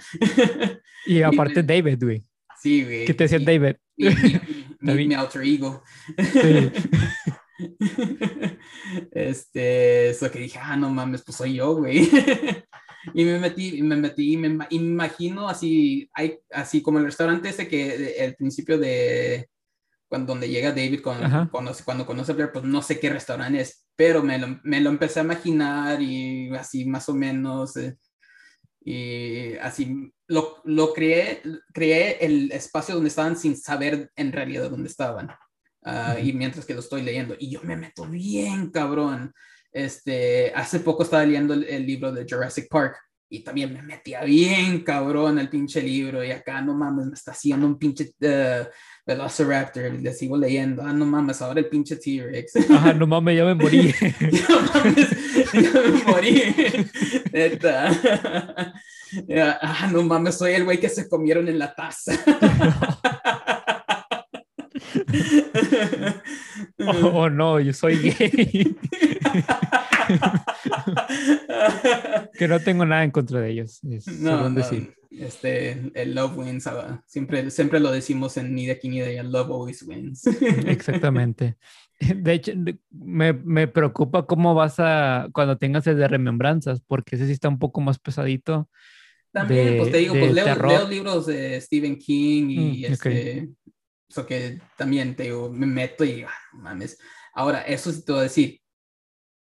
[1.06, 2.24] Y aparte y, David, güey.
[2.60, 3.06] Sí, güey.
[3.06, 3.76] ¿Qué te decía David?
[3.96, 5.84] Mi, mi, alter ego.
[6.18, 6.72] Sí.
[9.12, 12.10] este, eso que dije, ah, no mames, pues soy yo, güey.
[13.14, 17.06] y me metí, me metí, y me, y me imagino así, hay, así como el
[17.06, 19.48] restaurante ese que el principio de,
[20.10, 21.18] cuando donde llega David con,
[21.50, 24.82] cuando, cuando conoce a Blair, pues no sé qué restaurante es, pero me lo, me
[24.82, 27.96] lo empecé a imaginar y así más o menos, eh,
[28.82, 31.42] y así lo, lo creé,
[31.74, 35.28] creé el espacio donde estaban sin saber en realidad dónde estaban.
[35.28, 36.26] Uh, uh -huh.
[36.26, 39.32] Y mientras que lo estoy leyendo, y yo me meto bien, cabrón.
[39.72, 42.98] Este, hace poco estaba leyendo el, el libro de Jurassic Park
[43.32, 47.32] y también me metía bien cabrón el pinche libro y acá no mames me está
[47.32, 48.66] haciendo un pinche uh,
[49.06, 53.38] Velociraptor y le sigo leyendo ah no mames ahora el pinche T-Rex ajá no mames
[53.38, 53.94] ya me morí
[54.50, 55.10] no mames
[55.54, 56.44] ya me morí
[57.32, 57.92] Neta.
[59.52, 62.14] ah no mames soy el güey que se comieron en la taza
[66.86, 68.76] oh, oh no yo soy gay
[72.38, 73.84] que no tengo nada en contra de ellos.
[73.84, 74.96] Es no, no, decir.
[75.12, 76.66] Este, el love wins.
[76.68, 79.24] Uh, siempre, siempre lo decimos en ni de aquí ni de allá.
[79.24, 80.26] Love always wins.
[80.68, 81.56] Exactamente.
[82.00, 82.54] De hecho,
[82.92, 87.50] me, me, preocupa cómo vas a, cuando tengas el de remembranzas, porque ese sí está
[87.50, 88.70] un poco más pesadito.
[89.34, 93.10] También, de, pues te digo, pues leo, leo, libros de Stephen King y mm, este,
[93.10, 93.50] okay.
[94.10, 96.98] Eso que también te digo, me meto y, ah, mames.
[97.34, 98.60] Ahora, eso sí te voy a decir,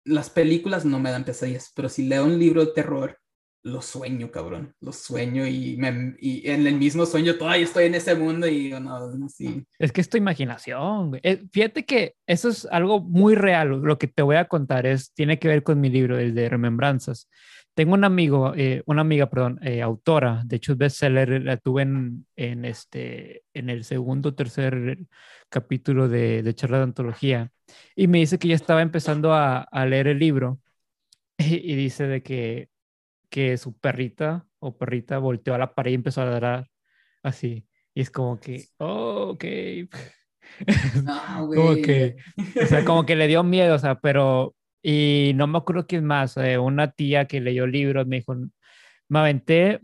[0.05, 3.19] las películas no me dan pesadillas, pero si leo un libro de terror,
[3.63, 4.75] lo sueño, cabrón.
[4.81, 8.71] Lo sueño y, me, y en el mismo sueño todavía estoy en ese mundo y
[8.71, 9.67] no, sí.
[9.79, 11.19] Es que es tu imaginación.
[11.23, 13.69] Eh, fíjate que eso es algo muy real.
[13.83, 16.49] Lo que te voy a contar es, tiene que ver con mi libro, el de
[16.49, 17.29] Remembranzas.
[17.75, 21.83] Tengo un amigo, eh, una amiga, perdón, eh, autora, de hecho es bestseller, la tuve
[21.83, 24.99] en, en, este, en el segundo o tercer
[25.49, 27.53] capítulo de, de charla de antología,
[27.95, 30.61] y me dice que ya estaba empezando a, a leer el libro,
[31.39, 32.69] y, y, dice de que,
[33.31, 36.69] que su perrita o perrita volteó a la pared y empezó a ladrar
[37.23, 39.45] así, y es como que, oh, ok.
[41.05, 42.17] No, como que,
[42.61, 46.05] o sea, como que le dio miedo, o sea, pero Y no me acuerdo quién
[46.05, 48.35] más, eh, una tía que leyó libros me dijo,
[49.09, 49.81] me aventé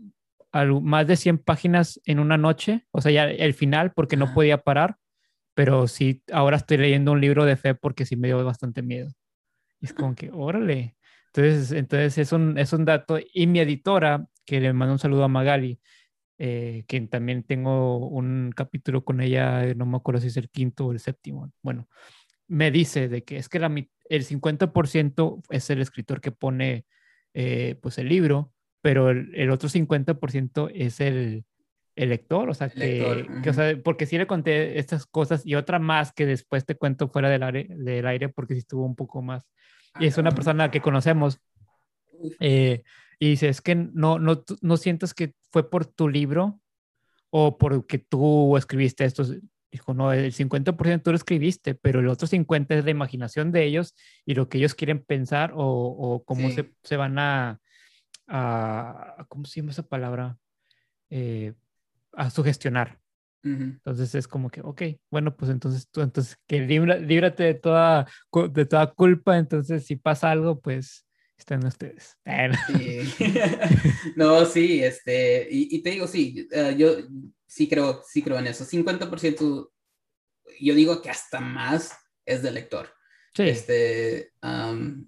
[0.81, 4.63] más de 100 páginas en una noche, o sea, ya el final porque no podía
[4.63, 4.97] parar,
[5.53, 9.09] pero sí, ahora estoy leyendo un libro de fe porque sí me dio bastante miedo.
[9.81, 10.95] Y es como que, órale.
[11.27, 13.19] Entonces, entonces es, un, es un dato.
[13.33, 15.79] Y mi editora, que le mando un saludo a Magali,
[16.39, 20.87] eh, que también tengo un capítulo con ella, no me acuerdo si es el quinto
[20.87, 21.51] o el séptimo.
[21.63, 21.87] Bueno,
[22.47, 26.85] me dice de que es que la, el 50% es el escritor que pone
[27.33, 31.45] eh, pues el libro, pero el, otro 50% es el,
[31.95, 35.79] el, lector, o sea, que, o sea, porque sí le conté estas cosas y otra
[35.79, 39.21] más que después te cuento fuera del aire, del aire porque sí estuvo un poco
[39.21, 39.43] más.
[39.99, 41.39] Y es una persona que conocemos.
[42.39, 42.83] Eh,
[43.19, 46.59] y dice, es que no, no, no sientes que fue por tu libro
[47.29, 49.23] o porque tú escribiste esto.
[49.71, 53.65] Dijo, no, el 50% tú lo escribiste, pero el otro 50% es la imaginación de
[53.65, 53.95] ellos
[54.25, 57.59] y lo que ellos quieren pensar o, o cómo se, se, van a,
[58.27, 60.37] a, ¿cómo se llama esa palabra?
[61.09, 61.53] Eh,
[62.13, 62.99] a sugestionar.
[63.43, 68.05] Entonces es como que, ok, bueno, pues entonces tú, entonces que líbrate de toda,
[68.51, 71.06] de toda culpa, entonces si pasa algo, pues
[71.37, 72.17] están ustedes.
[74.15, 76.95] no, sí, este, y, te digo, sí, eh, yo
[77.45, 78.65] sí creo, sí creo en eso.
[78.65, 79.69] 50%,
[80.59, 81.91] yo digo que hasta más
[82.25, 82.89] es del lector.
[83.45, 84.31] Este,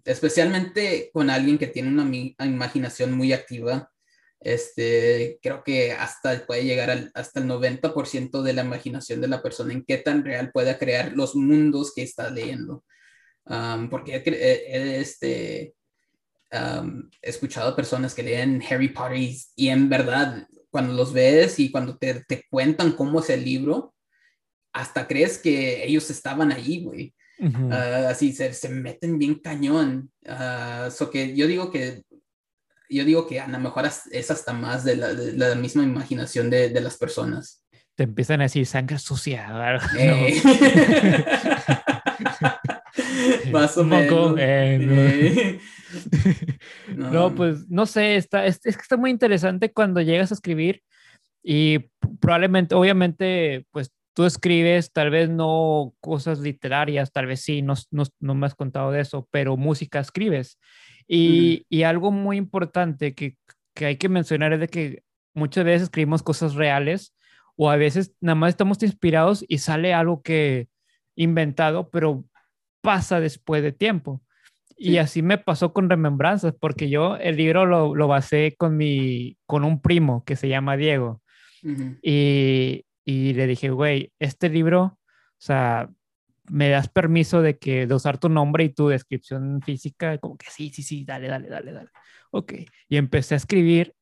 [0.06, 3.92] especialmente con alguien que tiene una imaginación muy activa,
[4.40, 9.42] este, creo que hasta puede llegar al, hasta el 90% de la imaginación de la
[9.42, 12.84] persona en qué tan real pueda crear los mundos que está leyendo.
[13.90, 14.22] porque
[15.02, 15.74] este,
[16.52, 21.98] he escuchado personas que leen Harry Potter y, en verdad, cuando los ves y cuando
[21.98, 23.94] te, te, cuentan cómo es el libro,
[24.74, 27.14] hasta crees que ellos estaban ahí, güey.
[27.72, 30.12] Ah, así se, se, meten bien cañón.
[30.26, 32.04] Uh, que yo digo que
[32.90, 36.50] yo digo que a lo mejor es hasta más de la, de la misma imaginación
[36.50, 37.64] de, de, las personas.
[37.96, 39.80] Te empiezan a decir sangre sucia.
[39.98, 40.42] Eh.
[43.52, 44.36] más o menos.
[44.40, 45.60] Eh, no.
[46.96, 47.34] no.
[47.36, 50.82] pues no sé, está, es, es que está muy interesante cuando llegas a escribir
[51.44, 51.80] y
[52.20, 58.04] probablemente, obviamente, pues tú escribes, tal vez no cosas literarias, tal vez sí, no, no,
[58.20, 60.60] no me has contado de eso, pero música escribes.
[61.08, 63.36] Y, y algo muy importante que,
[63.74, 65.04] que, hay que mencionar es de que
[65.34, 67.16] muchas veces escribimos cosas reales
[67.56, 70.68] o a veces nada más estamos inspirados y sale algo que
[71.16, 72.26] inventado, pero
[72.82, 74.22] pasa después de tiempo.
[74.82, 79.38] Y así me pasó con Remembranzas, porque yo el libro lo, lo basé con, mi,
[79.46, 81.22] con un primo que se llama Diego.
[82.02, 84.98] y, y le dije, güey, este libro, o
[85.38, 85.90] sea,
[86.50, 90.18] ¿me das permiso de que de usar tu nombre y tu descripción física?
[90.18, 91.90] Como que sí, sí, sí, dale, dale, dale, dale.
[92.32, 92.54] Ok.
[92.88, 93.94] Y empecé a escribir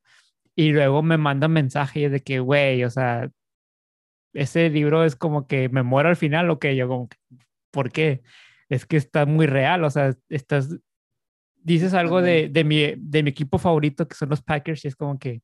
[0.55, 3.29] y luego me mandan mensajes de que, güey, o sea,
[4.33, 7.09] ese libro es como que me muero al final o que yo como,
[7.71, 8.21] ¿por qué?
[8.69, 10.77] Es que está muy real, o sea, estás,
[11.55, 14.95] dices algo de, de, mi, de mi equipo favorito que son los Packers y es
[14.95, 15.41] como que,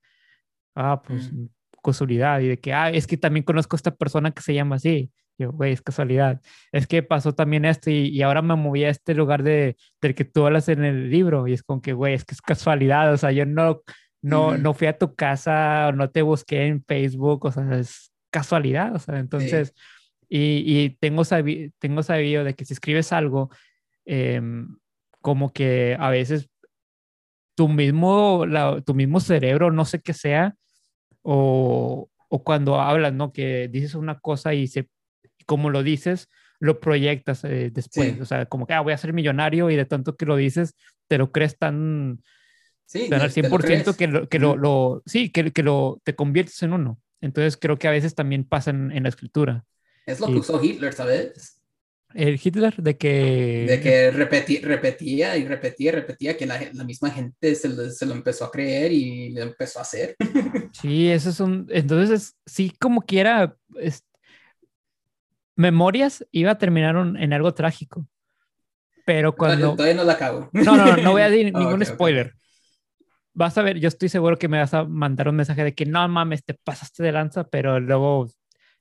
[0.76, 1.48] ah, pues mm
[1.84, 4.78] casualidad y de que, ah, es que también conozco a esta persona que se llama
[4.78, 5.12] así.
[5.38, 6.42] Yo, güey, es casualidad.
[6.72, 10.16] Es que pasó también esto y, y, ahora me moví a este lugar de, del
[10.16, 13.12] que tú hablas en el libro y es como que, güey, es que es casualidad.
[13.14, 13.82] O sea, yo no,
[14.22, 18.96] no, no fui a tu casa, no te busqué en Facebook, o sea, es casualidad.
[18.96, 19.74] O sea, entonces,
[20.36, 23.52] y, y, tengo, sabi tengo sabido de que si escribes algo,
[24.06, 24.42] eh,
[25.22, 26.50] como que a veces
[27.56, 30.56] tu mismo, la, tu mismo cerebro, no sé qué sea,
[31.22, 33.32] o, o cuando hablas, ¿no?
[33.32, 34.90] Que dices una cosa y se,
[35.46, 36.30] como lo dices,
[36.60, 38.20] lo proyectas eh, después.
[38.20, 40.76] O sea, como que ah, voy a ser millonario y de tanto que lo dices,
[41.08, 42.24] te lo crees tan,
[42.88, 46.64] sí, tan al 100% que, lo, que lo, lo, sí, que, que, lo, te conviertes
[46.64, 47.00] en uno.
[47.22, 49.64] Entonces creo que a veces también pasa en, en la escritura.
[50.06, 51.62] Es lo que usó Hitler, ¿sabes?
[52.14, 53.66] el Hitler de que...
[53.68, 57.90] De que repetía, repetía y repetía y repetía que la, la misma gente se lo,
[57.90, 60.16] se lo, empezó a creer y lo empezó a hacer.
[60.74, 61.68] Sí, eso es un...
[61.70, 64.04] Entonces, sí, como quiera, es...
[65.56, 68.08] Memorias iba a terminar un, en algo trágico.
[69.06, 69.76] Pero cuando...
[69.76, 70.50] Todavía no la acabo.
[70.52, 72.28] No, no, no voy a decir ningún okay, spoiler.
[72.28, 72.40] Okay.
[73.36, 75.86] Vas a ver, yo estoy seguro que me vas a mandar un mensaje de que
[75.86, 78.28] no mames, te pasaste de lanza, pero luego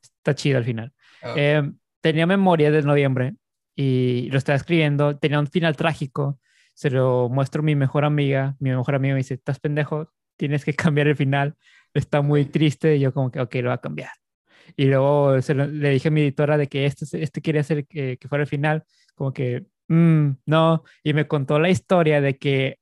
[0.03, 0.93] está chido al final.
[1.37, 1.63] Eh,
[2.01, 3.35] tenía memoria de noviembre
[3.75, 6.41] y lo estaba escribiendo, tenía un final trágico,
[6.75, 10.65] se lo muestro a mi mejor amiga, mi mejor amiga me dice, estás pendejo, tienes
[10.65, 11.55] que cambiar el final,
[11.95, 14.11] está muy triste, y yo como que, ok, lo voy a cambiar.
[14.77, 18.17] Y luego lo, le dije a mi editora de que este, este quería hacer que,
[18.19, 18.85] que fuera el final,
[19.15, 22.79] como que Mm, no, y me contó la historia de que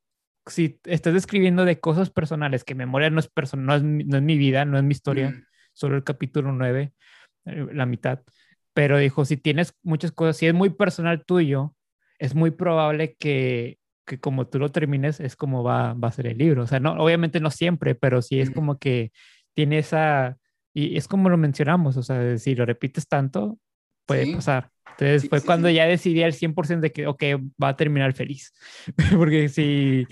[0.46, 4.38] si estás escribiendo de cosas personales, que memoria no es, no es, no es mi
[4.38, 6.92] vida, no es mi historia, Mm, solo el capítulo 9, eh,
[7.50, 8.20] la mitad,
[8.74, 11.74] pero dijo, si tienes muchas cosas, si es muy personal tuyo,
[12.18, 16.26] es muy probable que, que como tú lo termines, es como va, va a ser
[16.26, 16.62] el libro.
[16.64, 19.12] O sea, no, obviamente no siempre, pero sí es como que
[19.54, 20.36] tiene esa,
[20.74, 23.58] y es como lo mencionamos, o sea, si lo repites tanto,
[24.06, 24.32] puede Sí.
[24.34, 24.70] pasar.
[24.90, 27.22] Entonces Sí, fue sí, cuando ya decidí al 100% de que, ok,
[27.62, 28.52] va a terminar feliz.
[29.18, 30.06] Porque si...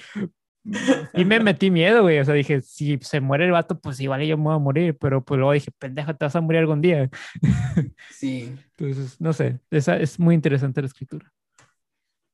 [1.15, 2.19] Y me metí miedo, güey.
[2.19, 4.97] O sea, dije, si se muere el vato, pues igual yo me voy a morir.
[4.99, 7.09] Pero pues luego dije, pendeja, te vas a morir algún día.
[8.11, 11.33] Sí, Entonces, no sé, esa es muy interesante la escritura.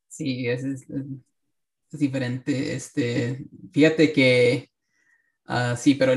[0.08, 0.86] sí, es, es-
[1.92, 2.74] es diferente.
[2.74, 4.70] Este, fíjate que,
[5.46, 6.12] ah, sí, pero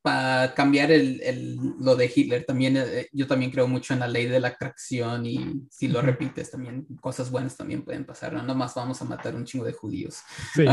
[0.00, 4.08] para cambiar el, el- lo de Hitler, también eh, yo también creo mucho en la
[4.08, 8.32] ley de la atracción y si lo repites también, cosas buenas también pueden pasar.
[8.32, 10.18] No nomás vamos a matar un chingo de judíos.
[10.54, 10.64] Sí.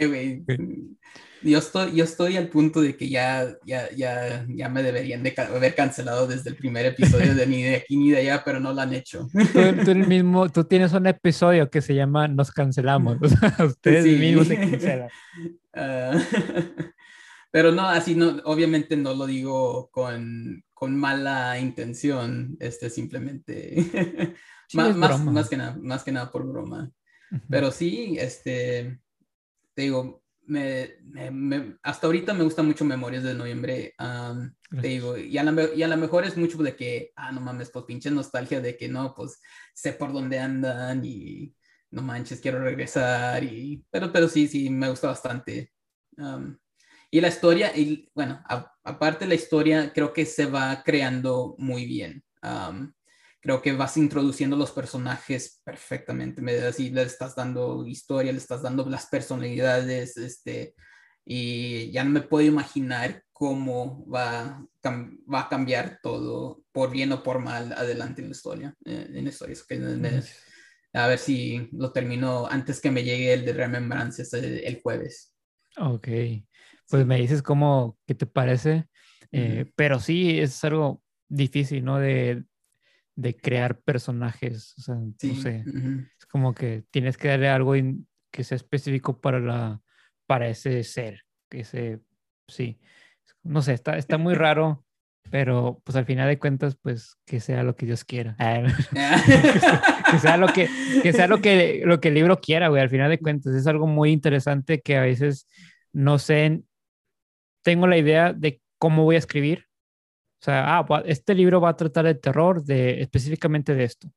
[0.00, 0.44] Um, eh.
[1.42, 5.34] Yo, estoy, yo estoy al punto de que ya, ya, ya, ya me deberían de
[5.36, 8.72] haber cancelado desde el primer episodio de ni de aquí ni de allá, pero no
[8.72, 9.28] lo han hecho.
[9.32, 13.18] Tú, tú el mismo, tú tienes un episodio que se llama Nos cancelamos.
[13.22, 14.16] O sea, ustedes Sí.
[14.16, 15.08] mismos se cancelan.
[15.80, 16.18] Ah,
[17.52, 23.86] pero no, así no, obviamente no lo digo con, con mala intención, este simplemente
[24.66, 26.90] Sí, más, más, más que nada, más que nada por broma.
[27.30, 27.42] Ujú.
[27.48, 28.98] Pero sí, este,
[29.74, 33.94] te digo, me, me- me- hasta ahorita me gustan mucho Memorias de Noviembre.
[33.98, 37.12] am, te digo, y a, la, me- y a lo mejor es mucho de que,
[37.16, 39.40] ah, no mames, pues pinche nostalgia de que no, pues
[39.74, 41.54] sé por dónde andan y
[41.90, 43.44] no manches, quiero regresar.
[43.44, 45.72] Y, pero, pero sí, sí, me gusta bastante.
[46.18, 46.58] Am,
[47.10, 51.86] y la historia, y bueno, a- aparte la historia, creo que se va creando muy
[51.86, 52.24] bien.
[52.42, 52.94] Am,
[53.40, 56.42] creo que vas introduciendo los personajes perfectamente.
[56.42, 60.74] Me, así le estás dando historia, le estás dando las personalidades, este,
[61.24, 67.22] y ya no me puedo imaginar cómo va, va a cambiar todo, por bien o
[67.22, 68.74] por mal, adelante en la historia.
[68.84, 69.56] eh, en la historia.
[69.68, 70.36] Gracias.
[70.94, 75.34] a ver si lo termino antes que me llegue el de Remembrance el, el jueves.
[75.76, 76.08] Ok,
[76.88, 78.88] pues me dices cómo, qué te parece,
[79.30, 81.98] eh, pero sí es algo difícil, ¿no?
[81.98, 82.42] De,
[83.20, 85.32] de crear personajes, o sea, Sí.
[85.32, 85.64] no sé,
[86.20, 89.80] es como que tienes que darle algo in- que sea específico para la,
[90.26, 91.98] para ese ser, que ese,
[92.46, 92.78] sí,
[93.42, 94.84] no sé, está, está muy raro,
[95.30, 98.36] pero pues al final de cuentas, pues que sea lo que Dios quiera.
[100.10, 100.68] que sea lo que,
[101.02, 102.80] que sea lo que, lo que el libro quiera, güey.
[102.82, 105.48] Al final de cuentas, es algo muy interesante que a veces
[105.92, 106.62] no sé,
[107.64, 109.64] tengo la idea de cómo voy a escribir.
[110.40, 114.08] O sea, ah, este libro va a tratar de terror, de específicamente de esto.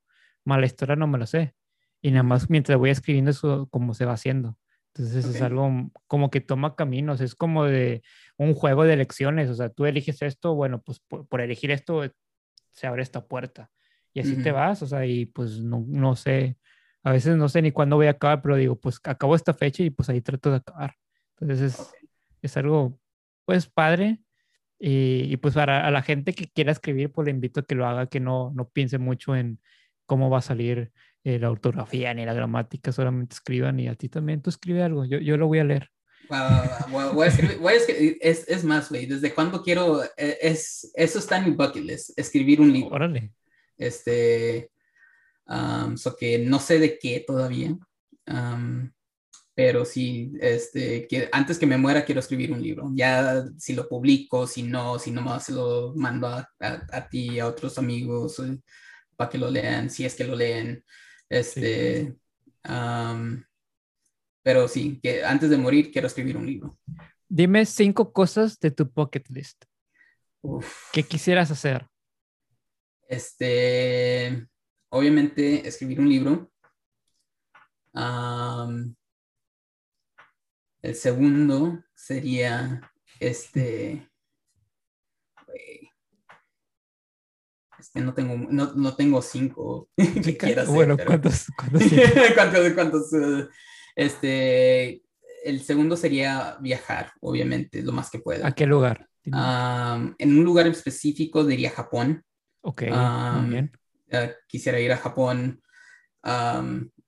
[0.46, 1.56] Más la historia no me lo sé.
[2.02, 4.58] Y nada más mientras voy escribiendo eso, cómo se va haciendo.
[4.94, 5.42] Entonces es Ok.
[5.42, 8.04] algo como que toma caminos, es como de
[8.38, 9.50] un juego de elecciones.
[9.50, 12.12] O sea, tú eliges esto, bueno, pues por, por elegir esto eh,
[12.72, 13.72] se abre esta puerta.
[14.14, 14.60] Y así te Ujú.
[14.60, 16.58] vas, o sea, y pues no, no sé,
[17.04, 19.84] a veces no sé ni cuándo voy a acabar, pero digo, pues acabo esta fecha
[19.84, 20.96] y pues ahí trato de acabar.
[21.40, 21.96] Entonces es, Ok.
[22.42, 23.00] es algo,
[23.46, 24.20] pues padre.
[24.84, 27.76] Y, y, pues para a la gente que quiera escribir, pues le invito a que
[27.76, 29.60] lo haga, que no, no piense mucho en
[30.08, 30.92] cómo va a salir
[31.24, 35.06] eh, la ortografía ni la gramática, solamente escriban y a ti también tú escribe algo,
[35.06, 35.92] yo, yo lo voy a leer.
[38.22, 42.18] Es, es más, güey, desde cuándo quiero, eh, es, eso está en mi bucket list,
[42.18, 42.96] escribir un libro.
[42.96, 43.34] Órale.
[43.78, 44.72] Este,
[45.46, 47.78] um, so que no sé de qué todavía,
[48.28, 48.90] um,
[49.54, 52.90] pero sí, este, que antes que me muera quiero escribir un libro.
[52.94, 57.40] Ya si lo publico, si no, si nomás se lo mando a, a, a ti,
[57.40, 58.58] a otros amigos, eh,
[59.16, 60.84] para que lo lean, si es que lo leen.
[61.30, 62.16] Este,
[62.68, 63.44] um,
[64.44, 66.78] pero sí, que antes de morir quiero escribir un libro.
[67.28, 69.64] Dime cinco cosas de tu bucket list.
[70.42, 70.90] Uf.
[70.92, 71.88] ¿Qué quisieras hacer?
[73.08, 74.48] Este,
[74.90, 76.52] obviamente, escribir un libro.
[80.82, 82.82] El segundo sería
[83.20, 84.08] este.
[87.80, 91.48] Es que no tengo, no, no tengo cinco que bueno, pero- ¿cuántos?
[91.58, 91.82] cuántos?
[92.36, 93.48] ¿Cuántos, cuántos, eh,
[93.96, 95.04] este,
[95.44, 98.48] el segundo sería viajar, obviamente, lo más que pueda.
[98.48, 99.08] ¿A qué lugar?
[99.24, 102.24] En un lugar específico diría Japón.
[102.62, 103.72] ok, um, muy bien.
[104.48, 105.62] Quisiera ir a Japón.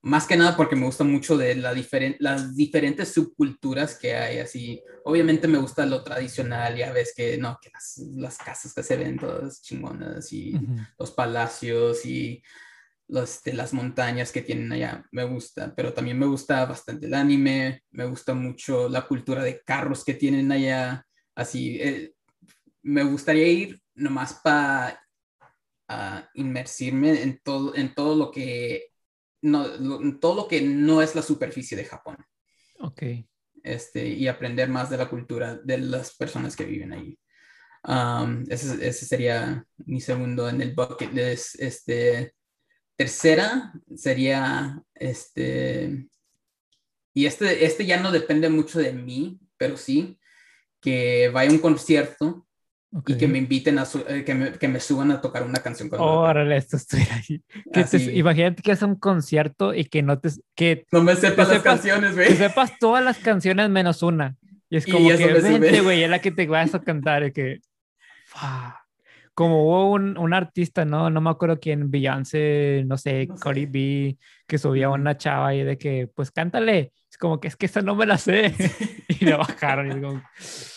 [0.03, 1.73] Más que nada porque me gusta mucho de la
[2.19, 7.57] las diferentes subculturas que hay, así, obviamente me gusta lo tradicional, ya ves que, no,
[7.61, 10.59] que las, las casas que se ven todas chingonas y
[10.99, 12.43] los palacios y
[13.07, 17.13] los, de las montañas que tienen allá, me gusta, pero también me gusta bastante el
[17.13, 22.13] anime, me gusta mucho la cultura de carros que tienen allá, así, eh,
[22.81, 24.99] me gustaría ir nomás para
[25.88, 28.93] uh, inmersirme en todo, en todo lo que
[29.44, 32.18] no, todo lo que no es la superficie de Japón.
[32.80, 33.03] Ok.
[33.61, 37.20] Este, y aprender más de la cultura de las personas que viven ahí.
[37.86, 41.60] Um, ese, ese, sería mi segundo en el bucket list.
[41.60, 42.34] Este,
[42.95, 46.07] tercera sería, este,
[47.14, 50.18] y este, este ya no depende mucho de mí, pero sí,
[50.82, 52.48] que vaya a un concierto
[53.07, 55.90] y que me inviten a, eh, que, me, que, me, suban a tocar una canción
[55.90, 57.41] con Órale, esto estoy ahí.
[58.14, 60.30] imagínate que es un concierto y que no te...
[60.56, 62.28] Que no me sepas las canciones, güey.
[62.28, 64.36] Que sepas todas las canciones menos una.
[64.70, 67.24] Y es como que, vente, güey, es la que te vas a cantar.
[67.24, 67.61] Y que...
[69.34, 71.10] Como hubo un, un, artista, ¿no?
[71.10, 75.64] No me acuerdo quién, Beyoncé, no sé, no Cardi B, que subía una chava y
[75.64, 76.91] de que, pues cántale.
[77.23, 78.53] Como que es que esa no me la sé.
[79.07, 80.21] y le bajaron.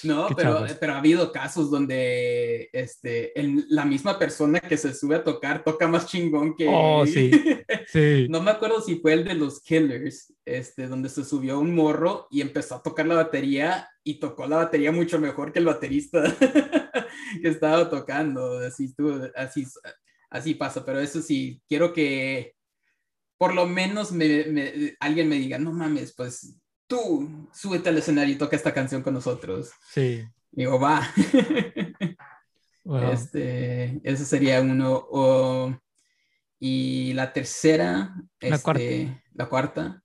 [0.04, 3.32] no, pero, pero ha habido casos donde este,
[3.68, 6.68] la misma persona que se sube a tocar toca más chingón que.
[6.70, 7.32] Oh, sí.
[7.88, 8.28] sí.
[8.30, 12.28] no me acuerdo si fue el de los Killers, este, donde se subió un morro
[12.30, 16.22] y empezó a tocar la batería y tocó la batería mucho mejor que el baterista
[17.42, 18.60] que estaba tocando.
[18.60, 18.94] Así,
[19.34, 19.66] así,
[20.30, 22.54] así pasa, pero eso sí, quiero que
[23.38, 28.38] por lo menos me, alguien me diga, no mames, pues tú súbete al escenario y
[28.38, 29.70] toca esta canción con nosotros.
[29.92, 30.24] Sí.
[30.50, 31.02] Digo, va.
[33.12, 35.82] Este, ese sería uno.
[36.60, 39.24] y la tercera, la este, cuarta.
[39.34, 40.04] La cuarta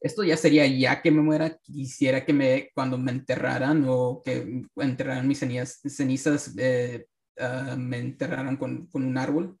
[0.00, 4.62] esto ya sería ya que me muera, quisiera que me, cuando me enterraran o que
[4.76, 7.06] enterraran mis cenizas, cenizas eh,
[7.38, 9.58] ah, me enterraran con, con, un árbol.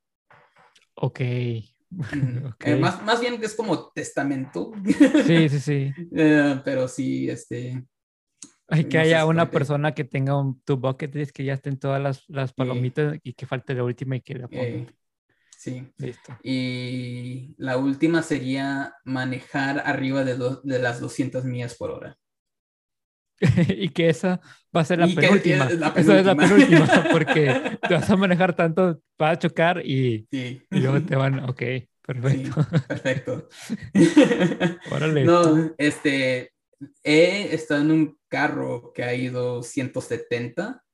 [1.96, 2.60] Ok.
[2.64, 4.72] Eh, más, más bien es como testamento.
[5.26, 5.92] Sí, sí, sí.
[6.16, 7.84] Eh, pero sí, este...
[8.66, 12.02] Hay que haya una persona que tenga un, tu bucket list que ya estén todas
[12.02, 14.92] las, las palomitas y que falte la última y que la ponga.
[15.58, 15.86] Sí.
[15.98, 16.36] Listo.
[16.42, 22.18] Y la última sería manejar arriba de, de las 200 millas por hora.
[23.68, 24.40] y que esa
[24.74, 25.68] va a ser la penúltima.
[25.96, 30.60] Esa es la penúltima, porque te vas a manejar tanto, vas a chocar y, y
[30.70, 31.62] luego te van, ok,
[32.02, 32.66] perfecto.
[32.88, 33.48] perfecto.
[34.90, 35.24] Órale.
[35.24, 36.52] No, este,
[37.02, 40.84] he estado en un carro que ha ido 170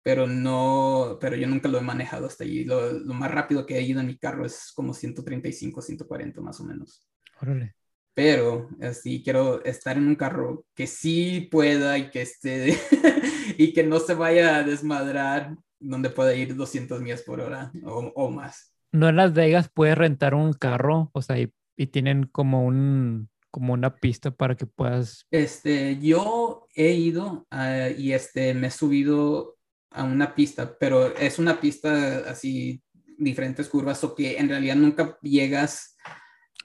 [0.00, 2.64] pero no, pero yo nunca lo he manejado hasta allí.
[2.64, 6.58] Lo, lo, más rápido que he ido en mi carro es como 135, 140 más
[6.60, 7.06] o menos.
[7.42, 7.74] Órale.
[8.18, 12.76] Pero así quiero estar en un carro que sí pueda y que esté
[13.56, 18.10] y que no se vaya a desmadrar donde pueda ir 200 millas por hora o,
[18.16, 18.74] o, más.
[18.90, 23.28] No en Las Vegas puedes rentar un carro, o sea, y, y tienen como un
[23.52, 25.24] como una pista para que puedas.
[25.30, 29.58] Este, yo he ido uh, y este me he subido
[29.92, 32.82] a una pista, pero es una pista así,
[33.16, 35.94] diferentes curvas, o que en realidad nunca llegas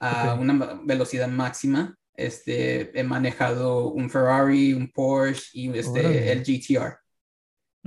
[0.00, 1.96] a una velocidad máxima.
[2.14, 6.96] Este, he manejado un Ferrari, un Porsche y este, el GTR.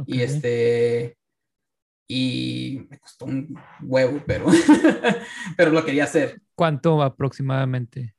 [0.06, 1.18] Y este,
[2.08, 4.46] y me costó un huevo, pero,
[5.58, 6.42] pero lo quería hacer.
[6.56, 8.14] ¿Cuánto aproximadamente?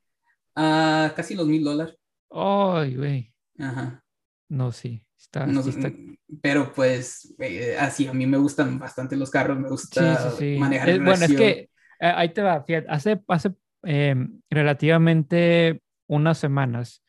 [0.57, 1.97] Uh, casi los mil dólares.
[2.31, 3.35] Ay, güey.
[3.59, 4.03] Ajá.
[4.49, 5.05] No, sí.
[5.35, 11.01] Mm, pero pues eh, así, a mí me gustan bastante los carros, me gusta manejar.
[11.03, 11.69] bueno, es que eh,
[12.01, 17.05] ahí te va, hace, hace em, relativamente unas semanas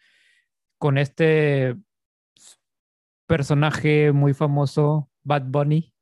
[0.78, 1.76] con este
[3.28, 5.94] personaje muy famoso, Bad Bunny,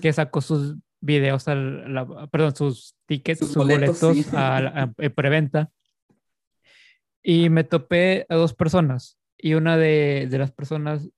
[0.00, 1.84] que sacó sus videos, al,
[2.30, 5.70] perdón, sus tickets, sus, boletos, a, a, preventa.
[7.22, 9.18] Y me topé a dos personas.
[9.38, 11.08] Y una de, de las personas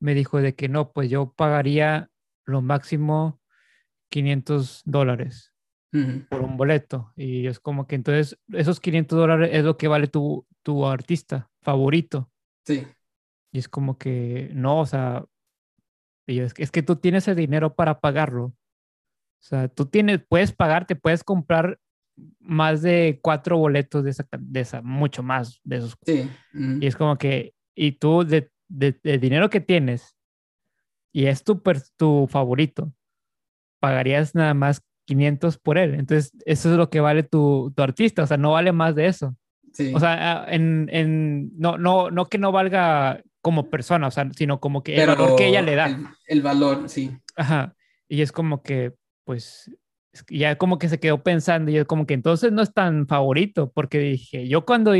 [0.00, 2.10] me dijo de que no, pues yo pagaría
[2.44, 3.40] lo máximo
[4.10, 5.52] 500 dólares
[6.28, 7.12] por un boleto.
[7.16, 11.50] Y es como que entonces esos 500 dólares es lo que vale tu, tu artista
[11.62, 12.30] favorito.
[12.66, 12.86] Sí.
[13.52, 15.24] Y es como que no, o sea,
[16.26, 18.44] es, que, es que tú tienes el dinero para pagarlo.
[18.44, 18.54] O
[19.40, 21.78] sea, tú tienes, puedes pagarte, puedes comprar
[22.40, 25.96] más de cuatro boletos de esa, de esa mucho más de esos.
[26.04, 26.28] Sí.
[26.52, 30.16] Y es como que, y tú de, de, dinero que tienes
[31.12, 31.62] y es tu,
[31.96, 32.92] tu favorito,
[33.80, 35.94] ¿pagarías nada más 500 por él.
[35.94, 39.06] Entonces, eso es lo que vale tu, tu artista, o sea, no vale más de
[39.06, 39.34] eso.
[39.72, 39.90] Sí.
[39.94, 44.60] O sea, en, en, no, no, no que no valga como persona, o sea, sino
[44.60, 45.86] como que el Pero valor que ella le da.
[45.86, 47.16] El, el valor, sí.
[47.36, 47.74] Ajá.
[48.06, 48.92] Y es como que,
[49.24, 49.70] pues,
[50.28, 53.70] ya como que se quedó pensando y es como que entonces no es tan favorito,
[53.72, 54.92] porque dije, yo cuando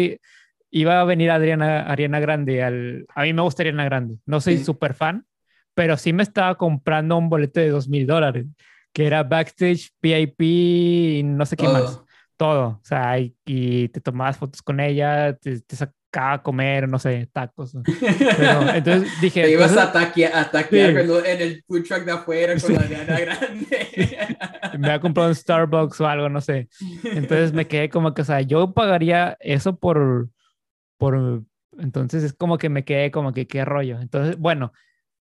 [0.71, 4.59] iba a venir Adriana, Ariana Grande, al, a mí me gusta Ariana Grande, no soy
[4.59, 4.65] Sí.
[4.65, 5.27] súper fan,
[5.75, 8.47] pero sí me estaba comprando un boleto de dos mil dólares,
[8.93, 12.07] que era backstage, VIP y no sé qué más, Todo.
[12.37, 16.89] todo, o sea, y, y te tomabas fotos con ella, te, te sacaba a comer,
[16.89, 17.75] no sé, tacos.
[18.75, 21.01] entonces dije, Te ibas entonces- a taquear, a taquear Sí.
[21.01, 22.73] en lo- en el food truck de afuera con Sí.
[22.73, 23.69] la Ariana Grande.
[24.79, 26.69] me había comprado un Starbucks o algo, no sé.
[27.05, 30.29] Entonces me quedé como que, o sea, yo pagaría eso por,
[30.99, 31.43] por,
[31.79, 34.01] entonces es como que me quedé como que, qué rollo.
[34.01, 34.73] Entonces, bueno,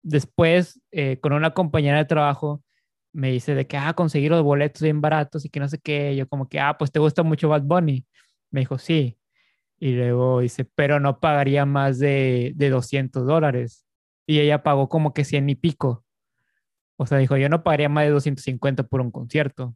[0.02, 2.64] después eh, con una compañera de trabajo
[3.12, 6.16] me dice de que, ah, conseguir los boletos bien baratos y que no sé qué.
[6.16, 8.06] Yo como que, ah, pues te gusta mucho Bad Bunny.
[8.52, 9.18] Me dijo, sí.
[9.80, 13.86] Y luego dice, pero no pagaría más de, de 200 dólares.
[14.28, 16.06] Y ella pagó como que 100 y pico.
[16.98, 19.76] O sea, dijo, yo no pagaría más de 250 por un concierto.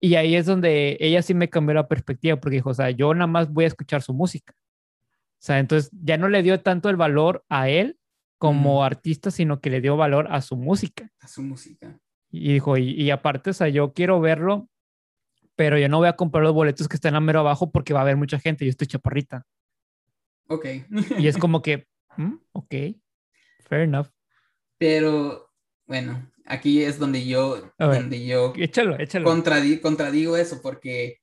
[0.00, 3.14] Y ahí es donde ella sí me cambió la perspectiva, porque dijo, o sea, yo
[3.14, 4.52] nada más voy a escuchar su música.
[4.54, 7.98] O sea, entonces ya no le dio tanto el valor a él
[8.38, 11.10] como artista, sino que le dio valor a su música.
[11.20, 12.00] A su música.
[12.30, 14.68] Y dijo, y, y aparte, o sea, yo quiero verlo,
[15.56, 18.00] pero yo no voy a comprar los boletos que están a mero abajo porque va
[18.00, 19.46] a haber mucha gente, yo estoy chaparrita.
[20.48, 20.66] Ok.
[21.18, 21.86] Y es como que,
[22.16, 22.74] mm, ok,
[23.68, 24.08] fair enough.
[24.78, 25.50] Pero
[25.86, 27.88] bueno, aquí es donde yo, ver.
[28.02, 29.28] donde yo Échalo, échalo.
[29.28, 31.18] contradi- contradigo eso, porque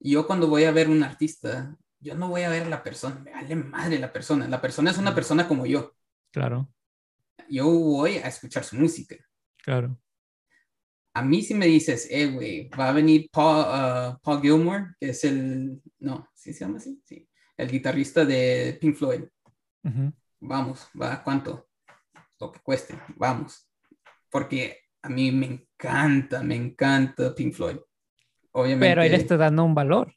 [0.00, 3.20] yo cuando voy a ver un artista, yo no voy a ver a la persona,
[3.20, 4.48] me vale madre la persona.
[4.48, 5.14] La persona es una Mm.
[5.14, 5.94] persona como yo.
[6.32, 6.68] Claro,
[7.48, 9.16] Yo voy a escuchar su música.
[9.62, 9.98] claro.
[11.16, 15.08] A mí si me dices, eh, güey, va a venir Paul, uh, Paul Gilmore, que
[15.10, 17.00] es el, no, ¿sí se llama así?
[17.06, 17.26] Sí,
[17.56, 19.22] el guitarrista de Pink Floyd.
[20.40, 21.68] Vamos, va, ¿cuánto?
[22.38, 23.66] Lo que cueste, vamos.
[24.30, 27.78] Porque a mí me encanta, me encanta Pink Floyd.
[28.52, 28.86] Obviamente.
[28.86, 30.12] Pero le está dando un valor.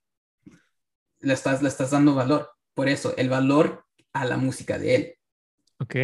[1.21, 2.49] le estás, le estás dando valor.
[2.73, 5.15] Por eso, el valor a la música de él,
[5.79, 5.95] Ok,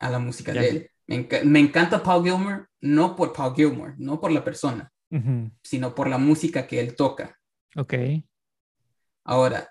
[0.00, 0.60] a la música Ya.
[0.62, 0.90] de él.
[1.06, 5.50] Me, enca- me encanta Paul Gilmore, no por Paul Gilmore, no por la persona, Ujú.
[5.62, 7.38] sino por la música que él toca.
[7.76, 7.94] ok.
[9.26, 9.68] Ahora,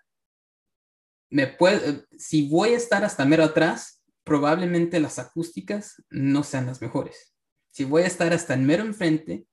[1.29, 6.81] me puede, si voy a estar hasta mero atrás, probablemente las acústicas no sean las
[6.81, 7.33] mejores.
[7.71, 9.45] Si voy a estar hasta el mero enfrente,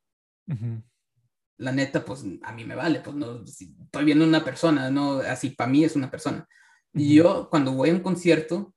[0.47, 0.83] Ujú.
[1.59, 5.19] la neta, pues a mí me vale, pues no, si estoy viendo una persona, no,
[5.21, 6.47] así para mí es una persona.
[6.95, 7.05] Ujú.
[7.05, 8.75] Yo cuando voy a un concierto,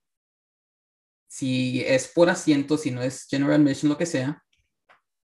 [1.34, 4.44] si es por asiento, si no es general admission, lo que sea,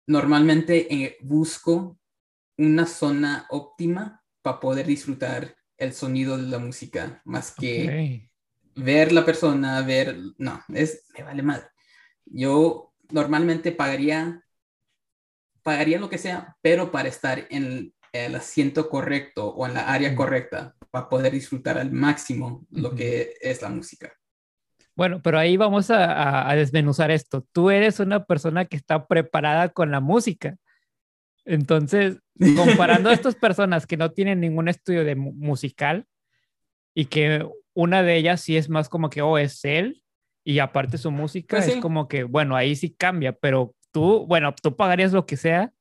[0.06, 1.98] normalmente eh, busco
[2.60, 8.30] una zona óptima para poder disfrutar el sonido de la música, más que
[8.76, 11.66] ver la persona, ver, no, es, me vale madre.
[12.26, 14.44] Yo normalmente pagaría,
[15.64, 20.16] pagaría lo que sea, pero para estar en el asiento correcto o en la área
[20.16, 24.14] correcta, para poder disfrutar al máximo lo que es la música.
[24.96, 27.46] Bueno, pero ahí vamos a, a- a desmenuzar esto.
[27.52, 30.56] Tú eres una persona que está preparada con la música.
[31.46, 32.20] Entonces,
[32.56, 36.06] comparando a estas personas que no tienen ningún estudio de mu- musical
[36.94, 40.02] y que una de ellas sí es más como que, oh, es él
[40.44, 44.54] y aparte su música Pues es como que, bueno, ahí sí cambia, pero tú, bueno,
[44.62, 45.74] tú pagarías lo que sea,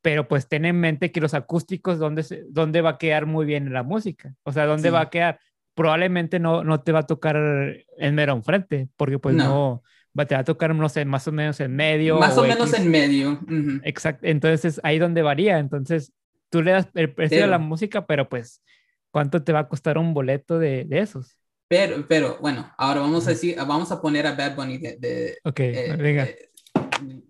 [0.00, 3.72] pero pues ten en mente que los acústicos, ¿dónde, dónde va a quedar muy bien
[3.72, 4.34] la música?
[4.44, 4.92] O sea, ¿dónde Sí.
[4.92, 5.40] va a quedar?
[5.74, 9.82] Probablemente no, no te va a tocar en mero enfrente, porque pues no,
[10.14, 10.24] No.
[10.26, 12.18] te va a tocar, no sé, más o menos en medio.
[12.18, 12.80] Más o menos X.
[12.80, 13.32] en medio.
[13.42, 13.80] ujú.
[13.82, 15.58] Exacto, entonces ahí donde varía.
[15.58, 16.12] Entonces
[16.50, 18.62] tú le das el precio de la Pero- música, pero pues,
[19.10, 21.36] ¿cuánto te va a costar un boleto de, de esos?
[21.66, 23.30] Pero, pero bueno, ahora vamos a Ujú.
[23.30, 26.24] decir, vamos a poner a Bad Bunny de, de- Ok, eh, venga.
[26.24, 26.50] eh,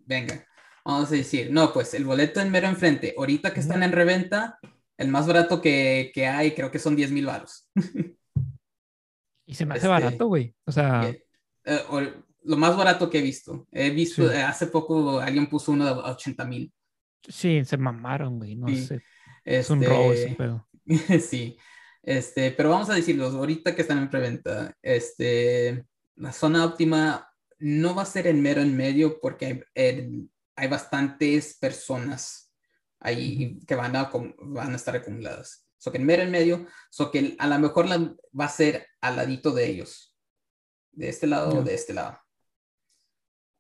[0.07, 0.45] venga.
[0.85, 4.59] Vamos a decir, no, pues el boleto en mero enfrente, ahorita que están en reventa,
[4.99, 7.71] el más barato que, que hay creo que son 10 mil baros.
[9.47, 10.55] y se me hace este, barato, güey.
[10.65, 11.13] O sea,
[11.65, 12.01] Eh, o
[12.47, 13.67] lo más barato que he visto.
[13.73, 14.35] He visto, Sí.
[14.37, 16.73] eh, hace poco alguien puso uno de 80 mil.
[17.27, 18.55] sí, se mamaron, güey.
[18.57, 19.03] No Sí, sé.
[19.45, 20.69] Es un robo ese Este, pedo.
[21.21, 21.57] sí,
[22.03, 27.95] este, pero vamos a decirlo, ahorita que están en preventa, este, la zona óptima no
[27.95, 32.53] va a ser en mero en medio porque hay, hay bastantes personas
[33.01, 34.11] ahí que van a,
[34.41, 35.67] van a estar acumuladas.
[35.85, 38.87] So que en mero en medio, so que a lo mejor la, va a ser
[39.03, 40.17] al ladito de ellos,
[40.93, 41.63] de este lado o Ya.
[41.63, 42.19] de este lado.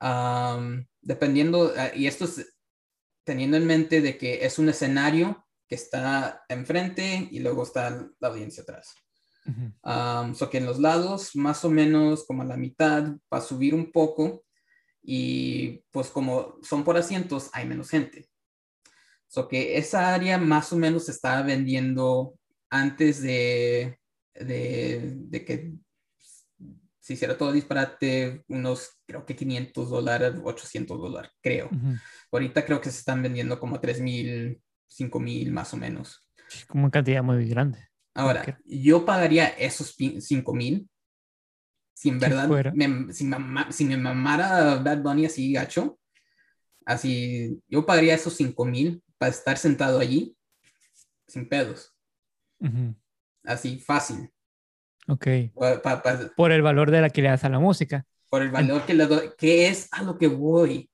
[0.01, 2.57] Am, dependiendo, ah, y esto es
[3.25, 8.29] teniendo en mente de que es un escenario que está enfrente y luego está la
[8.29, 8.95] audiencia atrás.
[9.83, 13.43] Um, so que en los lados, más o menos como a la mitad, va a
[13.43, 14.47] subir un poco
[15.03, 18.31] y pues como son por asientos, hay menos gente.
[19.35, 22.35] So que esa área más o menos se estaba vendiendo
[22.71, 23.99] antes de,
[24.33, 25.73] de, de que
[27.01, 31.69] se hiciera todo disparate, unos creo que 500 dólares, 800 dólares, creo.
[32.31, 36.31] Ahorita creo que se están vendiendo como 3 mil, 5 mil más o menos.
[36.69, 37.89] Como una cantidad muy grande.
[38.15, 40.89] Ahora, yo pagaría esos 5 mil
[41.93, 43.25] si en verdad me, si,
[43.85, 45.99] me mamara Bad Bunny así gacho,
[46.87, 50.37] así yo pagaría esos 5 mil para estar sentado allí
[51.27, 51.97] sin pedos.
[53.43, 54.31] Así fácil.
[55.09, 55.27] Ok.
[56.37, 58.05] por el valor de la que le das a la música.
[58.29, 60.91] Por el valor que le doy, que es a lo que voy.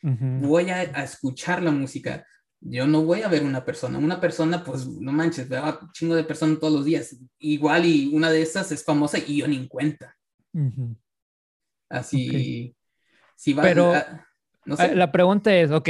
[0.00, 2.26] Voy a, a, escuchar la música.
[2.60, 3.98] Yo no voy a ver una persona.
[3.98, 7.18] Una persona, pues no manches, veo a chingo de personas todos los días.
[7.38, 10.16] Igual y una de esas es famosa y yo ni en cuenta.
[11.90, 12.74] Así.
[13.36, 13.92] Si va, Pero
[14.64, 14.94] no sé.
[14.94, 15.88] la pregunta es, ok,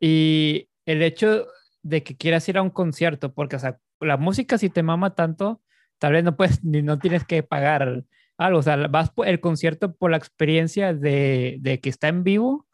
[0.00, 1.46] y el hecho
[1.82, 5.14] de que quieras ir a un concierto, porque, o sea, la música si te mama
[5.14, 5.60] tanto,
[5.98, 8.04] tal vez no puedes, ni no tienes que pagar
[8.36, 12.24] algo, o sea, vas por el concierto por la experiencia de, de que está en
[12.24, 12.66] vivo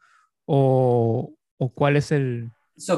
[0.45, 2.51] o, o cuál es el...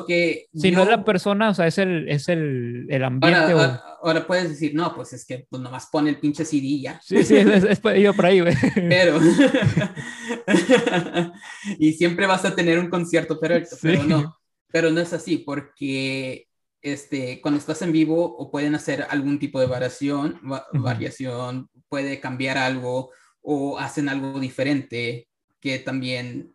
[0.08, 3.52] que si no es la persona, o sea, es el, es el, el ambiente.
[3.52, 6.82] Ahora, ahora, puedes decir, no, pues es que pues nomás pone el pinche CD y
[6.82, 7.00] ya.
[7.04, 8.56] Sí, sí, es, es, yo por ahí, güey.
[8.76, 9.20] Pero,
[11.80, 14.38] y siempre vas a tener un concierto pero pero no,
[14.72, 16.48] pero no es así, porque
[16.82, 20.40] este, cuando estás en vivo o pueden hacer algún tipo de variación,
[20.74, 25.28] variación, puede cambiar algo o hacen algo diferente
[25.60, 26.54] que también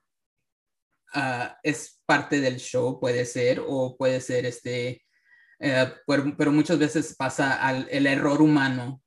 [1.14, 5.02] ah, es parte del show, puede ser, o puede ser este,
[5.64, 9.00] eh, pero, muchas veces pasa al, el error humano,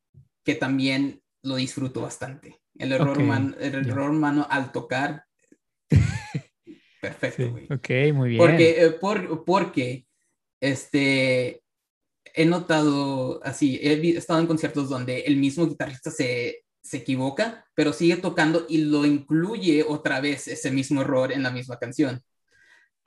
[0.44, 2.62] que también lo disfruto bastante.
[2.78, 5.26] El error, humano, el error humano al tocar.
[7.02, 7.66] Perfecto, güey.
[7.66, 8.40] ok, muy bien.
[8.40, 10.08] Porque, eh, por, porque
[10.62, 11.62] este,
[12.34, 17.94] he notado así, he estado en conciertos donde el mismo guitarrista se, se equivoca, pero
[17.94, 22.22] sigue tocando y lo incluye otra vez ese mismo error en la misma canción.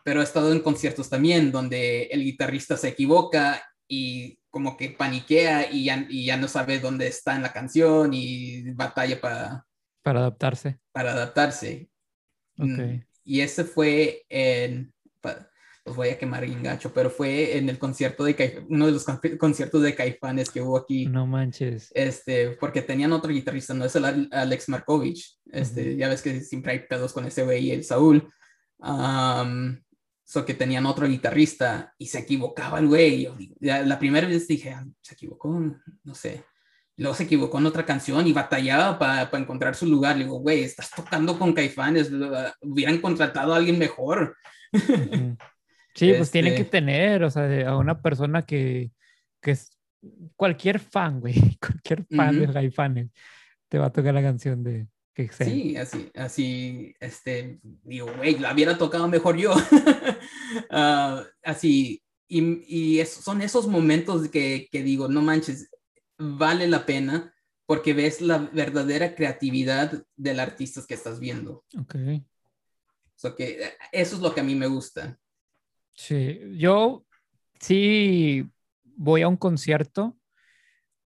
[0.02, 5.70] Pero he estado en conciertos también donde el guitarrista se equivoca y como que paniquea
[5.70, 9.64] y ya, y ya no sabe dónde está en la canción y batalla para...
[10.02, 10.80] Para adaptarse.
[10.90, 11.88] Para adaptarse.
[12.58, 13.04] Okay.
[13.22, 14.92] Y ese fue en
[15.88, 19.06] los voy a quemar bien gacho, pero fue en el concierto de uno de los
[19.38, 21.06] conciertos de Caifanes que hubo aquí.
[21.06, 21.90] No manches.
[21.94, 25.38] Este, porque tenían otro guitarrista, no es el Alex Markovich.
[25.50, 28.30] Este, ya ves que siempre hay pedos con ese güey y el Saúl.
[28.78, 29.78] Um,
[30.24, 33.28] so que tenían otro guitarrista y se equivocaba el güey.
[33.60, 35.58] La primera vez dije, ah, se equivocó,
[36.04, 36.44] no sé.
[36.98, 40.16] Luego se equivocó en otra canción y batallaba para encontrar su lugar.
[40.16, 42.10] Le digo, güey, estás tocando con Caifanes,
[42.60, 44.36] hubieran contratado a alguien mejor.
[45.98, 48.92] Sí, pues tiene que este tener, o sea, a una persona que,
[49.40, 49.76] que es
[50.36, 53.10] cualquier fan, güey, cualquier fan de Caifanes
[53.68, 55.46] te va a tocar la canción de que sea.
[55.46, 59.54] Sí, así, así, este, digo, güey, la hubiera tocado mejor yo.
[60.70, 65.70] Ah, así, y, y son esos momentos que, que digo, no manches,
[66.16, 67.34] vale la pena
[67.66, 71.64] porque ves la verdadera creatividad del artista que estás viendo.
[71.78, 71.96] Ok.
[73.14, 75.18] So que eso es lo que a mí me gusta.
[75.98, 77.04] Sí, yo
[77.58, 78.48] sí
[78.84, 80.16] voy a un concierto,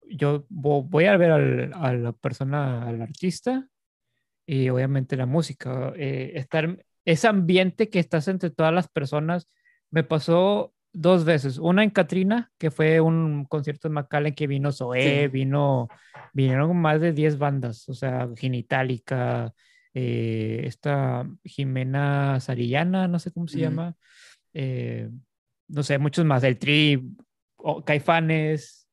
[0.09, 1.33] yo voy a ver
[1.75, 3.69] a la persona, al artista
[4.47, 5.93] y obviamente la música.
[5.97, 9.49] Eh, estar, ese ambiente que estás entre todas las personas
[9.91, 11.59] me pasó dos veces.
[11.59, 15.89] Una en Katrina, que fue un concierto en McAllen que vino Zoé, vino,
[16.33, 19.53] vinieron más de 10 bandas, o sea, Genitalica,
[19.93, 23.97] eh, esta Jimena Sarillana, no sé cómo se llama.
[24.61, 25.09] Eh,
[25.69, 27.15] no sé, muchos más, el Tri,
[27.87, 28.89] Caifanes,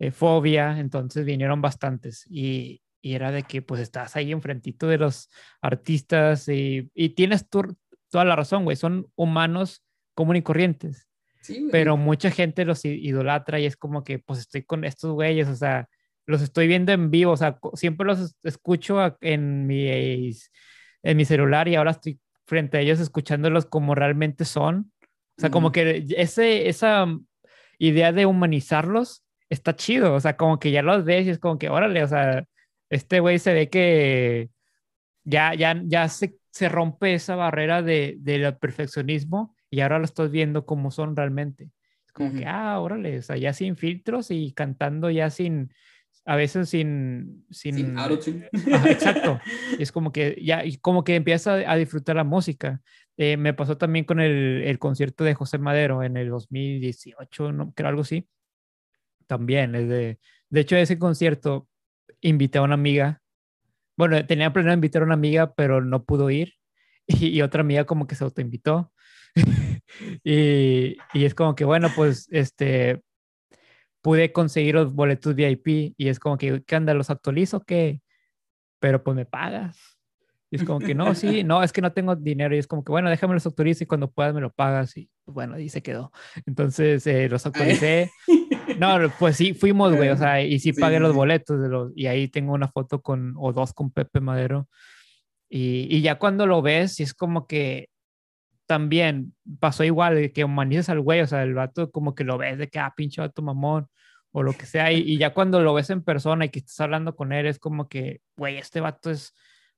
[0.00, 4.98] eh, Fobia, entonces vinieron bastantes y, y, era de que pues estás ahí enfrentito de
[4.98, 5.30] los
[5.62, 9.84] artistas y, y tienes toda la razón, güey, son humanos
[10.14, 11.08] comunes y corrientes.
[11.70, 15.54] pero mucha gente los idolatra y es como que pues estoy con estos güeyes, o
[15.54, 15.88] sea,
[16.26, 19.86] los estoy viendo en vivo, o sea, siempre los escucho en mi,
[21.04, 24.90] en mi celular y ahora estoy frente a ellos escuchándolos como realmente son
[25.36, 27.06] o sea, como que ese, esa
[27.78, 30.14] idea de humanizarlos está chido.
[30.14, 32.44] O sea, como que ya los ves y es como que, órale, o sea,
[32.90, 34.50] este güey se ve que
[35.24, 40.30] ya, ya, ya se, se rompe esa barrera de, del perfeccionismo y ahora lo estás
[40.30, 41.70] viendo como son realmente.
[42.06, 45.72] Es como que, ah, órale, o sea, ya sin filtros y cantando ya sin,
[46.24, 47.44] a veces sin...
[47.50, 47.96] Sin, sin
[48.86, 49.40] exacto.
[49.78, 52.80] Es como que ya, y como que empieza a, disfrutar la música.
[53.16, 57.88] Eh, me pasó también con el, concierto de José Madero en el 2018, no, creo
[57.88, 58.28] algo así.
[59.26, 60.18] También, es de,
[60.52, 61.68] hecho, ese concierto
[62.20, 63.22] invité a una amiga.
[63.96, 66.54] Bueno, tenía planeado invitar a una amiga, pero no pudo ir.
[67.06, 68.90] Y, y otra amiga como que se autoinvitó.
[70.24, 73.02] y, y es como que, bueno, pues, este,
[74.04, 76.92] pude conseguir los boletos VIP y es como que, ¿qué anda?
[76.92, 77.60] ¿Los actualizo?
[77.64, 78.02] ¿Qué?
[78.78, 79.93] Pero pues me pagas.
[80.54, 82.54] Y es como que, no, sí, no, es que no tengo dinero.
[82.54, 84.96] Y es como que, bueno, déjame los actualizo y cuando puedas me lo pagas.
[84.96, 86.12] Y pues, bueno, ahí se quedó.
[86.46, 88.12] Entonces eh, los actualicé.
[88.78, 92.06] No, pues sí, fuimos, güey, o sea, y sí pagué los boletos de los, y
[92.06, 94.68] ahí tengo una foto con, o dos con Pepe Madero.
[95.48, 97.88] Y, y ya cuando lo ves, es como que
[98.66, 102.58] también pasó igual, que humanizas al güey, o sea, el vato como que lo ves
[102.58, 103.86] de que, ah, pinche vato mamón,
[104.32, 107.14] o lo que sea, y, ya cuando lo ves en persona y que estás hablando
[107.14, 109.34] con él, es como que, güey, este vato es,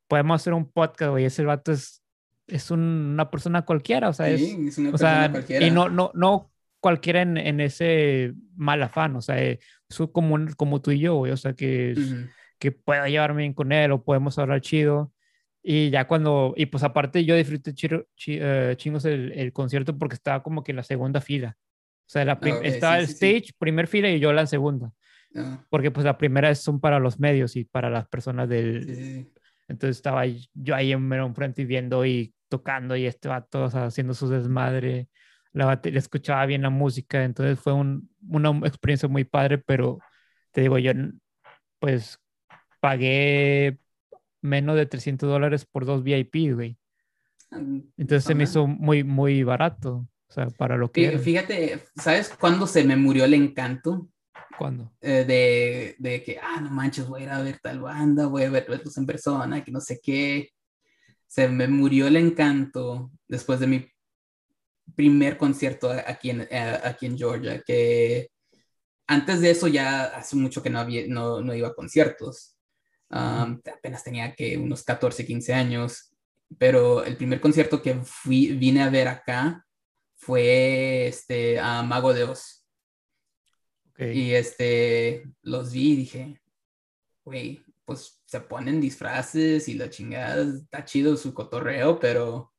[0.08, 2.02] podemos hacer un podcast, güey, ese vato es,
[2.46, 5.66] es una persona cualquiera, o sea, es, es una o sea, cualquiera.
[5.66, 6.50] y no, no, no
[6.80, 9.58] cualquiera en, en ese mal afán, o sea, es
[10.12, 12.26] como, como tú y yo, güey, o sea, que, es, Ujú.
[12.58, 15.12] que pueda llevarme bien con él o podemos hablar chido.
[15.68, 19.98] Y ya cuando, y pues aparte yo disfruté chiro- chi- eh, chingos el, el concierto
[19.98, 21.56] porque estaba como que en la segunda fila.
[21.58, 23.26] O sea, la prim- Ah, ok, estaba sí, el sí, sí.
[23.36, 24.92] stage, primer fila y yo la segunda.
[25.34, 29.26] Ah, Porque pues la primera es- son para los medios y para las personas del...
[29.68, 33.70] Entonces estaba yo ahí en mero enfrente y viendo y tocando y este vato o
[33.70, 35.08] sea, haciendo su desmadre.
[35.52, 39.98] La batería, escuchaba bien la música, entonces fue un- una experiencia muy padre, pero
[40.52, 40.92] te digo, yo
[41.78, 42.18] pues
[42.80, 43.78] pagué
[44.40, 46.78] menos de 300 dólares por dos VIP, güey.
[47.96, 51.18] Entonces se me hizo muy, muy barato, o sea, para lo que era.
[51.18, 54.08] Fíjate, ¿sabes cuándo se me murió el encanto?
[54.58, 54.90] ¿Cuándo?
[55.00, 58.44] Eh, de, de que, ah, no manches, voy a ir a ver tal banda, voy
[58.44, 60.50] a ver- verlos en persona, que no sé qué.
[61.26, 63.86] Se me murió el encanto después de mi
[64.94, 66.48] primer concierto aquí en,
[66.84, 68.30] aquí en Georgia, que
[69.06, 72.56] antes de eso ya hace mucho que no, había, no, no iba a conciertos.
[73.08, 76.12] Um, apenas tenía que unos 14, 15 años,
[76.58, 79.64] pero el primer concierto que fui, vine a ver acá
[80.16, 82.65] fue este, a Mago de Oz.
[83.96, 84.02] Ok.
[84.14, 86.40] Y este, los vi y dije,
[87.24, 92.52] güey, pues se ponen disfraces y la chingada, está chido su cotorreo, pero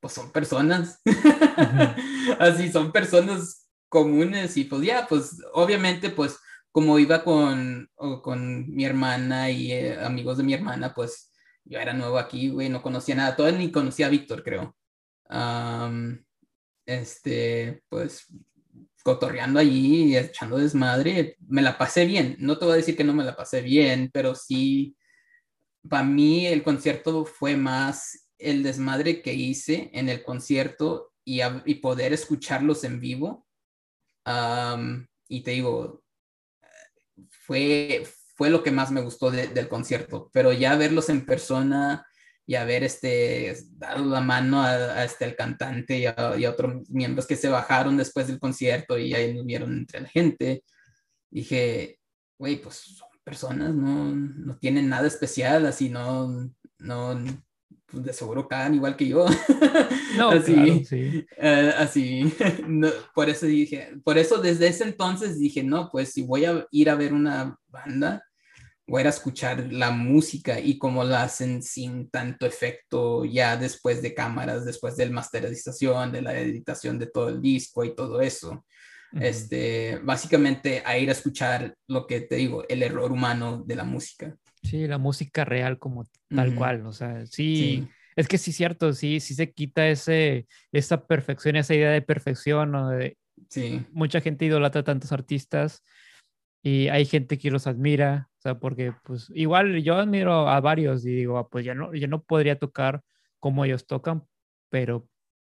[0.00, 1.00] pues son personas.
[2.38, 6.38] Así son personas comunes y pues ya, pues obviamente pues
[6.72, 7.88] como iba con,
[8.22, 11.32] con mi hermana y eh, amigos de mi hermana, pues
[11.64, 14.76] yo era nuevo aquí, güey, no conocía nada, todavía ni conocía a Víctor, creo.
[15.28, 16.24] Am,
[16.84, 18.26] este, pues
[19.04, 22.36] cotorreando allí echando desmadre, me la pasé bien.
[22.40, 24.96] No te voy a decir que no me la pasé bien, pero sí,
[25.88, 31.62] para mí el concierto fue más el desmadre que hice en el concierto y, a-
[31.66, 33.46] y poder escucharlos en vivo.
[34.24, 36.02] Am, y te digo,
[37.30, 38.06] fue,
[38.36, 42.06] fue lo que más me gustó de- del concierto, pero ya verlos en persona
[42.46, 46.50] y haber este, dado la mano a, a este, al cantante y a, y a
[46.50, 50.62] otros miembros que se bajaron después del concierto y ahí nos vieron entre la gente,
[51.30, 51.98] dije,
[52.38, 57.24] güey, pues son personas, no, no tienen nada especial, así no, no,
[57.86, 59.26] pues de seguro cagan igual que yo.
[60.16, 61.26] No, así, claro, sí.
[61.38, 62.32] eh, así,
[62.68, 66.64] no, por eso dije, por eso desde ese entonces dije, no, pues si voy a
[66.70, 68.24] ir a ver una banda,
[68.86, 73.56] voy a ir a escuchar la música y cómo la hacen sin tanto efecto ya
[73.56, 77.94] después de cámaras, después de la masterización, de la editación de todo el disco y
[77.94, 78.64] todo eso.
[79.12, 79.24] Ujú.
[79.24, 83.84] Este, básicamente a ir a escuchar lo que te digo, el error humano de la
[83.84, 84.36] música.
[84.62, 88.92] Sí, la música real como tal cual, o sea, sí, Sí, es que sí cierto,
[88.92, 93.16] sí, sí se quita ese, esa perfección, esa idea de perfección, o de,
[93.48, 95.82] sí, mucha gente idolatra a tantos artistas
[96.64, 101.06] y hay gente que los admira, o sea, porque pues igual yo admiro a varios
[101.06, 103.02] y digo, "Ah, pues yo no, yo no podría tocar
[103.40, 104.24] como ellos tocan,
[104.70, 105.08] pero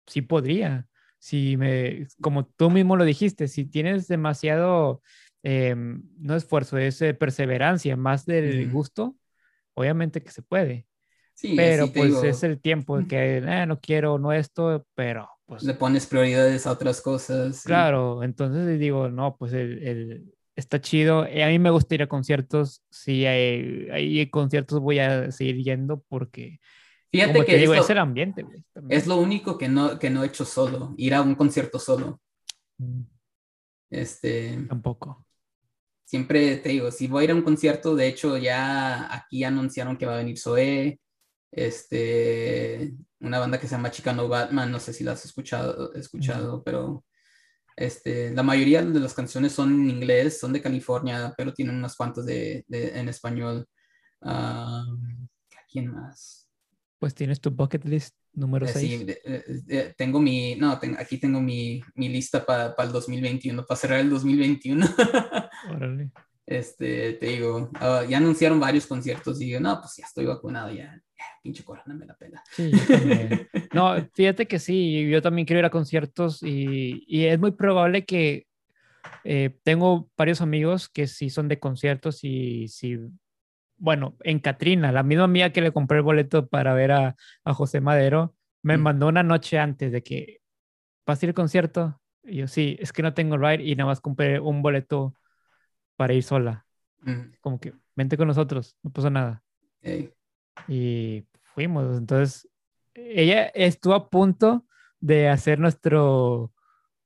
[0.07, 0.87] sí podría.
[1.19, 5.03] Si me, como tú mismo lo dijiste, si tienes demasiado,
[5.43, 8.73] em, no esfuerzo, es eh, perseverancia, más del Ujú.
[8.73, 9.17] gusto,
[9.75, 10.87] obviamente que se puede,
[11.33, 15.29] sí, pero pues digo, es el tiempo de que "Eh, no quiero, no esto, pero
[15.47, 17.65] pues le pones prioridades a otras cosas.
[17.67, 21.25] y- Claro, entonces digo, no, pues el, el- está chido.
[21.25, 22.83] Eh, A mí me gusta ir a conciertos.
[22.89, 26.59] Si hay, hay conciertos, voy a seguir yendo porque
[27.11, 28.63] Fíjate Como que te digo, es, lo, es el ambiente, güey.
[28.89, 32.21] es lo único que no, que no he hecho solo, ir a un concierto solo.
[32.77, 33.01] Mm,
[33.89, 35.25] Este, Tampoco.
[36.05, 39.97] siempre te digo, si voy a ir a un concierto, de hecho ya aquí anunciaron
[39.97, 40.99] que va a venir Zoé,
[41.51, 46.63] este, una banda que se llama Chicano Batman, no sé si la has escuchado, escuchado,
[46.63, 47.03] pero
[47.75, 51.95] este, la mayoría de las canciones son en inglés, son de California, pero tienen unas
[51.95, 53.65] cuantas de, de- en español.
[54.23, 54.85] ¿a
[55.71, 56.49] quién más?
[56.99, 58.89] Pues tienes tu bucket list número Eh, 6.
[58.99, 62.91] sí, de- eh, eh, tengo mi, no, ten- aquí tengo mi, mi lista para el
[62.91, 64.85] 2021, para cerrar el 2021.
[65.75, 66.11] Órale.
[66.45, 70.71] Este, te digo, ah, ya anunciaron varios conciertos y digo, no, pues ya estoy vacunado,
[70.73, 71.01] ya,
[71.41, 72.43] pinche corona me la pela.
[72.49, 72.71] Sí.
[73.73, 78.05] No, fíjate que sí, yo también quiero ir a conciertos y, y es muy probable
[78.05, 78.47] que
[79.23, 82.97] eh, tengo varios amigos que sí son de conciertos y sí,
[83.77, 87.15] bueno, en Catrina, la misma amiga que le compré el boleto para ver a,
[87.45, 88.81] a José Madero, me Mm.
[88.83, 90.39] mandó una noche antes de que
[91.05, 92.01] vas a ir al concierto.
[92.23, 95.15] Y yo, sí, es que no tengo ride y nada más compré un boleto
[95.97, 96.65] para ir sola.
[97.05, 99.43] Mm, Como que, vente con nosotros, no pasa nada.
[99.83, 100.11] ey,
[100.67, 101.97] Y fuimos.
[101.97, 102.47] Entonces,
[102.93, 104.65] ella estuvo a punto
[104.99, 106.53] de hacer nuestro,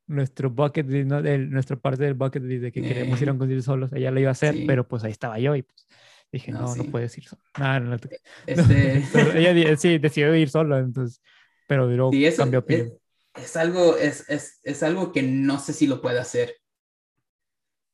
[0.08, 1.22] nuestro bucket list, ¿no?
[1.22, 3.94] Del- nuestra parte del bucket list de que queremos ir a un concierto solos.
[3.94, 4.66] Ella lo iba a hacer, Sí.
[4.68, 5.88] pero pues ahí estaba yo y pues
[6.32, 6.90] dije, No, no, no, sí.
[6.90, 7.42] puedes ir solo.
[7.60, 11.22] Nada, no, no te- Este, ella sí decidió ir sola, entonces,
[11.68, 12.94] pero luego sí, eso, cambió es, opinión.
[13.36, 16.56] es algo, es, es, es algo que no sé si lo puede hacer.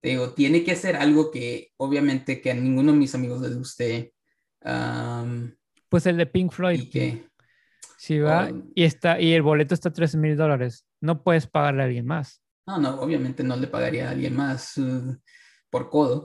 [0.01, 3.55] Te digo, tiene que ser algo que obviamente que a ninguno de mis amigos les
[3.55, 4.13] guste.
[5.89, 7.27] Pues el de Pink Floyd, y que,
[7.97, 11.83] si va y está y el boleto está a 13 mil dólares, no puedes pagarle
[11.83, 12.41] a alguien más.
[12.67, 15.17] no, no, obviamente no le pagaría a alguien más uh,
[15.69, 16.23] por codo.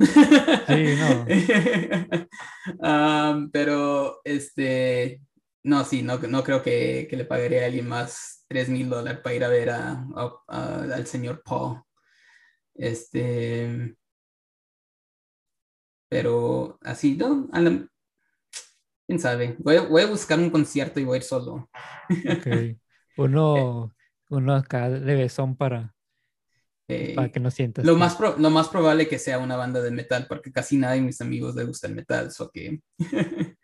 [0.67, 1.27] Sí, no.
[3.53, 5.21] Pero, este,
[5.65, 9.21] no, sí, no, no creo que, que le pagaría a alguien más 3 mil dólares
[9.23, 11.83] para ir a ver a, a- a- al señor Paul.
[12.75, 13.97] Este,
[16.09, 17.87] pero así, no, a la-
[19.07, 19.57] quién sabe.
[19.59, 21.69] Voy, a- voy a buscar un concierto y voy a ir solo.
[22.11, 22.47] Ok.
[23.19, 23.95] Uno,
[24.29, 25.95] uno acá de besón para,
[26.87, 27.83] Eh, para que no sientas.
[27.85, 31.01] lo, más pro- lo más probable que sea una banda de metal, porque casi nadie
[31.01, 32.83] de mis amigos le gusta el metal, so que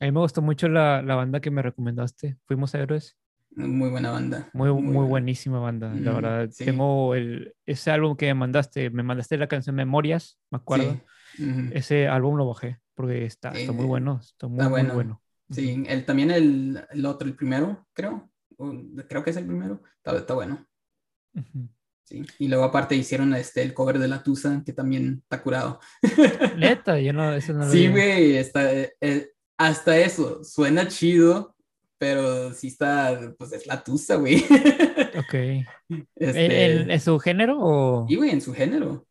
[0.00, 2.36] A mí me gustó mucho la, la banda que me recomendaste.
[2.46, 3.16] Fuimos Héroes.
[3.52, 4.50] muy buena banda.
[4.52, 6.48] Muy, muy, buenísima banda, la verdad.
[6.50, 6.64] sí.
[6.64, 8.90] Tengo el, ese álbum que me mandaste.
[8.90, 11.00] Me mandaste la canción Memorias, me acuerdo.
[11.36, 11.70] Sí.
[11.72, 14.20] Ese álbum lo bajé porque está, está muy Eh, bueno.
[14.22, 14.94] Está muy, está muy bueno.
[14.94, 15.22] bueno.
[15.50, 18.30] Sí, el, también el, el otro, el primero, creo.
[19.08, 19.82] creo que es el primero.
[19.98, 20.66] Está, está bueno.
[21.34, 21.68] Ujú.
[22.04, 22.22] Sí.
[22.38, 25.80] Y luego aparte hicieron este, el cover de La Tusa, que también está curado.
[26.58, 31.54] Neta, yo no, eso no lo Sí, güey, está, eh, hasta eso, suena chido,
[31.98, 34.44] pero sí está, pues es La Tusa, güey.
[35.16, 35.34] Ok.
[36.16, 38.06] Este, ¿En, en su género o...?
[38.08, 39.06] Y, güey, en su género.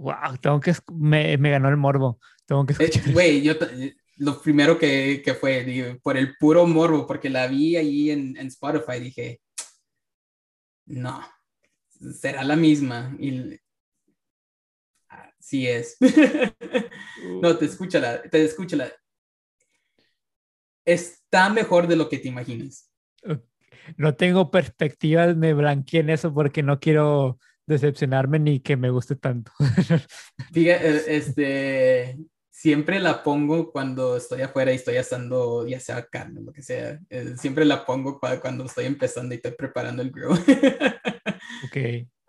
[0.00, 0.72] Wow, tengo que...
[0.92, 2.18] Me, me ganó el morbo.
[2.46, 3.12] Tengo que Eh, escuchar.
[3.12, 3.68] Güey, yo ta-
[4.16, 8.34] lo primero que, que fue, digo, por el puro morbo, porque la vi ahí en,
[8.38, 9.40] en Spotify, dije,
[10.86, 11.22] no,
[12.18, 13.14] será la misma.
[13.18, 13.58] Y
[15.10, 15.96] ah, sí es.
[17.42, 18.90] no, te escúchala, te escúchala.
[20.84, 22.90] Está mejor de lo que te imaginas.
[23.96, 29.16] No tengo perspectivas, me blanqueé en eso porque no quiero decepcionarme ni que me guste
[29.16, 29.52] tanto.
[30.52, 32.18] Fíjate, este,
[32.50, 36.98] siempre la pongo cuando estoy afuera y estoy asando, ya sea carne, lo que sea.
[37.08, 40.28] Eh, siempre la pongo cua- cuando estoy empezando y estoy preparando el grill.
[41.64, 41.76] ok,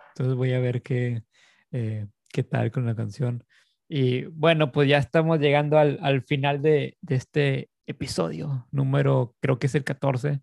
[0.10, 1.24] entonces voy a ver qué,
[1.72, 3.44] eh, qué tal con la canción.
[3.90, 9.60] Y bueno, pues ya estamos llegando al, al final de, de este episodio, número, creo
[9.60, 10.40] que es el 14.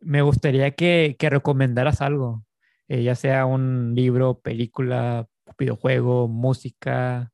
[0.00, 2.44] Me gustaría que, que recomendaras algo,
[2.88, 5.26] eh, ya sea un libro, película,
[5.58, 7.32] videojuego, música,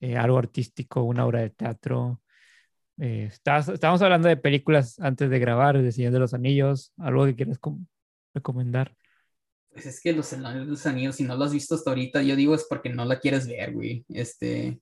[0.00, 2.22] eh, algo artístico, una obra de teatro.
[2.98, 3.68] Eh, estás-
[4.02, 7.86] hablando de películas antes de grabar, de Señor de los Anillos, algo que quieras com-
[8.34, 8.94] recomendar.
[9.70, 12.54] Pues es que los los Anillos, si no lo has visto hasta ahorita, yo digo
[12.54, 14.04] es porque no la quieres ver, güey.
[14.08, 14.80] Este,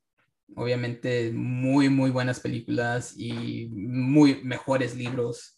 [0.54, 5.55] obviamente, muy, muy buenas películas y muy mejores libros.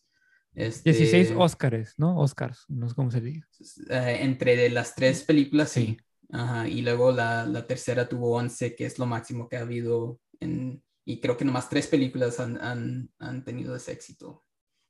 [0.59, 2.19] Este, 16 Óscares, ¿no?
[2.19, 3.47] Oscars, no sé cómo se diga.
[3.91, 5.87] eh, entre de las tres películas, sí.
[5.87, 5.99] Sí.
[6.31, 10.21] Ajá, y luego la, la tercera tuvo 11, que es lo máximo que ha habido.
[10.41, 14.45] En, y creo que nomás tres películas han, han, han tenido ese éxito.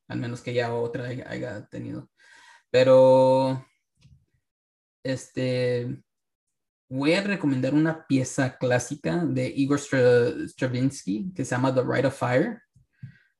[0.09, 2.11] Al menos que ya otra haya, haya tenido.
[2.70, 3.65] Pero,
[5.05, 6.03] este,
[6.89, 12.07] voy a recomendar una pieza clásica de Igor Stra- Stravinsky que se llama The Rite
[12.09, 12.62] of Fire.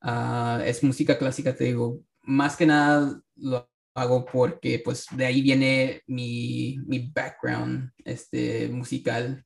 [0.01, 5.41] Ah, es música clásica, te digo, más que nada lo hago porque pues de ahí
[5.43, 9.45] viene mi, mi background este, musical.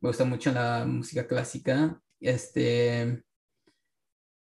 [0.00, 2.00] Me gusta mucho la música clásica.
[2.20, 3.22] Este,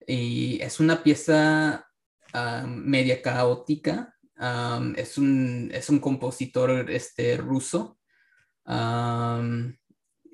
[0.06, 1.86] y es una pieza
[2.32, 4.14] ah, media caótica.
[4.96, 7.98] es, un, es un compositor este, ruso.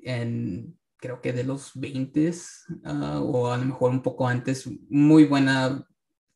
[0.01, 2.31] en, creo que de los 20
[2.85, 5.85] ah, o a lo mejor un poco antes, muy buena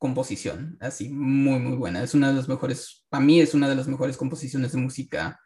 [0.04, 2.04] composición, así, muy, muy buena.
[2.04, 5.40] Es una de las mejores, para mí es una de las mejores composiciones de música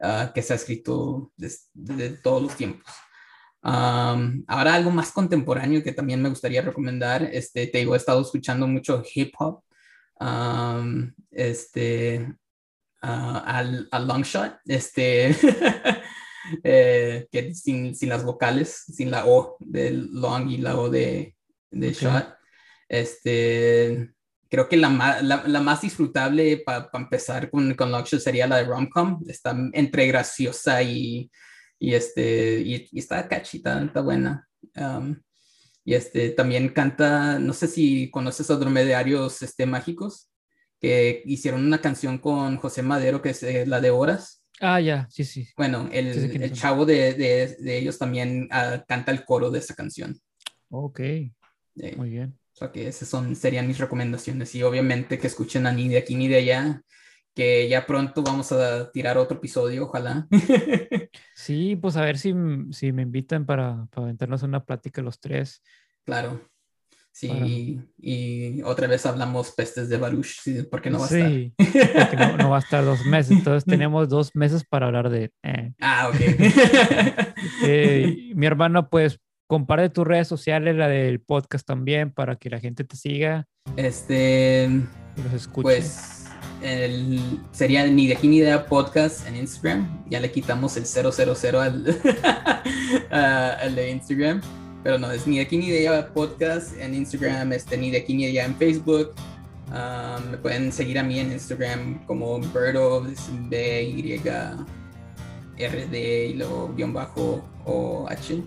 [0.00, 2.86] ah, que se ha escrito desde todos los tiempos.
[3.62, 8.68] ahora algo más contemporáneo que también me gustaría recomendar, este, te digo, he estado escuchando
[8.68, 9.64] mucho hip hop,
[11.32, 12.28] este,
[13.02, 15.36] uh, al, al long shot, este,
[16.64, 21.36] Eh, que sin, sin, las vocales, sin la O del long y la O de,
[21.70, 22.39] de shot.
[22.90, 24.10] Este,
[24.48, 28.64] creo que la, la, la más disfrutable para empezar con, con Shot sería la de
[28.64, 29.22] Romcom.
[29.28, 31.30] Está entre graciosa y,
[31.78, 34.48] y, este, y, está cachita, está buena.
[34.74, 35.16] Um,
[35.84, 40.28] y este, también canta, no sé si conoces a Dromedarios este, Mágicos,
[40.80, 44.44] que hicieron una canción con José Madero, que es eh, la de Horas.
[44.60, 45.48] Ah, ya, sí, sí.
[45.56, 46.08] Bueno, el,
[46.42, 50.20] el chavo de, de, de, ellos también uh, canta el coro de esa canción.
[50.70, 51.00] Ok,
[51.96, 52.39] muy bien.
[52.60, 54.54] Sea que esas son, serían mis recomendaciones.
[54.54, 56.82] Y obviamente que escuchen a ni de aquí ni de allá,
[57.34, 60.28] que ya pronto vamos a tirar otro episodio, ojalá.
[61.34, 62.34] sí, pues a ver si,
[62.72, 65.62] si me invitan para, para aventarnos una plática los tres.
[66.04, 66.50] Claro.
[67.12, 70.28] Sí, y otra vez hablamos pestes de Baruch,
[70.70, 71.30] porque no va a estar.
[71.30, 75.32] Sí, porque no, va a estar dos meses, entonces tenemos dos meses para hablar de...
[75.42, 75.72] Eh.
[75.80, 76.20] Ah, ok.
[77.62, 79.18] Eh, mi hermano, pues
[79.50, 83.48] comparte tus redes sociales, la del podcast también, para que la gente te siga.
[83.74, 84.70] Este...
[85.16, 85.62] Los escuche.
[85.64, 86.26] Pues
[86.62, 87.20] el,
[87.50, 90.04] sería ni de aquí ni de podcast en Instagram.
[90.08, 92.00] Ya le quitamos el 000 al,
[93.10, 94.40] al de Instagram.
[94.84, 97.98] Pero no, es ni de aquí ni de allá podcast en Instagram, este, ni de
[97.98, 99.14] aquí ni de allá en Facebook.
[99.66, 103.04] Um, me pueden seguir a mí en Instagram como Birdo,
[103.48, 104.20] B, Y,
[105.58, 108.40] R, D y luego guion bajo o H.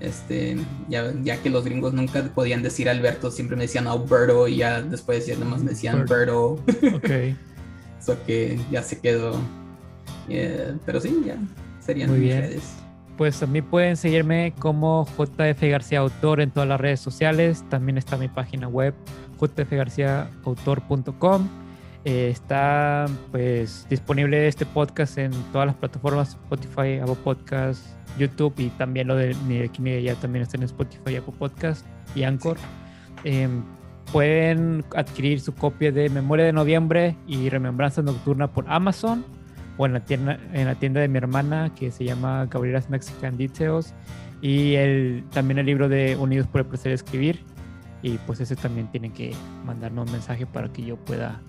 [0.00, 0.56] Este,
[0.88, 4.80] ya, ya que los gringos nunca podían decir Alberto, siempre me decían Alberto y ya
[4.80, 6.52] después ya nomás me decían Birdo.
[6.94, 7.10] Ok.
[8.00, 9.38] Eso que ya se quedó.
[10.86, 11.36] pero sí, ya
[11.80, 12.40] serían Muy bien.
[12.40, 12.80] redes
[13.20, 17.62] pues a mí pueden seguirme como JF García Autor en todas las redes sociales.
[17.68, 18.94] También está mi página web
[19.38, 21.48] jfgarciaautor.com.
[22.04, 27.84] Eh, está pues disponible este podcast en todas las plataformas Spotify, Apple Podcast,
[28.18, 29.82] YouTube y también lo de Ni de aquí
[30.20, 32.56] también está en Spotify, Apple Podcast y Anchor.
[33.24, 33.62] Em,
[34.12, 39.24] pueden adquirir su copia de Memoria de Noviembre y Remembranza Nocturna por Amazon
[39.76, 43.36] o en la tienda, en la tienda de mi hermana que se llama Gabriela's Mexican
[43.36, 43.94] Details
[44.40, 47.44] y el, también el libro de Unidos por el placer de escribir
[48.02, 49.34] y pues ese también tienen que
[49.66, 51.40] mandarnos un mensaje para que yo pueda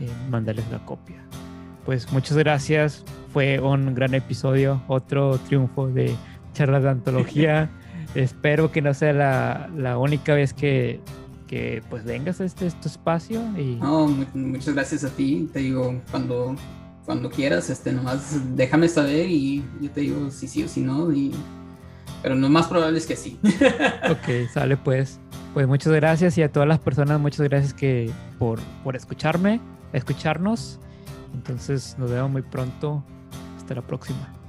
[0.00, 1.22] eh, mandarles la copia.
[1.84, 6.14] Pues muchas gracias, fue un gran episodio, otro triunfo de
[6.52, 7.70] charlas de antología.
[8.14, 11.00] Espero que no sea la, la única vez que,
[11.46, 13.40] que pues vengas a este, este espacio.
[13.56, 13.76] Y...
[13.76, 15.48] No, muchas gracias a ti.
[15.52, 16.56] Te digo, cuando
[17.10, 21.12] cuando quieras, este, nomás déjame saber y yo te digo si sí o si no.
[21.12, 21.32] Y...
[22.22, 23.36] Pero lo más probable es que sí.
[24.10, 25.18] ok, sale pues.
[25.52, 29.60] Pues muchas gracias y a todas las personas muchas gracias que por, por escucharme,
[29.92, 30.78] escucharnos.
[31.34, 33.02] Entonces nos vemos muy pronto.
[33.56, 34.39] Hasta la próxima.